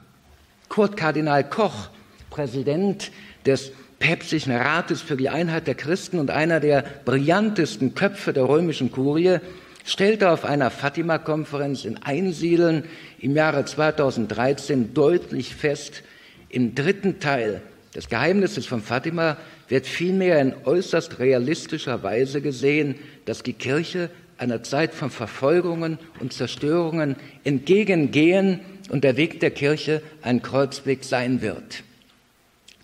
Kurt 0.70 0.96
Kardinal 0.96 1.46
Koch, 1.46 1.90
Präsident 2.30 3.12
des 3.44 3.72
päpstlichen 3.98 4.52
Rates 4.52 5.02
für 5.02 5.18
die 5.18 5.28
Einheit 5.28 5.66
der 5.66 5.74
Christen 5.74 6.18
und 6.18 6.30
einer 6.30 6.60
der 6.60 6.82
brillantesten 7.04 7.94
Köpfe 7.94 8.32
der 8.32 8.48
römischen 8.48 8.90
Kurie, 8.90 9.40
stellte 9.84 10.30
auf 10.30 10.44
einer 10.44 10.70
Fatima-Konferenz 10.70 11.84
in 11.84 12.02
Einsiedeln 12.02 12.84
im 13.20 13.36
Jahre 13.36 13.64
2013 13.64 14.94
deutlich 14.94 15.54
fest, 15.54 16.02
im 16.48 16.74
dritten 16.74 17.20
Teil 17.20 17.62
des 17.94 18.08
Geheimnisses 18.08 18.66
von 18.66 18.82
Fatima 18.82 19.36
wird 19.68 19.86
vielmehr 19.86 20.40
in 20.40 20.54
äußerst 20.64 21.18
realistischer 21.18 22.02
Weise 22.02 22.40
gesehen, 22.40 22.96
dass 23.24 23.42
die 23.42 23.52
Kirche 23.52 24.10
einer 24.36 24.62
Zeit 24.62 24.94
von 24.94 25.10
Verfolgungen 25.10 25.98
und 26.20 26.32
Zerstörungen 26.32 27.16
entgegengehen 27.44 28.60
und 28.90 29.04
der 29.04 29.16
Weg 29.16 29.40
der 29.40 29.50
Kirche 29.50 30.02
ein 30.22 30.42
Kreuzweg 30.42 31.04
sein 31.04 31.40
wird. 31.40 31.82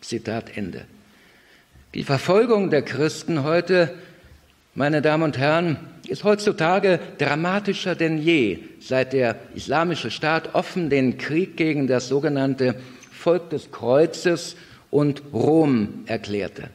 Zitat 0.01 0.57
Ende. 0.57 0.85
Die 1.95 2.05
Verfolgung 2.05 2.71
der 2.71 2.83
Christen 2.83 3.43
heute 3.43 3.95
meine 4.75 5.03
Damen 5.03 5.25
und 5.25 5.39
Herren, 5.39 5.77
ist 6.09 6.25
heutzutage 6.25 7.01
dramatischer 7.19 7.95
denn 7.95 8.19
je, 8.19 8.59
seit 8.81 9.13
der 9.13 9.37
Islamische 9.55 10.11
Staat 10.11 10.55
offen 10.55 10.91
den 10.91 11.19
Krieg 11.19 11.57
gegen 11.57 11.87
das 11.87 12.09
sogenannte 12.09 12.75
Volk 13.13 13.51
des 13.51 13.71
Kreuzes 13.71 14.57
und 14.91 15.23
Rom 15.33 16.05
erklärte. 16.07 16.71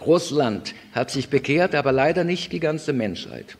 Russland 0.00 0.74
hat 0.92 1.10
sich 1.10 1.28
bekehrt, 1.28 1.74
aber 1.74 1.92
leider 1.92 2.24
nicht 2.24 2.52
die 2.52 2.60
ganze 2.60 2.92
Menschheit. 2.92 3.56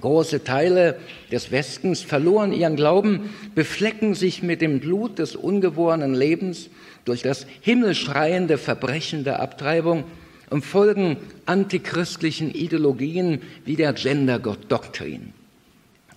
Große 0.00 0.42
Teile 0.42 0.96
des 1.30 1.52
Westens 1.52 2.02
verloren 2.02 2.52
ihren 2.52 2.76
Glauben, 2.76 3.30
beflecken 3.54 4.14
sich 4.14 4.42
mit 4.42 4.60
dem 4.60 4.80
Blut 4.80 5.18
des 5.18 5.36
ungeborenen 5.36 6.14
Lebens 6.14 6.68
durch 7.04 7.22
das 7.22 7.46
himmelschreiende 7.60 8.58
Verbrechen 8.58 9.24
der 9.24 9.40
Abtreibung 9.40 10.04
und 10.50 10.64
folgen 10.64 11.16
antichristlichen 11.46 12.50
Ideologien 12.52 13.42
wie 13.64 13.76
der 13.76 13.92
Gender-Doktrin. 13.92 15.32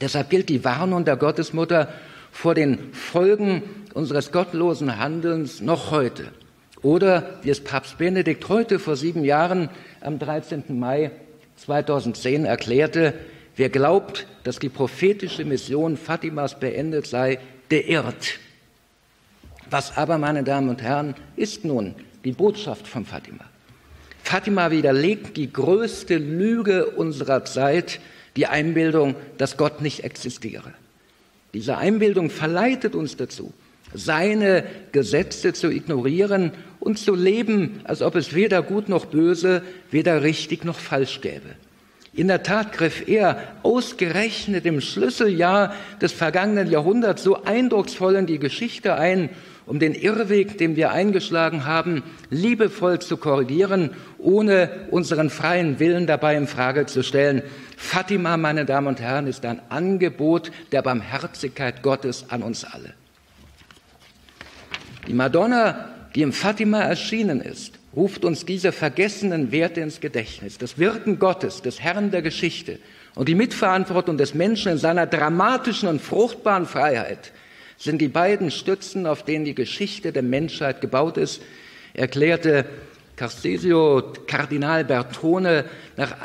Deshalb 0.01 0.29
gilt 0.29 0.49
die 0.49 0.63
Warnung 0.63 1.05
der 1.05 1.17
Gottesmutter 1.17 1.89
vor 2.31 2.53
den 2.53 2.93
Folgen 2.93 3.63
unseres 3.93 4.31
gottlosen 4.31 4.97
Handelns 4.99 5.61
noch 5.61 5.91
heute. 5.91 6.25
Oder 6.83 7.39
wie 7.41 7.49
es 7.49 7.63
Papst 7.63 7.97
Benedikt 7.97 8.47
heute 8.49 8.77
vor 8.77 8.95
sieben 8.95 9.23
Jahren 9.23 9.69
am 10.01 10.19
13. 10.19 10.77
Mai 10.77 11.11
2010 11.55 12.45
erklärte, 12.45 13.15
wer 13.55 13.69
glaubt, 13.69 14.27
dass 14.43 14.59
die 14.59 14.69
prophetische 14.69 15.43
Mission 15.45 15.97
Fatimas 15.97 16.59
beendet 16.59 17.07
sei, 17.07 17.39
der 17.71 17.89
irrt. 17.89 18.39
Was 19.69 19.97
aber, 19.97 20.17
meine 20.17 20.43
Damen 20.43 20.69
und 20.69 20.81
Herren, 20.81 21.15
ist 21.35 21.65
nun 21.65 21.95
die 22.23 22.31
Botschaft 22.31 22.87
von 22.87 23.05
Fatima? 23.05 23.43
Fatima 24.27 24.71
widerlegt 24.71 25.37
die 25.37 25.53
größte 25.53 26.17
Lüge 26.17 26.87
unserer 26.87 27.45
Zeit, 27.45 28.01
die 28.35 28.45
Einbildung, 28.45 29.15
dass 29.37 29.55
Gott 29.55 29.81
nicht 29.81 30.03
existiere. 30.03 30.73
Diese 31.53 31.77
Einbildung 31.77 32.29
verleitet 32.29 32.93
uns 32.93 33.15
dazu, 33.15 33.53
seine 33.93 34.65
Gesetze 34.91 35.53
zu 35.53 35.69
ignorieren 35.69 36.51
und 36.81 36.99
zu 36.99 37.15
leben, 37.15 37.79
als 37.85 38.01
ob 38.01 38.15
es 38.15 38.35
weder 38.35 38.63
gut 38.63 38.89
noch 38.89 39.05
böse, 39.05 39.61
weder 39.91 40.23
richtig 40.23 40.65
noch 40.65 40.77
falsch 40.77 41.21
gäbe. 41.21 41.55
In 42.13 42.27
der 42.27 42.43
Tat 42.43 42.73
griff 42.73 43.07
er 43.07 43.41
ausgerechnet 43.63 44.65
im 44.65 44.81
Schlüsseljahr 44.81 45.73
des 46.01 46.11
vergangenen 46.11 46.69
Jahrhunderts 46.69 47.23
so 47.23 47.45
eindrucksvoll 47.45 48.15
in 48.15 48.25
die 48.25 48.39
Geschichte 48.39 48.95
ein 48.95 49.29
um 49.67 49.79
den 49.79 49.93
Irrweg, 49.93 50.57
den 50.57 50.75
wir 50.77 50.91
eingeschlagen 50.91 51.65
haben, 51.65 52.01
liebevoll 52.29 52.99
zu 52.99 53.17
korrigieren, 53.17 53.91
ohne 54.17 54.87
unseren 54.91 55.29
freien 55.29 55.79
Willen 55.79 56.07
dabei 56.07 56.37
in 56.37 56.47
Frage 56.47 56.85
zu 56.85 57.03
stellen. 57.03 57.43
Fatima, 57.75 58.37
meine 58.37 58.65
Damen 58.65 58.87
und 58.87 59.01
Herren, 59.01 59.27
ist 59.27 59.45
ein 59.45 59.61
Angebot 59.69 60.51
der 60.71 60.81
Barmherzigkeit 60.81 61.83
Gottes 61.83 62.25
an 62.29 62.43
uns 62.43 62.63
alle. 62.63 62.93
Die 65.05 65.13
Madonna, 65.13 65.89
die 66.15 66.21
im 66.21 66.33
Fatima 66.33 66.79
erschienen 66.79 67.41
ist, 67.41 67.77
ruft 67.95 68.23
uns 68.23 68.45
diese 68.45 68.71
vergessenen 68.71 69.51
Werte 69.51 69.81
ins 69.81 69.99
Gedächtnis. 69.99 70.57
Das 70.57 70.77
Wirken 70.77 71.19
Gottes, 71.19 71.61
des 71.61 71.81
Herrn 71.81 72.11
der 72.11 72.21
Geschichte 72.21 72.79
und 73.15 73.27
die 73.27 73.35
Mitverantwortung 73.35 74.17
des 74.17 74.33
Menschen 74.33 74.73
in 74.73 74.77
seiner 74.77 75.07
dramatischen 75.07 75.89
und 75.89 76.01
fruchtbaren 76.01 76.65
Freiheit 76.65 77.31
sind 77.77 77.99
die 78.01 78.07
beiden 78.07 78.51
Stützen, 78.51 79.05
auf 79.05 79.23
denen 79.23 79.45
die 79.45 79.55
Geschichte 79.55 80.11
der 80.11 80.23
Menschheit 80.23 80.81
gebaut 80.81 81.17
ist, 81.17 81.41
erklärte 81.93 82.65
Carsesio 83.15 84.13
Kardinal 84.27 84.83
Bertone 84.83 85.65
nach 85.95 86.15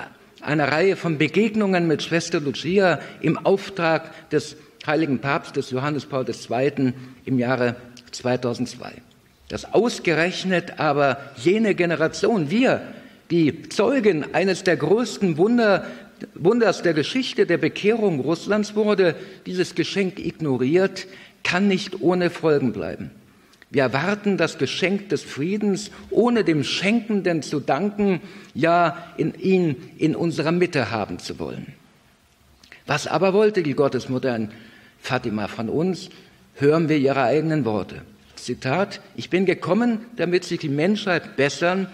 einer 0.41 0.71
Reihe 0.71 0.97
von 0.97 1.19
Begegnungen 1.19 1.87
mit 1.87 2.03
Schwester 2.03 2.41
Lucia 2.41 3.01
im 3.21 3.39
Auftrag 3.39 4.29
des 4.31 4.57
heiligen 4.87 5.21
Papstes 5.21 5.71
Johannes 5.71 6.07
Paul 6.07 6.27
II. 6.29 6.93
im 7.25 7.39
Jahre 7.39 7.77
2002. 8.11 8.93
Dass 9.49 9.73
ausgerechnet 9.73 10.79
aber 10.81 11.19
jene 11.37 11.75
Generation, 11.75 12.51
wir, 12.51 12.83
die 13.31 13.69
Zeugen 13.69 14.35
eines 14.35 14.65
der 14.65 14.77
größten 14.77 15.39
Wunder, 15.39 15.87
Wunders 16.35 16.83
der 16.83 16.95
Geschichte 16.95 17.47
der 17.47 17.59
Bekehrung 17.59 18.21
Russlands 18.21 18.75
wurde, 18.75 19.15
dieses 19.47 19.75
Geschenk 19.75 20.19
ignoriert, 20.19 21.07
kann 21.43 21.69
nicht 21.69 22.01
ohne 22.01 22.31
Folgen 22.31 22.73
bleiben. 22.73 23.11
Wir 23.71 23.85
erwarten 23.85 24.37
das 24.37 24.59
Geschenk 24.59 25.09
des 25.09 25.23
Friedens, 25.23 25.91
ohne 26.11 26.45
dem 26.45 26.63
Schenkenden 26.63 27.43
zu 27.43 27.59
danken, 27.59 28.21
ja 28.55 29.07
in 29.17 29.35
ihn 29.35 29.77
in 29.97 30.15
unserer 30.15 30.53
Mitte 30.53 30.91
haben 30.91 31.19
zu 31.19 31.39
wollen. 31.39 31.69
Was 32.87 33.07
aber 33.07 33.33
wollte 33.33 33.63
die 33.63 33.73
Gottesmutter 33.73 34.37
in 34.37 34.51
Fatima 35.01 35.49
von 35.49 35.71
uns? 35.71 36.11
Hören 36.57 36.91
wir 36.91 36.99
ihre 36.99 37.23
eigenen 37.23 37.65
Worte. 37.65 38.03
Zitat, 38.37 39.01
ich 39.17 39.31
bin 39.31 39.47
gekommen, 39.47 40.01
damit 40.17 40.45
sich 40.45 40.61
die 40.61 40.69
Menschheit 40.69 41.37
bessern 41.37 41.87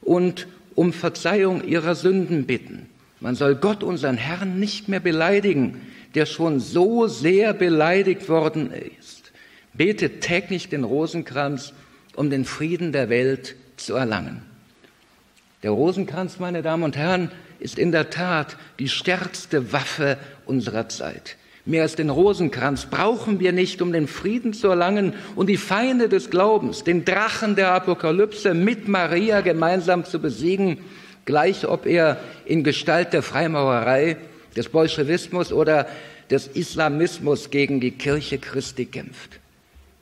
und 0.00 0.46
um 0.74 0.92
Verzeihung 0.92 1.62
ihrer 1.62 1.94
Sünden 1.94 2.46
bitten. 2.46 2.86
Man 3.20 3.34
soll 3.34 3.56
Gott, 3.56 3.82
unseren 3.82 4.16
Herrn, 4.16 4.60
nicht 4.60 4.88
mehr 4.88 5.00
beleidigen, 5.00 5.80
der 6.14 6.26
schon 6.26 6.60
so 6.60 7.06
sehr 7.06 7.52
beleidigt 7.52 8.28
worden 8.28 8.72
ist, 8.72 9.32
betet 9.74 10.20
täglich 10.20 10.68
den 10.68 10.84
Rosenkranz, 10.84 11.72
um 12.16 12.30
den 12.30 12.44
Frieden 12.44 12.92
der 12.92 13.08
Welt 13.08 13.56
zu 13.76 13.94
erlangen. 13.94 14.42
Der 15.62 15.70
Rosenkranz, 15.72 16.38
meine 16.38 16.62
Damen 16.62 16.84
und 16.84 16.96
Herren, 16.96 17.30
ist 17.58 17.78
in 17.78 17.92
der 17.92 18.10
Tat 18.10 18.56
die 18.78 18.88
stärkste 18.88 19.72
Waffe 19.72 20.16
unserer 20.46 20.88
Zeit. 20.88 21.36
Mehr 21.64 21.82
als 21.82 21.96
den 21.96 22.08
Rosenkranz 22.08 22.86
brauchen 22.86 23.40
wir 23.40 23.52
nicht, 23.52 23.82
um 23.82 23.92
den 23.92 24.08
Frieden 24.08 24.54
zu 24.54 24.68
erlangen 24.68 25.12
und 25.36 25.48
die 25.48 25.58
Feinde 25.58 26.08
des 26.08 26.30
Glaubens, 26.30 26.82
den 26.82 27.04
Drachen 27.04 27.56
der 27.56 27.72
Apokalypse 27.72 28.54
mit 28.54 28.88
Maria 28.88 29.42
gemeinsam 29.42 30.04
zu 30.04 30.18
besiegen, 30.18 30.78
gleich 31.26 31.68
ob 31.68 31.84
er 31.84 32.18
in 32.46 32.64
Gestalt 32.64 33.12
der 33.12 33.22
Freimaurerei 33.22 34.16
des 34.56 34.68
Bolschewismus 34.68 35.52
oder 35.52 35.86
des 36.30 36.46
Islamismus 36.48 37.50
gegen 37.50 37.80
die 37.80 37.92
Kirche 37.92 38.38
Christi 38.38 38.86
kämpft. 38.86 39.40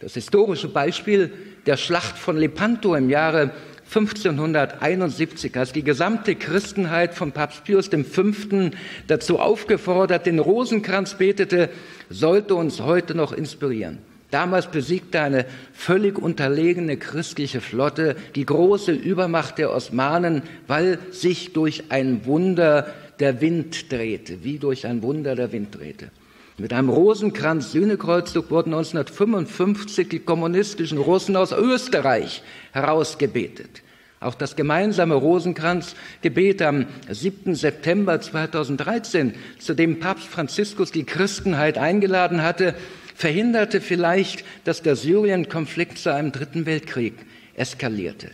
Das 0.01 0.15
historische 0.15 0.69
Beispiel 0.69 1.33
der 1.67 1.77
Schlacht 1.77 2.19
von 2.19 2.37
Lepanto 2.37 2.95
im 2.95 3.09
Jahre 3.09 3.53
1571, 3.89 5.57
als 5.57 5.73
die 5.73 5.85
gesamte 5.85 6.35
Christenheit 6.35 7.15
von 7.15 7.33
Papst 7.33 7.65
Pius 7.65 7.89
V. 7.89 8.71
dazu 9.07 9.39
aufgefordert, 9.39 10.27
den 10.27 10.41
Rosenkranz 10.41 11.15
betete, 11.15 11.71
sollte 12.11 12.57
uns 12.57 12.81
heute 12.81 13.15
noch 13.15 13.33
inspirieren. 13.33 13.99
Damals 14.33 14.67
besiegte 14.67 15.21
eine 15.21 15.47
völlig 15.73 16.19
unterlegene 16.19 16.97
christliche 16.97 17.61
Flotte 17.61 18.17
die 18.35 18.45
große 18.45 18.91
Übermacht 18.91 19.59
der 19.59 19.71
Osmanen, 19.71 20.43
weil 20.67 20.99
sich 21.11 21.53
durch 21.53 21.85
ein 21.91 22.27
Wunder 22.27 22.93
der 23.19 23.41
Wind 23.41 23.91
drehte, 23.91 24.45
wie 24.45 24.59
durch 24.59 24.87
ein 24.87 25.03
Wunder 25.03 25.35
der 25.35 25.53
Wind 25.53 25.75
drehte. 25.77 26.11
Mit 26.59 26.73
einem 26.73 26.89
Rosenkranz-Sühnekreuzzug 26.89 28.51
wurden 28.51 28.73
1955 28.73 30.09
die 30.09 30.21
kommunistischen 30.21 30.97
Russen 30.97 31.37
aus 31.37 31.53
Österreich 31.53 32.43
herausgebetet. 32.73 33.83
Auch 34.21 34.35
das 34.35 34.57
gemeinsame 34.57 35.15
Rosenkranzgebet 35.15 36.63
am 36.63 36.87
7. 37.11 37.55
September 37.55 38.21
2013, 38.21 39.35
zu 39.59 39.75
dem 39.75 40.01
Papst 40.01 40.27
Franziskus 40.29 40.91
die 40.91 41.05
Christenheit 41.05 41.77
eingeladen 41.77 42.43
hatte, 42.43 42.75
verhinderte 43.15 43.83
vielleicht, 43.83 44.45
dass 44.65 44.81
der 44.81 44.97
Syrien-Konflikt 44.97 45.99
zu 45.99 46.13
einem 46.13 46.33
dritten 46.33 46.65
Weltkrieg 46.65 47.15
eskalierte. 47.55 48.31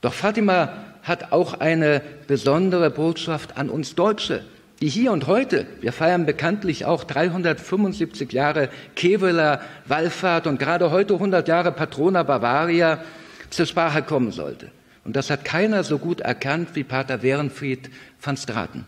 Doch 0.00 0.12
Fatima 0.12 0.93
hat 1.04 1.32
auch 1.32 1.60
eine 1.60 2.02
besondere 2.26 2.90
Botschaft 2.90 3.56
an 3.56 3.70
uns 3.70 3.94
Deutsche, 3.94 4.42
die 4.80 4.88
hier 4.88 5.12
und 5.12 5.26
heute, 5.26 5.66
wir 5.80 5.92
feiern 5.92 6.26
bekanntlich 6.26 6.84
auch 6.84 7.04
375 7.04 8.32
Jahre 8.32 8.68
Keveler 8.96 9.60
Wallfahrt 9.86 10.46
und 10.46 10.58
gerade 10.58 10.90
heute 10.90 11.14
100 11.14 11.46
Jahre 11.46 11.72
Patrona 11.72 12.22
Bavaria, 12.22 13.04
zur 13.50 13.66
Sprache 13.66 14.02
kommen 14.02 14.32
sollte. 14.32 14.70
Und 15.04 15.14
das 15.16 15.30
hat 15.30 15.44
keiner 15.44 15.84
so 15.84 15.98
gut 15.98 16.20
erkannt 16.20 16.70
wie 16.74 16.82
Pater 16.82 17.22
Werenfried 17.22 17.90
van 18.20 18.36
Straten. 18.36 18.84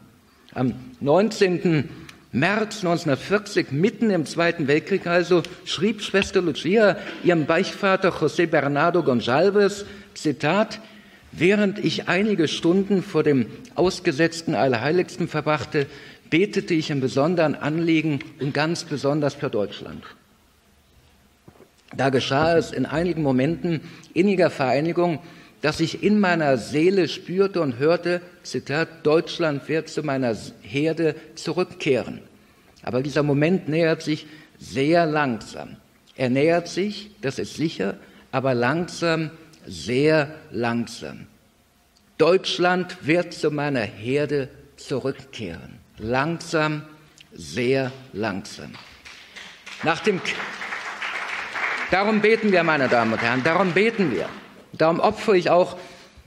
Am 0.54 0.74
19. 1.00 1.88
März 2.32 2.78
1940, 2.78 3.70
mitten 3.70 4.10
im 4.10 4.26
Zweiten 4.26 4.66
Weltkrieg 4.66 5.06
also, 5.06 5.42
schrieb 5.64 6.02
Schwester 6.02 6.42
Lucia 6.42 6.96
ihrem 7.22 7.46
Beichtvater 7.46 8.10
José 8.10 8.46
Bernardo 8.46 9.00
Gonçalves, 9.00 9.84
Zitat, 10.14 10.80
Während 11.32 11.78
ich 11.84 12.08
einige 12.08 12.48
Stunden 12.48 13.02
vor 13.02 13.22
dem 13.22 13.46
ausgesetzten 13.74 14.54
Allerheiligsten 14.54 15.28
verbrachte, 15.28 15.86
betete 16.30 16.74
ich 16.74 16.90
im 16.90 17.00
besonderen 17.00 17.54
Anliegen 17.54 18.20
und 18.40 18.54
ganz 18.54 18.84
besonders 18.84 19.34
für 19.34 19.50
Deutschland. 19.50 20.02
Da 21.96 22.10
geschah 22.10 22.56
es 22.56 22.72
in 22.72 22.86
einigen 22.86 23.22
Momenten 23.22 23.80
inniger 24.12 24.50
Vereinigung, 24.50 25.20
dass 25.62 25.80
ich 25.80 26.02
in 26.02 26.20
meiner 26.20 26.58
Seele 26.58 27.08
spürte 27.08 27.60
und 27.60 27.78
hörte, 27.78 28.20
Zitat, 28.42 29.04
Deutschland 29.04 29.68
wird 29.68 29.88
zu 29.88 30.02
meiner 30.02 30.36
Herde 30.62 31.14
zurückkehren. 31.34 32.20
Aber 32.82 33.02
dieser 33.02 33.22
Moment 33.22 33.68
nähert 33.68 34.02
sich 34.02 34.26
sehr 34.58 35.06
langsam. 35.06 35.76
Er 36.16 36.30
nähert 36.30 36.68
sich, 36.68 37.10
das 37.20 37.38
ist 37.38 37.54
sicher, 37.54 37.96
aber 38.32 38.54
langsam, 38.54 39.30
sehr 39.66 40.34
langsam. 40.50 41.26
Deutschland 42.18 42.96
wird 43.02 43.34
zu 43.34 43.50
meiner 43.50 43.80
Herde 43.80 44.48
zurückkehren. 44.76 45.78
Langsam, 45.98 46.82
sehr 47.32 47.92
langsam. 48.12 48.72
Nach 49.82 50.00
dem 50.00 50.20
Darum 51.90 52.20
beten 52.20 52.50
wir, 52.50 52.64
meine 52.64 52.88
Damen 52.88 53.12
und 53.12 53.22
Herren, 53.22 53.44
darum 53.44 53.72
beten 53.72 54.10
wir. 54.10 54.28
Darum 54.72 54.98
opfere 54.98 55.36
ich 55.36 55.50
auch 55.50 55.76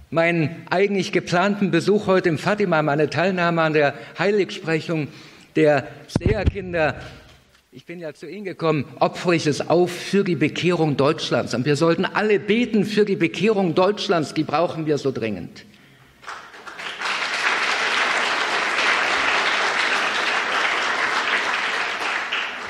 meinen 0.09 0.65
eigentlich 0.69 1.11
geplanten 1.11 1.69
Besuch 1.69 2.07
heute 2.07 2.29
im 2.29 2.37
Fatima, 2.37 2.81
meine 2.81 3.09
Teilnahme 3.09 3.61
an 3.61 3.73
der 3.73 3.93
Heiligsprechung 4.17 5.09
der 5.55 5.87
Seherkinder. 6.07 6.95
Ich 7.71 7.85
bin 7.85 7.99
ja 7.99 8.15
zu 8.15 8.27
Ihnen 8.27 8.45
gekommen, 8.45 8.83
opfere 8.99 9.35
ich 9.35 9.45
es 9.45 9.69
auf 9.69 9.91
für 9.91 10.23
die 10.23 10.35
Bekehrung 10.35 10.97
Deutschlands. 10.97 11.53
Und 11.53 11.65
wir 11.65 11.75
sollten 11.75 12.03
alle 12.03 12.39
beten 12.39 12.83
für 12.83 13.05
die 13.05 13.15
Bekehrung 13.15 13.75
Deutschlands, 13.75 14.33
die 14.33 14.43
brauchen 14.43 14.87
wir 14.87 14.97
so 14.97 15.11
dringend. 15.11 15.65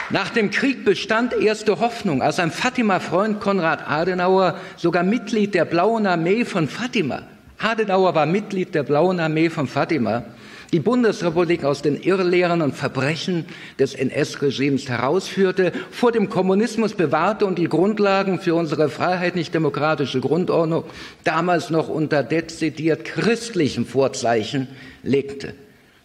Nach 0.09 0.31
dem 0.31 0.51
Krieg 0.51 0.83
bestand 0.83 1.31
erste 1.31 1.79
Hoffnung, 1.79 2.21
als 2.21 2.37
ein 2.37 2.51
Fatima-Freund 2.51 3.39
Konrad 3.39 3.87
Adenauer, 3.87 4.59
sogar 4.75 5.03
Mitglied 5.03 5.53
der 5.53 5.63
Blauen 5.63 6.07
Armee 6.07 6.43
von 6.43 6.67
Fatima, 6.67 7.21
Adenauer 7.57 8.15
war 8.15 8.25
Mitglied 8.25 8.73
der 8.73 8.83
Blauen 8.83 9.19
Armee 9.19 9.49
von 9.49 9.67
Fatima, 9.67 10.23
die 10.71 10.79
Bundesrepublik 10.79 11.63
aus 11.63 11.81
den 11.81 12.01
Irrlehren 12.01 12.61
und 12.61 12.75
Verbrechen 12.75 13.45
des 13.79 13.95
NS-Regimes 13.95 14.87
herausführte, 14.87 15.71
vor 15.91 16.11
dem 16.11 16.29
Kommunismus 16.29 16.93
bewahrte 16.93 17.45
und 17.45 17.57
die 17.57 17.69
Grundlagen 17.69 18.39
für 18.39 18.55
unsere 18.55 18.89
freiheitlich-demokratische 18.89 20.19
Grundordnung 20.19 20.83
damals 21.23 21.69
noch 21.69 21.89
unter 21.89 22.23
dezidiert 22.23 23.05
christlichen 23.05 23.85
Vorzeichen 23.85 24.67
legte. 25.03 25.53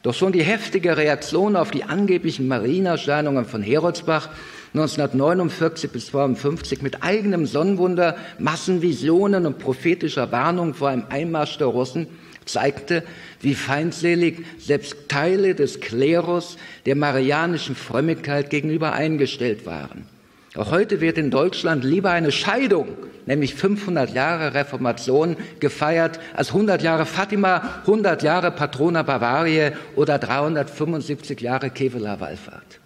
Doch 0.02 0.14
schon 0.14 0.32
die 0.32 0.42
heftige 0.42 0.96
Reaktion 0.96 1.56
auf 1.56 1.70
die 1.70 1.84
angeblichen 1.84 2.46
Marienerscheinungen 2.46 3.46
von 3.46 3.62
Heroldsbach 3.62 4.28
1949 4.74 5.90
bis 5.90 6.06
1952 6.08 6.82
mit 6.82 7.02
eigenem 7.02 7.46
Sonnenwunder, 7.46 8.16
Massenvisionen 8.38 9.46
und 9.46 9.58
prophetischer 9.58 10.32
Warnung 10.32 10.74
vor 10.74 10.88
einem 10.88 11.04
Einmarsch 11.08 11.58
der 11.58 11.68
Russen 11.68 12.08
zeigte, 12.47 13.03
wie 13.40 13.55
feindselig 13.55 14.45
selbst 14.59 15.09
Teile 15.09 15.55
des 15.55 15.80
Klerus 15.80 16.57
der 16.86 16.97
marianischen 16.97 17.76
Frömmigkeit 17.76 18.51
gegenüber 18.51 18.92
eingestellt 18.92 19.66
waren. 19.66 20.07
Auch 20.57 20.70
heute 20.70 21.01
wird 21.01 21.18
in 21.18 21.32
Deutschland 21.32 21.82
lieber 21.82 22.11
eine 22.11 22.30
Scheidung, 22.30 22.86
nämlich 23.26 23.57
500 23.57 24.14
Jahre 24.14 24.55
Reformation, 24.55 25.36
gefeiert 25.59 26.20
als 26.34 26.49
100 26.49 26.80
Jahre 26.80 27.07
Fatima, 27.07 27.80
100 27.80 28.22
Jahre 28.22 28.53
Patrona 28.53 29.03
Bavaria 29.03 29.72
oder 29.97 30.18
375 30.18 31.40
Jahre 31.40 31.70
Keveler 31.70 32.20
Wallfahrt. 32.20 32.78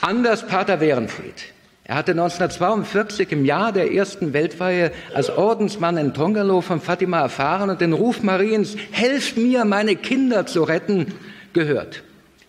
Anders 0.00 0.46
Pater 0.46 0.80
Werenfried. 0.80 1.55
Er 1.88 1.94
hatte 1.94 2.10
1942 2.10 3.30
im 3.30 3.44
Jahr 3.44 3.72
der 3.72 3.92
ersten 3.92 4.32
Weltweihe 4.32 4.90
als 5.14 5.30
Ordensmann 5.30 5.96
in 5.98 6.14
Tongalo 6.14 6.60
von 6.60 6.80
Fatima 6.80 7.20
erfahren 7.20 7.70
und 7.70 7.80
den 7.80 7.92
Ruf 7.92 8.24
Mariens, 8.24 8.76
helft 8.90 9.36
mir, 9.36 9.64
meine 9.64 9.94
Kinder 9.94 10.46
zu 10.46 10.64
retten, 10.64 11.14
gehört. 11.52 12.02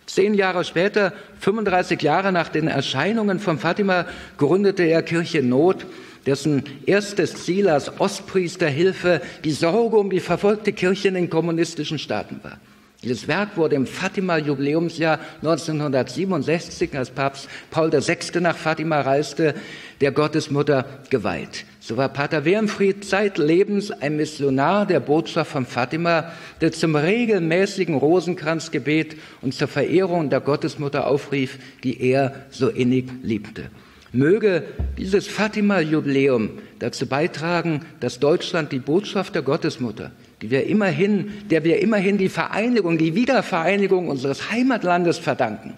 Zehn 0.06 0.34
Jahre 0.34 0.64
später, 0.64 1.12
35 1.38 2.02
Jahre 2.02 2.32
nach 2.32 2.48
den 2.48 2.66
Erscheinungen 2.66 3.38
von 3.38 3.60
Fatima, 3.60 4.06
gründete 4.38 4.82
er 4.82 5.02
Kirche 5.04 5.40
Not, 5.40 5.86
dessen 6.26 6.64
erstes 6.86 7.44
Ziel 7.44 7.68
als 7.68 8.00
Ostpriesterhilfe 8.00 9.20
die 9.44 9.52
Sorge 9.52 9.98
um 9.98 10.10
die 10.10 10.18
verfolgte 10.18 10.72
Kirche 10.72 11.08
in 11.08 11.14
den 11.14 11.30
kommunistischen 11.30 12.00
Staaten 12.00 12.40
war. 12.42 12.58
Dieses 13.04 13.28
Werk 13.28 13.56
wurde 13.56 13.76
im 13.76 13.86
Fatima-Jubiläumsjahr 13.86 15.20
1967, 15.36 16.98
als 16.98 17.10
Papst 17.10 17.48
Paul 17.70 17.92
VI. 17.92 18.40
nach 18.40 18.56
Fatima 18.56 19.00
reiste, 19.00 19.54
der 20.00 20.10
Gottesmutter 20.10 20.84
geweiht. 21.08 21.64
So 21.78 21.96
war 21.96 22.08
Pater 22.08 22.44
Wernfried 22.44 23.04
zeitlebens 23.04 23.92
ein 23.92 24.16
Missionar 24.16 24.84
der 24.84 24.98
Botschaft 24.98 25.52
von 25.52 25.64
Fatima, 25.64 26.32
der 26.60 26.72
zum 26.72 26.96
regelmäßigen 26.96 27.94
Rosenkranzgebet 27.94 29.14
und 29.42 29.54
zur 29.54 29.68
Verehrung 29.68 30.28
der 30.28 30.40
Gottesmutter 30.40 31.06
aufrief, 31.06 31.60
die 31.84 32.02
er 32.02 32.46
so 32.50 32.68
innig 32.68 33.08
liebte. 33.22 33.70
Möge 34.10 34.64
dieses 34.96 35.28
Fatima-Jubiläum 35.28 36.50
dazu 36.80 37.06
beitragen, 37.06 37.86
dass 38.00 38.18
Deutschland 38.18 38.72
die 38.72 38.80
Botschaft 38.80 39.36
der 39.36 39.42
Gottesmutter, 39.42 40.10
wir 40.40 40.66
immerhin, 40.66 41.32
der 41.50 41.64
wir 41.64 41.80
immerhin 41.80 42.18
die 42.18 42.28
Vereinigung, 42.28 42.98
die 42.98 43.14
Wiedervereinigung 43.14 44.08
unseres 44.08 44.50
Heimatlandes 44.50 45.18
verdanken, 45.18 45.74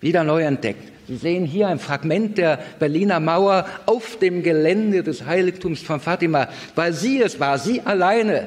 wieder 0.00 0.24
neu 0.24 0.42
entdeckt. 0.42 0.92
Sie 1.08 1.16
sehen 1.16 1.44
hier 1.44 1.68
ein 1.68 1.78
Fragment 1.78 2.38
der 2.38 2.58
Berliner 2.78 3.18
Mauer 3.18 3.66
auf 3.86 4.18
dem 4.18 4.42
Gelände 4.42 5.02
des 5.02 5.24
Heiligtums 5.24 5.80
von 5.80 6.00
Fatima, 6.00 6.48
weil 6.74 6.92
sie 6.92 7.22
es 7.22 7.40
war, 7.40 7.58
sie 7.58 7.80
alleine, 7.80 8.46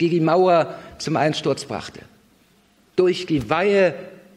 die 0.00 0.10
die 0.10 0.20
Mauer 0.20 0.74
zum 0.98 1.16
Einsturz 1.16 1.64
brachte. 1.64 2.00
Durch 2.96 3.26
die 3.26 3.48
Weihe 3.48 3.94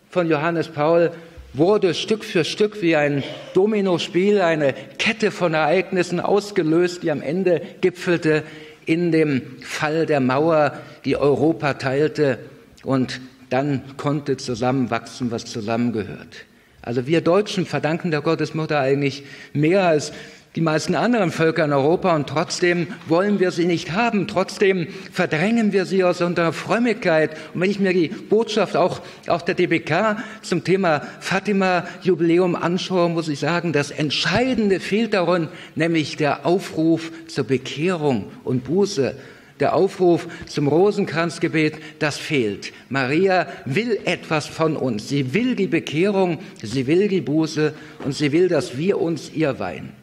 von 0.09 0.29
Johannes 0.29 0.67
Paul 0.67 1.11
wurde 1.53 1.93
Stück 1.93 2.23
für 2.23 2.43
Stück 2.43 2.81
wie 2.81 2.95
ein 2.95 3.23
Dominospiel 3.53 4.41
eine 4.41 4.73
Kette 4.97 5.31
von 5.31 5.53
Ereignissen 5.53 6.19
ausgelöst, 6.19 7.03
die 7.03 7.11
am 7.11 7.21
Ende 7.21 7.61
gipfelte 7.81 8.43
in 8.85 9.11
dem 9.11 9.41
Fall 9.61 10.05
der 10.05 10.19
Mauer, 10.19 10.79
die 11.05 11.17
Europa 11.17 11.75
teilte 11.75 12.39
und 12.83 13.21
dann 13.49 13.83
konnte 13.97 14.37
zusammenwachsen, 14.37 15.31
was 15.31 15.45
zusammengehört. 15.45 16.45
Also 16.81 17.07
wir 17.07 17.21
Deutschen 17.21 17.65
verdanken 17.65 18.11
der 18.11 18.21
Gottesmutter 18.21 18.79
eigentlich 18.79 19.23
mehr 19.53 19.87
als 19.87 20.11
die 20.55 20.61
meisten 20.61 20.93
anderen 20.93 21.31
Völker 21.31 21.65
in 21.65 21.73
Europa 21.73 22.15
und 22.15 22.29
trotzdem 22.29 22.87
wollen 23.07 23.39
wir 23.39 23.49
sie 23.49 23.65
nicht 23.65 23.93
haben. 23.93 24.27
Trotzdem 24.27 24.87
verdrängen 25.11 25.73
wir 25.73 25.85
sie 25.85 26.03
aus 26.03 26.21
unserer 26.21 26.53
Frömmigkeit. 26.53 27.31
Und 27.53 27.61
wenn 27.61 27.71
ich 27.71 27.79
mir 27.79 27.91
die 27.91 28.09
Botschaft 28.09 28.75
auch, 28.75 29.01
auch 29.27 29.41
der 29.41 29.55
DBK 29.55 30.17
zum 30.43 30.63
Thema 30.63 31.01
Fatima-Jubiläum 31.21 32.55
anschaue, 32.55 33.09
muss 33.09 33.29
ich 33.29 33.39
sagen, 33.39 33.73
das 33.73 33.89
Entscheidende 33.89 34.79
fehlt 34.79 35.15
darin, 35.15 35.47
nämlich 35.73 36.17
der 36.17 36.45
Aufruf 36.45 37.11
zur 37.27 37.45
Bekehrung 37.45 38.31
und 38.43 38.63
Buße. 38.63 39.15
Der 39.59 39.75
Aufruf 39.75 40.27
zum 40.45 40.67
Rosenkranzgebet, 40.67 41.75
das 41.97 42.17
fehlt. 42.17 42.73
Maria 42.89 43.47
will 43.65 43.97
etwas 44.05 44.45
von 44.45 44.75
uns. 44.75 45.09
Sie 45.09 45.33
will 45.33 45.55
die 45.55 45.67
Bekehrung, 45.67 46.39
sie 46.61 46.85
will 46.85 47.07
die 47.07 47.21
Buße 47.21 47.73
und 48.03 48.13
sie 48.13 48.31
will, 48.31 48.49
dass 48.49 48.77
wir 48.77 49.01
uns 49.01 49.31
ihr 49.33 49.57
weihen. 49.59 50.02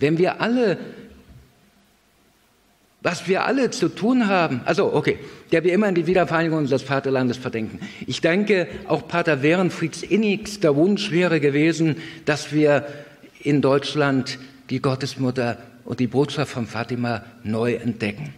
Wenn 0.00 0.18
wir 0.18 0.40
alle, 0.40 0.78
was 3.00 3.28
wir 3.28 3.44
alle 3.44 3.70
zu 3.70 3.88
tun 3.88 4.28
haben, 4.28 4.60
also 4.64 4.92
okay, 4.94 5.18
der 5.52 5.64
wir 5.64 5.72
immer 5.72 5.86
an 5.86 5.94
die 5.94 6.06
Wiedervereinigung 6.06 6.58
unseres 6.58 6.82
Vaterlandes 6.82 7.36
verdenken. 7.36 7.80
Ich 8.06 8.20
denke, 8.20 8.66
auch 8.88 9.06
Pater 9.06 9.42
Werenfrieds 9.42 10.02
innigster 10.02 10.74
Wunsch 10.76 11.10
wäre 11.10 11.40
gewesen, 11.40 11.96
dass 12.24 12.52
wir 12.52 12.86
in 13.40 13.60
Deutschland 13.60 14.38
die 14.70 14.80
Gottesmutter 14.80 15.58
und 15.84 16.00
die 16.00 16.06
Botschaft 16.06 16.52
von 16.52 16.66
Fatima 16.66 17.24
neu 17.42 17.74
entdecken. 17.74 18.32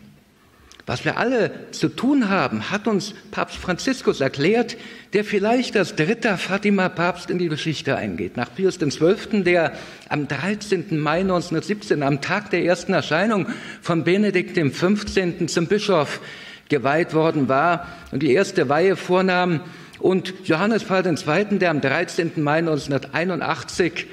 Was 0.87 1.05
wir 1.05 1.17
alle 1.17 1.51
zu 1.73 1.89
tun 1.89 2.29
haben, 2.29 2.71
hat 2.71 2.87
uns 2.87 3.13
Papst 3.33 3.57
Franziskus 3.57 4.21
erklärt, 4.21 4.77
der 5.15 5.25
vielleicht 5.25 5.77
als 5.77 5.97
dritter 5.97 6.39
Fatima-Papst 6.39 7.29
in 7.29 7.39
die 7.39 7.49
Geschichte 7.49 7.97
eingeht. 7.97 8.37
Nach 8.37 8.55
Pius 8.55 8.79
XII., 8.79 9.43
der 9.43 9.73
am 10.09 10.29
13. 10.29 10.97
Mai 10.99 11.21
1917, 11.21 12.05
am 12.05 12.21
Tag 12.21 12.51
der 12.51 12.65
ersten 12.65 12.93
Erscheinung 12.93 13.49
von 13.83 14.05
Benedikt 14.05 14.57
XV. 14.57 15.47
zum 15.49 15.67
Bischof 15.67 16.21
geweiht 16.69 17.15
worden 17.15 17.49
war 17.49 17.89
und 18.13 18.23
die 18.23 18.33
erste 18.33 18.69
Weihe 18.69 18.95
vornahm, 18.95 19.61
und 19.99 20.35
Johannes 20.45 20.85
Paul 20.85 21.05
II., 21.07 21.59
der 21.59 21.71
am 21.71 21.81
13. 21.81 22.33
Mai 22.37 22.59
1981 22.59 24.07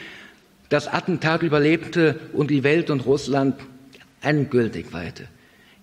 das 0.69 0.87
Attentat 0.87 1.43
überlebte 1.43 2.19
und 2.31 2.49
die 2.49 2.63
Welt 2.63 2.89
und 2.89 3.05
Russland 3.05 3.55
endgültig 4.21 4.93
weihte. 4.93 5.27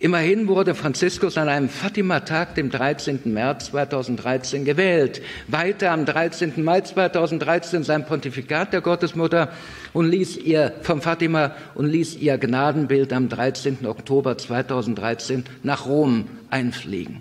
Immerhin 0.03 0.49
wurde 0.49 0.75
Franziskus 0.75 1.37
an 1.37 1.51
einem 1.51 1.69
Fatima-Tag, 1.69 2.55
dem 2.55 2.71
13. 2.71 3.21
März 3.27 3.67
2013, 3.67 4.65
gewählt. 4.65 5.21
Weiter 5.47 5.91
am 5.91 6.07
13. 6.07 6.65
Mai 6.65 6.81
2013 6.81 7.85
sein 7.85 8.07
Pontifikat 8.07 8.73
der 8.73 8.81
Gottesmutter 8.81 9.53
und 9.93 10.11
ließ 10.11 10.39
ihr 10.39 10.73
vom 10.81 11.03
Fatima 11.03 11.55
und 11.75 11.85
ließ 11.85 12.17
ihr 12.17 12.39
Gnadenbild 12.39 13.13
am 13.13 13.29
13. 13.29 13.85
Oktober 13.85 14.39
2013 14.39 15.45
nach 15.65 15.85
Rom 15.85 16.29
einfliegen. 16.49 17.21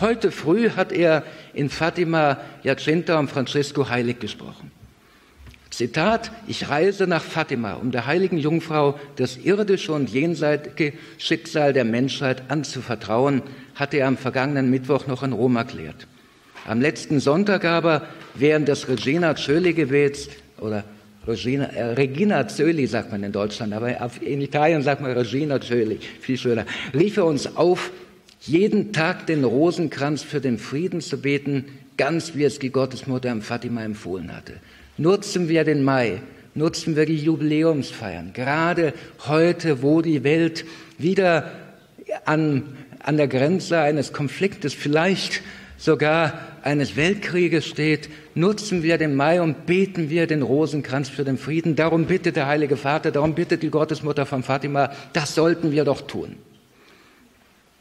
Heute 0.00 0.32
früh 0.32 0.70
hat 0.70 0.90
er 0.90 1.22
in 1.54 1.70
Fatima 1.70 2.38
Jacinta 2.64 3.20
und 3.20 3.30
Francisco 3.30 3.88
heilig 3.88 4.18
gesprochen. 4.18 4.72
Zitat, 5.76 6.30
ich 6.46 6.70
reise 6.70 7.06
nach 7.06 7.22
Fatima, 7.22 7.74
um 7.74 7.90
der 7.90 8.06
heiligen 8.06 8.38
Jungfrau 8.38 8.98
das 9.16 9.36
irdische 9.36 9.92
und 9.92 10.08
jenseitige 10.08 10.94
Schicksal 11.18 11.74
der 11.74 11.84
Menschheit 11.84 12.44
anzuvertrauen, 12.48 13.42
hatte 13.74 13.98
er 13.98 14.06
am 14.06 14.16
vergangenen 14.16 14.70
Mittwoch 14.70 15.06
noch 15.06 15.22
in 15.22 15.34
Rom 15.34 15.56
erklärt. 15.56 16.06
Am 16.66 16.80
letzten 16.80 17.20
Sonntag 17.20 17.66
aber, 17.66 18.06
während 18.34 18.68
des 18.68 18.88
Regina 18.88 19.34
Coeli-Gebets, 19.34 20.30
oder 20.62 20.82
Regina, 21.28 21.66
äh, 21.66 21.92
Regina 21.92 22.42
Coeli 22.44 22.86
sagt 22.86 23.12
man 23.12 23.22
in 23.22 23.32
Deutschland, 23.32 23.74
aber 23.74 23.94
in 24.22 24.40
Italien 24.40 24.80
sagt 24.80 25.02
man 25.02 25.10
Regina 25.10 25.58
Coeli, 25.58 25.98
viel 26.22 26.38
schöner, 26.38 26.64
rief 26.94 27.18
er 27.18 27.26
uns 27.26 27.54
auf, 27.54 27.90
jeden 28.40 28.94
Tag 28.94 29.26
den 29.26 29.44
Rosenkranz 29.44 30.22
für 30.22 30.40
den 30.40 30.56
Frieden 30.56 31.02
zu 31.02 31.20
beten, 31.20 31.66
ganz 31.98 32.34
wie 32.34 32.44
es 32.44 32.58
die 32.58 32.70
Gottesmutter 32.70 33.30
im 33.30 33.42
Fatima 33.42 33.82
empfohlen 33.82 34.34
hatte. 34.34 34.54
Nutzen 34.98 35.48
wir 35.48 35.64
den 35.64 35.84
Mai, 35.84 36.22
nutzen 36.54 36.96
wir 36.96 37.04
die 37.04 37.18
Jubiläumsfeiern, 37.18 38.32
gerade 38.32 38.94
heute, 39.26 39.82
wo 39.82 40.00
die 40.00 40.24
Welt 40.24 40.64
wieder 40.96 41.50
an, 42.24 42.62
an 43.00 43.16
der 43.18 43.28
Grenze 43.28 43.78
eines 43.78 44.12
Konfliktes, 44.14 44.72
vielleicht 44.72 45.42
sogar 45.76 46.32
eines 46.62 46.96
Weltkrieges 46.96 47.66
steht, 47.66 48.08
nutzen 48.34 48.82
wir 48.82 48.96
den 48.96 49.14
Mai 49.14 49.42
und 49.42 49.66
beten 49.66 50.08
wir 50.08 50.26
den 50.26 50.42
Rosenkranz 50.42 51.10
für 51.10 51.24
den 51.24 51.36
Frieden. 51.36 51.76
Darum 51.76 52.06
bittet 52.06 52.36
der 52.36 52.46
Heilige 52.46 52.78
Vater, 52.78 53.10
darum 53.10 53.34
bittet 53.34 53.62
die 53.62 53.70
Gottesmutter 53.70 54.24
von 54.24 54.42
Fatima, 54.42 54.90
das 55.12 55.34
sollten 55.34 55.72
wir 55.72 55.84
doch 55.84 56.00
tun. 56.00 56.36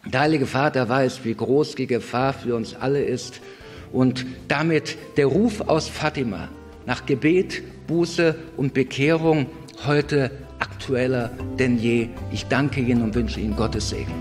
Der 0.06 0.20
Heilige 0.20 0.46
Vater 0.46 0.88
weiß, 0.88 1.22
wie 1.24 1.34
groß 1.34 1.76
die 1.76 1.88
Gefahr 1.88 2.34
für 2.34 2.56
uns 2.56 2.76
alle 2.76 3.04
ist 3.04 3.42
und 3.92 4.26
damit 4.48 4.98
der 5.18 5.26
Ruf 5.28 5.62
aus 5.62 5.88
Fatima, 5.88 6.50
nach 6.86 7.06
Gebet, 7.06 7.64
Buße 7.88 8.36
und 8.58 8.74
Bekehrung 8.74 9.48
heute 9.86 10.32
aktueller 10.60 11.32
denn 11.60 11.78
je. 11.78 12.10
Ich 12.32 12.46
danke 12.48 12.82
Ihnen 12.82 13.02
und 13.02 13.16
wünsche 13.16 13.40
Ihnen 13.40 13.56
Gottes 13.56 13.90
Segen. 13.90 14.14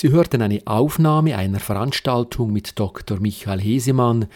Sie 0.00 0.10
hörten 0.10 0.42
eine 0.42 0.62
Aufnahme 0.64 1.36
einer 1.36 1.58
Veranstaltung 1.58 2.52
mit 2.52 2.78
Dr. 2.78 3.18
Michael 3.18 3.60
Hesemann. 3.60 4.28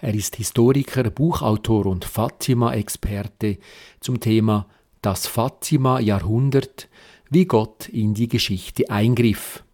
Er 0.00 0.14
ist 0.14 0.36
Historiker, 0.36 1.10
Buchautor 1.10 1.86
und 1.86 2.04
Fatima-Experte 2.04 3.58
zum 3.98 4.20
Thema 4.20 4.68
Das 5.02 5.26
Fatima-Jahrhundert, 5.26 6.88
wie 7.30 7.46
Gott 7.46 7.88
in 7.88 8.14
die 8.14 8.28
Geschichte 8.28 8.88
eingriff. 8.90 9.64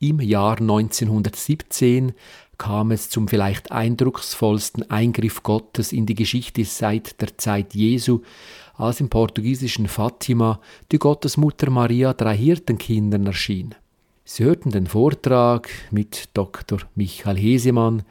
Im 0.00 0.20
Jahr 0.20 0.60
1917 0.60 2.12
kam 2.56 2.92
es 2.92 3.10
zum 3.10 3.26
vielleicht 3.26 3.72
eindrucksvollsten 3.72 4.88
Eingriff 4.92 5.42
Gottes 5.42 5.90
in 5.90 6.06
die 6.06 6.14
Geschichte 6.14 6.64
seit 6.64 7.20
der 7.20 7.36
Zeit 7.36 7.74
Jesu, 7.74 8.20
als 8.74 9.00
im 9.00 9.08
portugiesischen 9.08 9.88
Fatima 9.88 10.60
die 10.92 11.00
Gottesmutter 11.00 11.68
Maria 11.68 12.14
drei 12.14 12.36
Hirtenkindern 12.36 13.26
erschien. 13.26 13.74
Sie 14.30 14.44
hörten 14.44 14.70
den 14.70 14.86
Vortrag 14.86 15.70
mit 15.90 16.28
Dr. 16.34 16.80
Michael 16.94 17.38
Hesemann, 17.38 18.02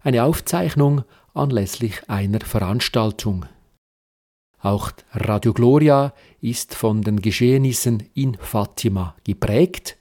eine 0.00 0.22
Aufzeichnung 0.22 1.02
anlässlich 1.34 2.08
einer 2.08 2.38
Veranstaltung. 2.38 3.46
Auch 4.60 4.92
Radio 5.10 5.52
Gloria 5.52 6.14
ist 6.40 6.76
von 6.76 7.02
den 7.02 7.20
Geschehnissen 7.20 8.04
in 8.14 8.36
Fatima 8.36 9.16
geprägt. 9.24 9.96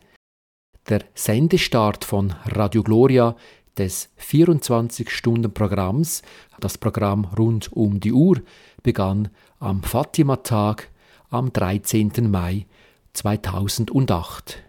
Der 0.87 0.99
Sendestart 1.15 2.05
von 2.05 2.35
Radio 2.45 2.83
Gloria 2.83 3.35
des 3.75 4.11
24-Stunden-Programms, 4.19 6.21
das 6.59 6.77
Programm 6.77 7.25
rund 7.39 7.73
um 7.73 7.99
die 7.99 8.13
Uhr, 8.13 8.39
begann 8.83 9.29
am 9.57 9.81
Fatima-Tag 9.81 10.91
am 11.31 11.51
13. 11.51 12.29
Mai 12.29 12.67
2008. 13.13 14.64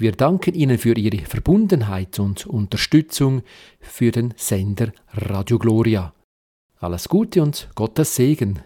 Wir 0.00 0.12
danken 0.12 0.54
Ihnen 0.54 0.78
für 0.78 0.96
Ihre 0.96 1.18
Verbundenheit 1.26 2.20
und 2.20 2.46
Unterstützung 2.46 3.42
für 3.80 4.12
den 4.12 4.32
Sender 4.36 4.92
Radio 5.12 5.58
Gloria. 5.58 6.14
Alles 6.78 7.08
Gute 7.08 7.42
und 7.42 7.68
Gottes 7.74 8.14
Segen. 8.14 8.60